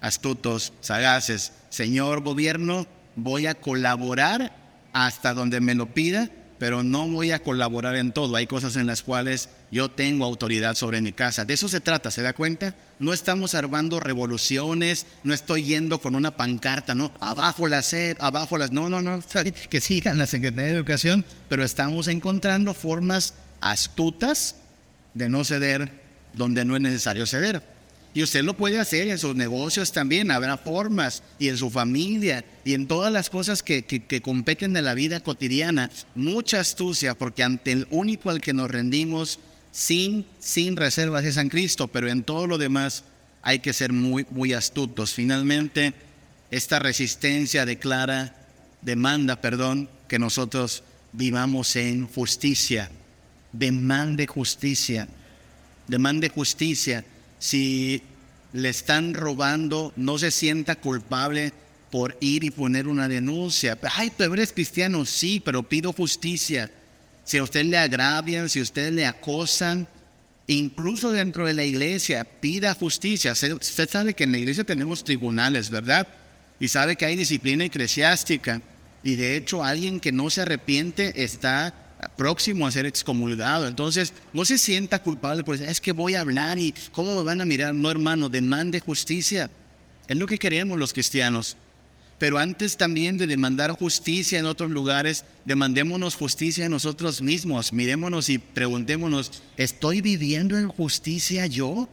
astutos, 0.00 0.72
sagaces. 0.80 1.52
Señor 1.70 2.22
gobierno, 2.22 2.86
voy 3.16 3.46
a 3.46 3.54
colaborar 3.54 4.54
hasta 4.92 5.34
donde 5.34 5.60
me 5.60 5.74
lo 5.74 5.86
pida, 5.86 6.30
pero 6.58 6.82
no 6.82 7.08
voy 7.08 7.30
a 7.30 7.40
colaborar 7.40 7.96
en 7.96 8.12
todo. 8.12 8.36
Hay 8.36 8.46
cosas 8.46 8.76
en 8.76 8.86
las 8.86 9.02
cuales 9.02 9.48
yo 9.70 9.90
tengo 9.90 10.24
autoridad 10.24 10.74
sobre 10.74 11.00
mi 11.00 11.12
casa. 11.12 11.44
De 11.44 11.54
eso 11.54 11.68
se 11.68 11.80
trata, 11.80 12.10
¿se 12.10 12.22
da 12.22 12.32
cuenta? 12.32 12.74
No 12.98 13.12
estamos 13.12 13.54
armando 13.54 13.98
revoluciones, 13.98 15.06
no 15.24 15.34
estoy 15.34 15.64
yendo 15.64 16.00
con 16.00 16.14
una 16.14 16.36
pancarta, 16.36 16.94
¿no? 16.94 17.12
Abajo 17.20 17.66
la 17.66 17.82
sed, 17.82 18.16
abajo 18.20 18.56
las... 18.58 18.72
No, 18.72 18.88
no, 18.88 19.02
no, 19.02 19.20
que 19.68 19.80
sigan 19.80 20.18
la 20.18 20.26
Secretaría 20.26 20.70
de 20.70 20.76
Educación, 20.76 21.24
pero 21.48 21.64
estamos 21.64 22.08
encontrando 22.08 22.74
formas 22.74 23.34
astutas 23.60 24.56
de 25.14 25.28
no 25.28 25.44
ceder 25.44 26.03
donde 26.34 26.64
no 26.64 26.76
es 26.76 26.82
necesario 26.82 27.26
ceder. 27.26 27.62
Y 28.14 28.22
usted 28.22 28.44
lo 28.44 28.54
puede 28.56 28.78
hacer 28.78 29.08
en 29.08 29.18
sus 29.18 29.34
negocios 29.34 29.90
también, 29.90 30.30
habrá 30.30 30.56
formas, 30.56 31.24
y 31.40 31.48
en 31.48 31.56
su 31.56 31.68
familia, 31.68 32.44
y 32.64 32.74
en 32.74 32.86
todas 32.86 33.12
las 33.12 33.28
cosas 33.28 33.64
que, 33.64 33.82
que, 33.82 34.22
competen 34.22 34.72
de 34.72 34.82
la 34.82 34.94
vida 34.94 35.18
cotidiana. 35.18 35.90
Mucha 36.14 36.60
astucia, 36.60 37.16
porque 37.16 37.42
ante 37.42 37.72
el 37.72 37.88
único 37.90 38.30
al 38.30 38.40
que 38.40 38.52
nos 38.52 38.70
rendimos 38.70 39.40
sin, 39.72 40.26
sin 40.38 40.76
reservas 40.76 41.24
es 41.24 41.34
San 41.34 41.48
Cristo, 41.48 41.88
pero 41.88 42.08
en 42.08 42.22
todo 42.22 42.46
lo 42.46 42.56
demás 42.56 43.02
hay 43.42 43.58
que 43.58 43.72
ser 43.72 43.92
muy, 43.92 44.24
muy 44.30 44.52
astutos. 44.52 45.12
Finalmente, 45.12 45.92
esta 46.52 46.78
resistencia 46.78 47.66
declara, 47.66 48.36
demanda, 48.80 49.40
perdón, 49.40 49.90
que 50.06 50.20
nosotros 50.20 50.84
vivamos 51.12 51.74
en 51.74 52.06
justicia. 52.06 52.92
Demande 53.52 54.28
justicia. 54.28 55.08
Demande 55.86 56.28
justicia 56.28 57.04
si 57.38 58.02
le 58.52 58.68
están 58.70 59.14
robando, 59.14 59.92
no 59.96 60.16
se 60.16 60.30
sienta 60.30 60.76
culpable 60.76 61.52
por 61.90 62.16
ir 62.20 62.44
y 62.44 62.50
poner 62.50 62.88
una 62.88 63.06
denuncia. 63.08 63.78
Ay, 63.94 64.10
tú 64.10 64.24
eres 64.24 64.52
cristiano, 64.52 65.04
sí, 65.04 65.42
pero 65.44 65.62
pido 65.62 65.92
justicia. 65.92 66.70
Si 67.24 67.38
a 67.38 67.42
usted 67.42 67.64
le 67.64 67.78
agravian, 67.78 68.48
si 68.48 68.60
a 68.60 68.62
usted 68.62 68.92
le 68.92 69.06
acosan, 69.06 69.86
incluso 70.46 71.12
dentro 71.12 71.46
de 71.46 71.54
la 71.54 71.64
iglesia, 71.64 72.24
pida 72.24 72.74
justicia. 72.74 73.32
Usted 73.32 73.88
sabe 73.88 74.14
que 74.14 74.24
en 74.24 74.32
la 74.32 74.38
iglesia 74.38 74.64
tenemos 74.64 75.04
tribunales, 75.04 75.70
¿verdad? 75.70 76.06
Y 76.60 76.68
sabe 76.68 76.96
que 76.96 77.06
hay 77.06 77.16
disciplina 77.16 77.64
eclesiástica. 77.64 78.60
Y 79.02 79.16
de 79.16 79.36
hecho, 79.36 79.62
alguien 79.62 80.00
que 80.00 80.12
no 80.12 80.30
se 80.30 80.42
arrepiente 80.42 81.24
está 81.24 81.74
próximo 82.16 82.66
a 82.66 82.72
ser 82.72 82.86
excomulgado. 82.86 83.66
Entonces, 83.66 84.12
no 84.32 84.44
se 84.44 84.58
sienta 84.58 85.02
culpable 85.02 85.44
por 85.44 85.56
es 85.56 85.80
que 85.80 85.92
voy 85.92 86.14
a 86.14 86.20
hablar 86.20 86.58
y 86.58 86.74
cómo 86.92 87.16
me 87.16 87.22
van 87.22 87.40
a 87.40 87.44
mirar. 87.44 87.74
No, 87.74 87.90
hermano, 87.90 88.28
demande 88.28 88.80
justicia. 88.80 89.50
Es 90.08 90.16
lo 90.16 90.26
que 90.26 90.38
queremos 90.38 90.78
los 90.78 90.92
cristianos. 90.92 91.56
Pero 92.18 92.38
antes 92.38 92.76
también 92.76 93.18
de 93.18 93.26
demandar 93.26 93.72
justicia 93.72 94.38
en 94.38 94.46
otros 94.46 94.70
lugares, 94.70 95.24
demandémonos 95.44 96.14
justicia 96.14 96.66
a 96.66 96.68
nosotros 96.68 97.20
mismos. 97.20 97.72
Mirémonos 97.72 98.28
y 98.28 98.38
preguntémonos, 98.38 99.42
¿estoy 99.56 100.00
viviendo 100.00 100.56
en 100.56 100.68
justicia 100.68 101.46
yo? 101.46 101.88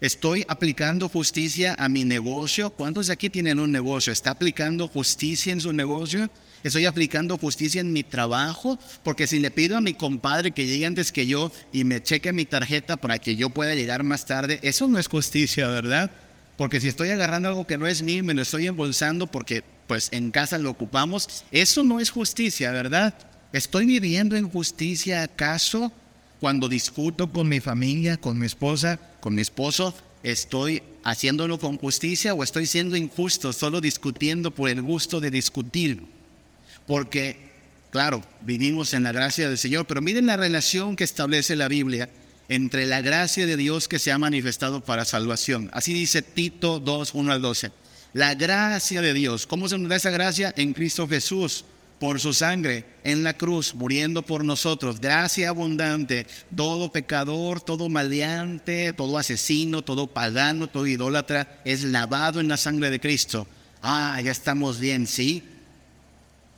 ¿Estoy 0.00 0.44
aplicando 0.46 1.08
justicia 1.08 1.74
a 1.78 1.88
mi 1.88 2.04
negocio? 2.04 2.70
¿Cuántos 2.70 3.08
de 3.08 3.14
aquí 3.14 3.30
tienen 3.30 3.58
un 3.58 3.72
negocio? 3.72 4.12
¿Está 4.12 4.30
aplicando 4.30 4.88
justicia 4.88 5.52
en 5.52 5.60
su 5.60 5.72
negocio? 5.72 6.30
Estoy 6.62 6.86
aplicando 6.86 7.38
justicia 7.38 7.80
en 7.80 7.92
mi 7.92 8.02
trabajo, 8.02 8.78
porque 9.02 9.26
si 9.26 9.38
le 9.38 9.50
pido 9.50 9.76
a 9.76 9.80
mi 9.80 9.94
compadre 9.94 10.52
que 10.52 10.66
llegue 10.66 10.86
antes 10.86 11.12
que 11.12 11.26
yo 11.26 11.52
y 11.72 11.84
me 11.84 12.02
cheque 12.02 12.32
mi 12.32 12.44
tarjeta 12.44 12.96
para 12.96 13.18
que 13.18 13.36
yo 13.36 13.50
pueda 13.50 13.74
llegar 13.74 14.02
más 14.02 14.26
tarde, 14.26 14.58
eso 14.62 14.88
no 14.88 14.98
es 14.98 15.08
justicia, 15.08 15.68
¿verdad? 15.68 16.10
Porque 16.56 16.80
si 16.80 16.88
estoy 16.88 17.10
agarrando 17.10 17.48
algo 17.48 17.66
que 17.66 17.78
no 17.78 17.86
es 17.86 18.02
mío 18.02 18.24
me 18.24 18.34
lo 18.34 18.42
estoy 18.42 18.66
embolsando 18.66 19.26
porque 19.26 19.62
pues 19.86 20.08
en 20.12 20.30
casa 20.30 20.58
lo 20.58 20.70
ocupamos, 20.70 21.44
eso 21.50 21.84
no 21.84 22.00
es 22.00 22.10
justicia, 22.10 22.72
¿verdad? 22.72 23.14
¿Estoy 23.52 23.86
viviendo 23.86 24.36
en 24.36 24.48
justicia 24.48 25.22
acaso 25.22 25.92
cuando 26.40 26.68
discuto 26.68 27.30
con 27.30 27.48
mi 27.48 27.60
familia, 27.60 28.16
con 28.16 28.38
mi 28.38 28.46
esposa, 28.46 28.98
con 29.20 29.34
mi 29.34 29.42
esposo? 29.42 29.94
¿Estoy 30.22 30.82
haciéndolo 31.04 31.58
con 31.58 31.78
justicia 31.78 32.34
o 32.34 32.42
estoy 32.42 32.66
siendo 32.66 32.96
injusto, 32.96 33.52
solo 33.52 33.80
discutiendo 33.80 34.50
por 34.50 34.68
el 34.68 34.82
gusto 34.82 35.20
de 35.20 35.30
discutir? 35.30 36.15
Porque, 36.86 37.50
claro, 37.90 38.22
vivimos 38.42 38.94
en 38.94 39.02
la 39.02 39.12
gracia 39.12 39.48
del 39.48 39.58
Señor, 39.58 39.86
pero 39.86 40.00
miren 40.00 40.26
la 40.26 40.36
relación 40.36 40.96
que 40.96 41.04
establece 41.04 41.56
la 41.56 41.68
Biblia 41.68 42.08
entre 42.48 42.86
la 42.86 43.00
gracia 43.00 43.46
de 43.46 43.56
Dios 43.56 43.88
que 43.88 43.98
se 43.98 44.12
ha 44.12 44.18
manifestado 44.18 44.82
para 44.84 45.04
salvación. 45.04 45.70
Así 45.72 45.92
dice 45.92 46.22
Tito 46.22 46.80
2, 46.80 47.14
1 47.14 47.32
al 47.32 47.42
12. 47.42 47.72
La 48.12 48.34
gracia 48.34 49.02
de 49.02 49.12
Dios. 49.12 49.46
¿Cómo 49.46 49.68
se 49.68 49.78
nos 49.78 49.88
da 49.88 49.96
esa 49.96 50.10
gracia? 50.10 50.54
En 50.56 50.72
Cristo 50.72 51.08
Jesús, 51.08 51.64
por 51.98 52.20
su 52.20 52.32
sangre, 52.32 52.84
en 53.04 53.22
la 53.22 53.36
cruz, 53.36 53.74
muriendo 53.74 54.22
por 54.22 54.44
nosotros. 54.44 55.00
Gracia 55.00 55.48
abundante. 55.48 56.26
Todo 56.54 56.92
pecador, 56.92 57.60
todo 57.60 57.88
maleante, 57.88 58.92
todo 58.92 59.18
asesino, 59.18 59.82
todo 59.82 60.06
pagano, 60.06 60.68
todo 60.68 60.86
idólatra 60.86 61.60
es 61.64 61.84
lavado 61.84 62.40
en 62.40 62.48
la 62.48 62.56
sangre 62.56 62.90
de 62.90 63.00
Cristo. 63.00 63.46
Ah, 63.82 64.20
ya 64.22 64.30
estamos 64.30 64.78
bien, 64.80 65.06
sí. 65.06 65.42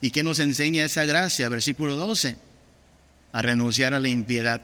¿Y 0.01 0.11
qué 0.11 0.23
nos 0.23 0.39
enseña 0.39 0.85
esa 0.85 1.05
gracia? 1.05 1.49
Versículo 1.49 1.97
12. 1.97 2.37
A 3.33 3.43
renunciar 3.43 3.95
a 3.95 4.01
la 4.01 4.09
impiedad 4.09 4.61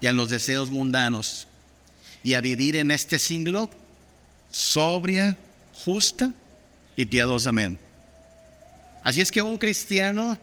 y 0.00 0.06
a 0.06 0.12
los 0.12 0.30
deseos 0.30 0.70
mundanos 0.70 1.46
y 2.22 2.34
a 2.34 2.40
vivir 2.40 2.76
en 2.76 2.90
este 2.90 3.18
siglo 3.18 3.70
sobria, 4.50 5.36
justa 5.84 6.32
y 6.96 7.06
piadosamente. 7.06 7.80
Así 9.02 9.20
es 9.20 9.30
que 9.30 9.42
un 9.42 9.58
cristiano 9.58 10.38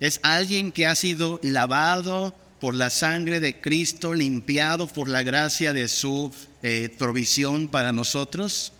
es 0.00 0.20
alguien 0.22 0.72
que 0.72 0.86
ha 0.86 0.94
sido 0.94 1.38
lavado 1.42 2.34
por 2.60 2.74
la 2.74 2.88
sangre 2.88 3.40
de 3.40 3.60
Cristo, 3.60 4.14
limpiado 4.14 4.86
por 4.86 5.08
la 5.08 5.22
gracia 5.22 5.74
de 5.74 5.88
su 5.88 6.32
eh, 6.62 6.94
provisión 6.98 7.68
para 7.68 7.92
nosotros 7.92 8.72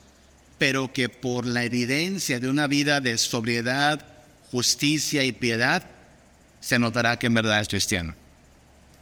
pero 0.58 0.92
que 0.92 1.08
por 1.08 1.46
la 1.46 1.64
evidencia 1.64 2.40
de 2.40 2.48
una 2.48 2.66
vida 2.66 3.00
de 3.00 3.18
sobriedad, 3.18 4.04
justicia 4.50 5.24
y 5.24 5.32
piedad, 5.32 5.84
se 6.60 6.78
notará 6.78 7.18
que 7.18 7.26
en 7.26 7.34
verdad 7.34 7.60
es 7.60 7.68
cristiano. 7.68 8.14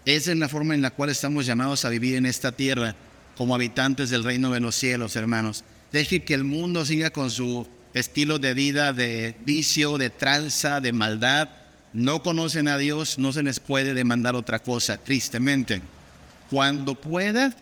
Esa 0.05 0.33
es 0.33 0.39
la 0.39 0.49
forma 0.49 0.75
en 0.75 0.83
la 0.83 0.91
cual 0.91 1.11
estamos 1.11 1.47
llamados 1.47 1.85
a 1.85 1.89
vivir 1.89 2.17
en 2.17 2.27
esta 2.27 2.53
tierra 2.53 2.95
como 3.37 3.55
habitantes 3.55 4.11
del 4.11 4.25
reino 4.25 4.51
de 4.51 4.61
los 4.61 4.75
cielos, 4.75 5.17
hermanos. 5.17 5.65
Deje 5.93 6.25
que 6.25 6.35
el 6.35 6.45
mundo 6.45 6.85
siga 6.85 7.11
con 7.11 7.31
su 7.31 7.67
estilo 7.95 8.39
de 8.39 8.53
vida 8.53 8.93
de 8.93 9.37
vicio, 9.45 9.97
de 9.97 10.11
tranza, 10.11 10.81
de 10.81 10.93
maldad. 10.93 11.49
No 11.93 12.23
conocen 12.23 12.69
a 12.69 12.77
Dios, 12.77 13.19
no 13.19 13.33
se 13.33 13.43
les 13.43 13.61
puede 13.61 13.95
demandar 13.95 14.35
otra 14.35 14.59
cosa, 14.59 14.99
tristemente. 14.99 15.81
Cuando 16.51 16.97
pueda, 16.97 17.55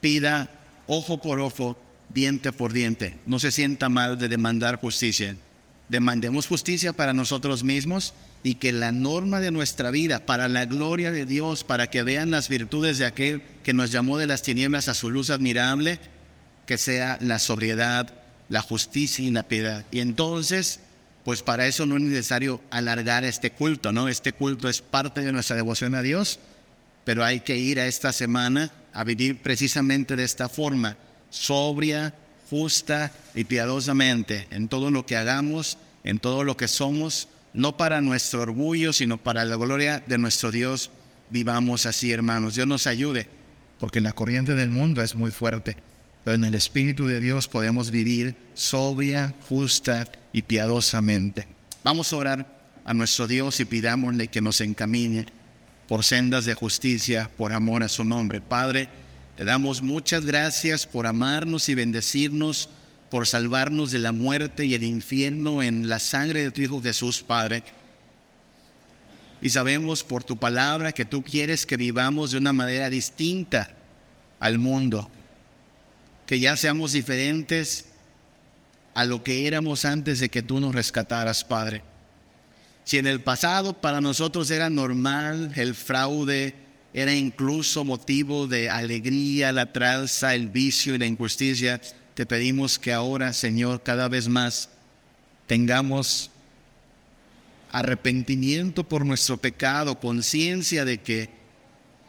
pida 0.00 0.50
ojo 0.86 1.20
por 1.20 1.40
ojo, 1.40 1.78
diente 2.14 2.52
por 2.52 2.72
diente. 2.72 3.18
No 3.26 3.38
se 3.38 3.50
sienta 3.50 3.88
mal 3.88 4.18
de 4.18 4.28
demandar 4.28 4.76
justicia. 4.80 5.36
Demandemos 5.88 6.46
justicia 6.46 6.92
para 6.92 7.12
nosotros 7.12 7.64
mismos 7.64 8.14
y 8.42 8.54
que 8.54 8.72
la 8.72 8.92
norma 8.92 9.40
de 9.40 9.50
nuestra 9.50 9.90
vida, 9.90 10.24
para 10.24 10.48
la 10.48 10.64
gloria 10.64 11.10
de 11.10 11.26
Dios, 11.26 11.64
para 11.64 11.88
que 11.88 12.02
vean 12.02 12.30
las 12.30 12.48
virtudes 12.48 12.98
de 12.98 13.06
aquel 13.06 13.42
que 13.64 13.74
nos 13.74 13.90
llamó 13.90 14.16
de 14.16 14.26
las 14.26 14.42
tinieblas 14.42 14.88
a 14.88 14.94
su 14.94 15.10
luz 15.10 15.30
admirable, 15.30 15.98
que 16.66 16.78
sea 16.78 17.18
la 17.20 17.38
sobriedad, 17.38 18.14
la 18.48 18.62
justicia 18.62 19.24
y 19.24 19.30
la 19.30 19.42
piedad. 19.42 19.84
Y 19.90 20.00
entonces, 20.00 20.80
pues 21.24 21.42
para 21.42 21.66
eso 21.66 21.86
no 21.86 21.96
es 21.96 22.02
necesario 22.02 22.60
alargar 22.70 23.24
este 23.24 23.50
culto, 23.50 23.92
¿no? 23.92 24.08
Este 24.08 24.32
culto 24.32 24.68
es 24.68 24.80
parte 24.80 25.22
de 25.22 25.32
nuestra 25.32 25.56
devoción 25.56 25.94
a 25.94 26.02
Dios, 26.02 26.38
pero 27.04 27.24
hay 27.24 27.40
que 27.40 27.56
ir 27.58 27.80
a 27.80 27.86
esta 27.86 28.12
semana 28.12 28.70
a 28.92 29.04
vivir 29.04 29.42
precisamente 29.42 30.16
de 30.16 30.24
esta 30.24 30.48
forma, 30.48 30.96
sobria, 31.30 32.14
justa 32.50 33.12
y 33.34 33.44
piadosamente 33.44 34.48
en 34.50 34.68
todo 34.68 34.90
lo 34.90 35.06
que 35.06 35.16
hagamos, 35.16 35.78
en 36.04 36.18
todo 36.18 36.44
lo 36.44 36.56
que 36.56 36.68
somos, 36.68 37.28
no 37.54 37.76
para 37.76 38.00
nuestro 38.00 38.42
orgullo, 38.42 38.92
sino 38.92 39.18
para 39.18 39.44
la 39.44 39.56
gloria 39.56 40.02
de 40.06 40.18
nuestro 40.18 40.50
Dios. 40.50 40.90
Vivamos 41.30 41.86
así, 41.86 42.12
hermanos. 42.12 42.56
Dios 42.56 42.66
nos 42.66 42.86
ayude, 42.86 43.28
porque 43.78 44.00
la 44.00 44.12
corriente 44.12 44.54
del 44.54 44.70
mundo 44.70 45.02
es 45.02 45.14
muy 45.14 45.30
fuerte, 45.30 45.76
pero 46.24 46.34
en 46.34 46.44
el 46.44 46.54
Espíritu 46.54 47.06
de 47.06 47.20
Dios 47.20 47.48
podemos 47.48 47.90
vivir 47.90 48.36
sobria, 48.54 49.34
justa 49.48 50.10
y 50.32 50.42
piadosamente. 50.42 51.46
Vamos 51.82 52.12
a 52.12 52.16
orar 52.16 52.60
a 52.84 52.94
nuestro 52.94 53.26
Dios 53.26 53.60
y 53.60 53.64
pidámosle 53.64 54.28
que 54.28 54.40
nos 54.40 54.60
encamine 54.60 55.26
por 55.88 56.04
sendas 56.04 56.44
de 56.44 56.54
justicia, 56.54 57.30
por 57.36 57.52
amor 57.52 57.82
a 57.82 57.88
su 57.88 58.04
nombre. 58.04 58.40
Padre, 58.40 58.88
te 59.40 59.46
damos 59.46 59.80
muchas 59.80 60.26
gracias 60.26 60.86
por 60.86 61.06
amarnos 61.06 61.70
y 61.70 61.74
bendecirnos, 61.74 62.68
por 63.08 63.26
salvarnos 63.26 63.90
de 63.90 63.98
la 63.98 64.12
muerte 64.12 64.66
y 64.66 64.74
el 64.74 64.82
infierno 64.82 65.62
en 65.62 65.88
la 65.88 65.98
sangre 65.98 66.42
de 66.42 66.50
tu 66.50 66.60
Hijo 66.60 66.82
Jesús, 66.82 67.22
Padre. 67.22 67.62
Y 69.40 69.48
sabemos 69.48 70.04
por 70.04 70.24
tu 70.24 70.36
palabra 70.36 70.92
que 70.92 71.06
tú 71.06 71.22
quieres 71.22 71.64
que 71.64 71.78
vivamos 71.78 72.32
de 72.32 72.36
una 72.36 72.52
manera 72.52 72.90
distinta 72.90 73.70
al 74.40 74.58
mundo, 74.58 75.10
que 76.26 76.38
ya 76.38 76.54
seamos 76.54 76.92
diferentes 76.92 77.86
a 78.92 79.06
lo 79.06 79.24
que 79.24 79.46
éramos 79.46 79.86
antes 79.86 80.20
de 80.20 80.28
que 80.28 80.42
tú 80.42 80.60
nos 80.60 80.74
rescataras, 80.74 81.44
Padre. 81.44 81.82
Si 82.84 82.98
en 82.98 83.06
el 83.06 83.22
pasado 83.22 83.72
para 83.72 84.02
nosotros 84.02 84.50
era 84.50 84.68
normal 84.68 85.50
el 85.56 85.74
fraude, 85.74 86.54
era 86.92 87.14
incluso 87.14 87.84
motivo 87.84 88.46
de 88.46 88.68
alegría, 88.68 89.52
la 89.52 89.72
tranza, 89.72 90.34
el 90.34 90.48
vicio 90.48 90.94
y 90.94 90.98
la 90.98 91.06
injusticia, 91.06 91.80
te 92.14 92.26
pedimos 92.26 92.78
que 92.78 92.92
ahora, 92.92 93.32
Señor, 93.32 93.82
cada 93.82 94.08
vez 94.08 94.28
más 94.28 94.68
tengamos 95.46 96.30
arrepentimiento 97.72 98.84
por 98.84 99.06
nuestro 99.06 99.36
pecado, 99.36 100.00
conciencia 100.00 100.84
de 100.84 100.98
que 100.98 101.30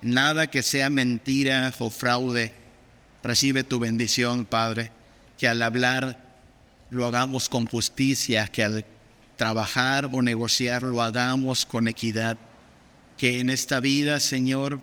nada 0.02 0.48
que 0.48 0.64
sea 0.64 0.90
mentira 0.90 1.72
o 1.78 1.90
fraude 1.90 2.54
recibe 3.24 3.64
tu 3.64 3.80
bendición, 3.80 4.46
Padre, 4.46 4.92
que 5.38 5.48
al 5.48 5.62
hablar 5.62 6.20
lo 6.90 7.06
hagamos 7.06 7.48
con 7.48 7.68
justicia, 7.68 8.48
que 8.48 8.64
al 8.64 8.86
trabajar 9.38 10.10
o 10.12 10.22
negociar 10.22 10.84
lo 10.84 11.02
hagamos 11.02 11.66
con 11.66 11.88
equidad. 11.88 12.38
Que 13.22 13.40
en 13.40 13.52
esta 13.52 13.80
vida, 13.80 14.20
Señor, 14.20 14.80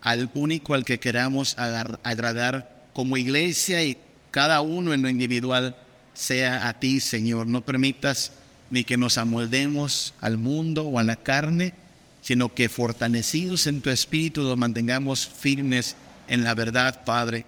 al 0.00 0.30
único 0.34 0.74
al 0.74 0.84
que 0.84 1.00
queramos 1.00 1.56
agradar 1.58 2.86
como 2.92 3.16
iglesia 3.16 3.82
y 3.82 3.96
cada 4.30 4.60
uno 4.60 4.94
en 4.94 5.02
lo 5.02 5.08
individual 5.08 5.74
sea 6.14 6.68
a 6.68 6.78
ti, 6.78 7.00
Señor. 7.00 7.48
No 7.48 7.62
permitas 7.62 8.30
ni 8.70 8.84
que 8.84 8.96
nos 8.96 9.18
amoldemos 9.18 10.14
al 10.20 10.38
mundo 10.38 10.84
o 10.84 11.00
a 11.00 11.02
la 11.02 11.16
carne, 11.16 11.74
sino 12.22 12.54
que 12.54 12.68
fortalecidos 12.68 13.66
en 13.66 13.80
tu 13.80 13.90
espíritu 13.90 14.44
nos 14.44 14.56
mantengamos 14.56 15.26
firmes 15.26 15.96
en 16.28 16.44
la 16.44 16.54
verdad, 16.54 17.02
Padre. 17.04 17.46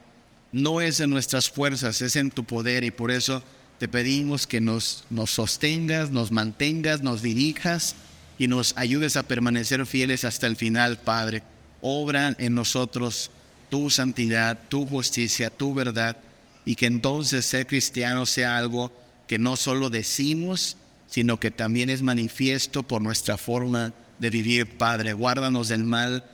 No 0.50 0.80
es 0.80 0.98
en 0.98 1.10
nuestras 1.10 1.48
fuerzas, 1.48 2.02
es 2.02 2.16
en 2.16 2.32
tu 2.32 2.42
poder 2.42 2.82
y 2.82 2.90
por 2.90 3.12
eso 3.12 3.40
te 3.78 3.86
pedimos 3.86 4.48
que 4.48 4.60
nos, 4.60 5.04
nos 5.10 5.30
sostengas, 5.30 6.10
nos 6.10 6.32
mantengas, 6.32 7.02
nos 7.02 7.22
dirijas 7.22 7.94
y 8.38 8.48
nos 8.48 8.76
ayudes 8.76 9.16
a 9.16 9.24
permanecer 9.24 9.84
fieles 9.86 10.24
hasta 10.24 10.46
el 10.46 10.56
final, 10.56 10.98
Padre. 10.98 11.42
Obra 11.80 12.34
en 12.38 12.54
nosotros 12.54 13.30
tu 13.68 13.90
santidad, 13.90 14.58
tu 14.68 14.86
justicia, 14.86 15.50
tu 15.50 15.74
verdad, 15.74 16.16
y 16.64 16.76
que 16.76 16.86
entonces 16.86 17.44
ser 17.44 17.66
cristiano 17.66 18.26
sea 18.26 18.56
algo 18.56 18.92
que 19.26 19.38
no 19.38 19.56
solo 19.56 19.90
decimos, 19.90 20.76
sino 21.08 21.40
que 21.40 21.50
también 21.50 21.90
es 21.90 22.02
manifiesto 22.02 22.82
por 22.82 23.02
nuestra 23.02 23.36
forma 23.36 23.92
de 24.18 24.30
vivir, 24.30 24.78
Padre. 24.78 25.12
Guárdanos 25.12 25.68
del 25.68 25.84
mal, 25.84 26.24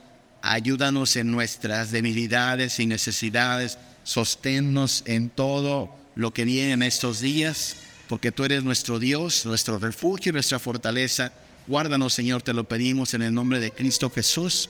ayúdanos 0.41 1.15
en 1.15 1.31
nuestras 1.31 1.91
debilidades 1.91 2.79
y 2.79 2.85
necesidades, 2.85 3.77
sosténnos 4.03 5.03
en 5.07 5.29
todo 5.29 5.95
lo 6.15 6.33
que 6.33 6.45
viene 6.45 6.73
en 6.73 6.83
estos 6.83 7.19
días, 7.19 7.77
porque 8.07 8.31
tú 8.31 8.43
eres 8.43 8.63
nuestro 8.63 8.99
Dios, 8.99 9.45
nuestro 9.45 9.79
refugio 9.79 10.29
y 10.29 10.33
nuestra 10.33 10.59
fortaleza. 10.59 11.31
Guárdanos, 11.67 12.13
Señor, 12.13 12.41
te 12.43 12.53
lo 12.53 12.63
pedimos 12.63 13.13
en 13.13 13.23
el 13.23 13.33
nombre 13.33 13.59
de 13.59 13.71
Cristo 13.71 14.09
Jesús. 14.09 14.69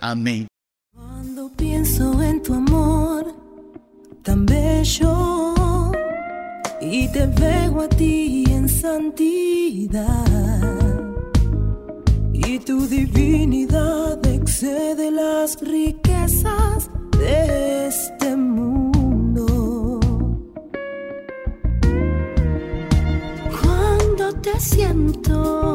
Amén. 0.00 0.46
Cuando 0.94 1.50
pienso 1.56 2.22
en 2.22 2.42
tu 2.42 2.54
amor 2.54 3.34
tan 4.22 4.46
bello 4.46 5.52
y 6.80 7.08
te 7.08 7.26
veo 7.26 7.80
a 7.80 7.88
ti 7.88 8.44
en 8.48 8.68
santidad 8.68 10.24
y 12.32 12.58
tu 12.60 12.86
divinidad 12.86 14.24
excede 14.26 15.10
las 15.10 15.60
riquezas 15.60 16.88
de 17.18 17.88
este 17.88 18.36
mundo. 18.36 18.86
te 24.42 24.60
siento 24.60 25.56
en 25.62 25.65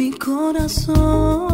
mi 0.00 0.10
corazón 0.12 1.49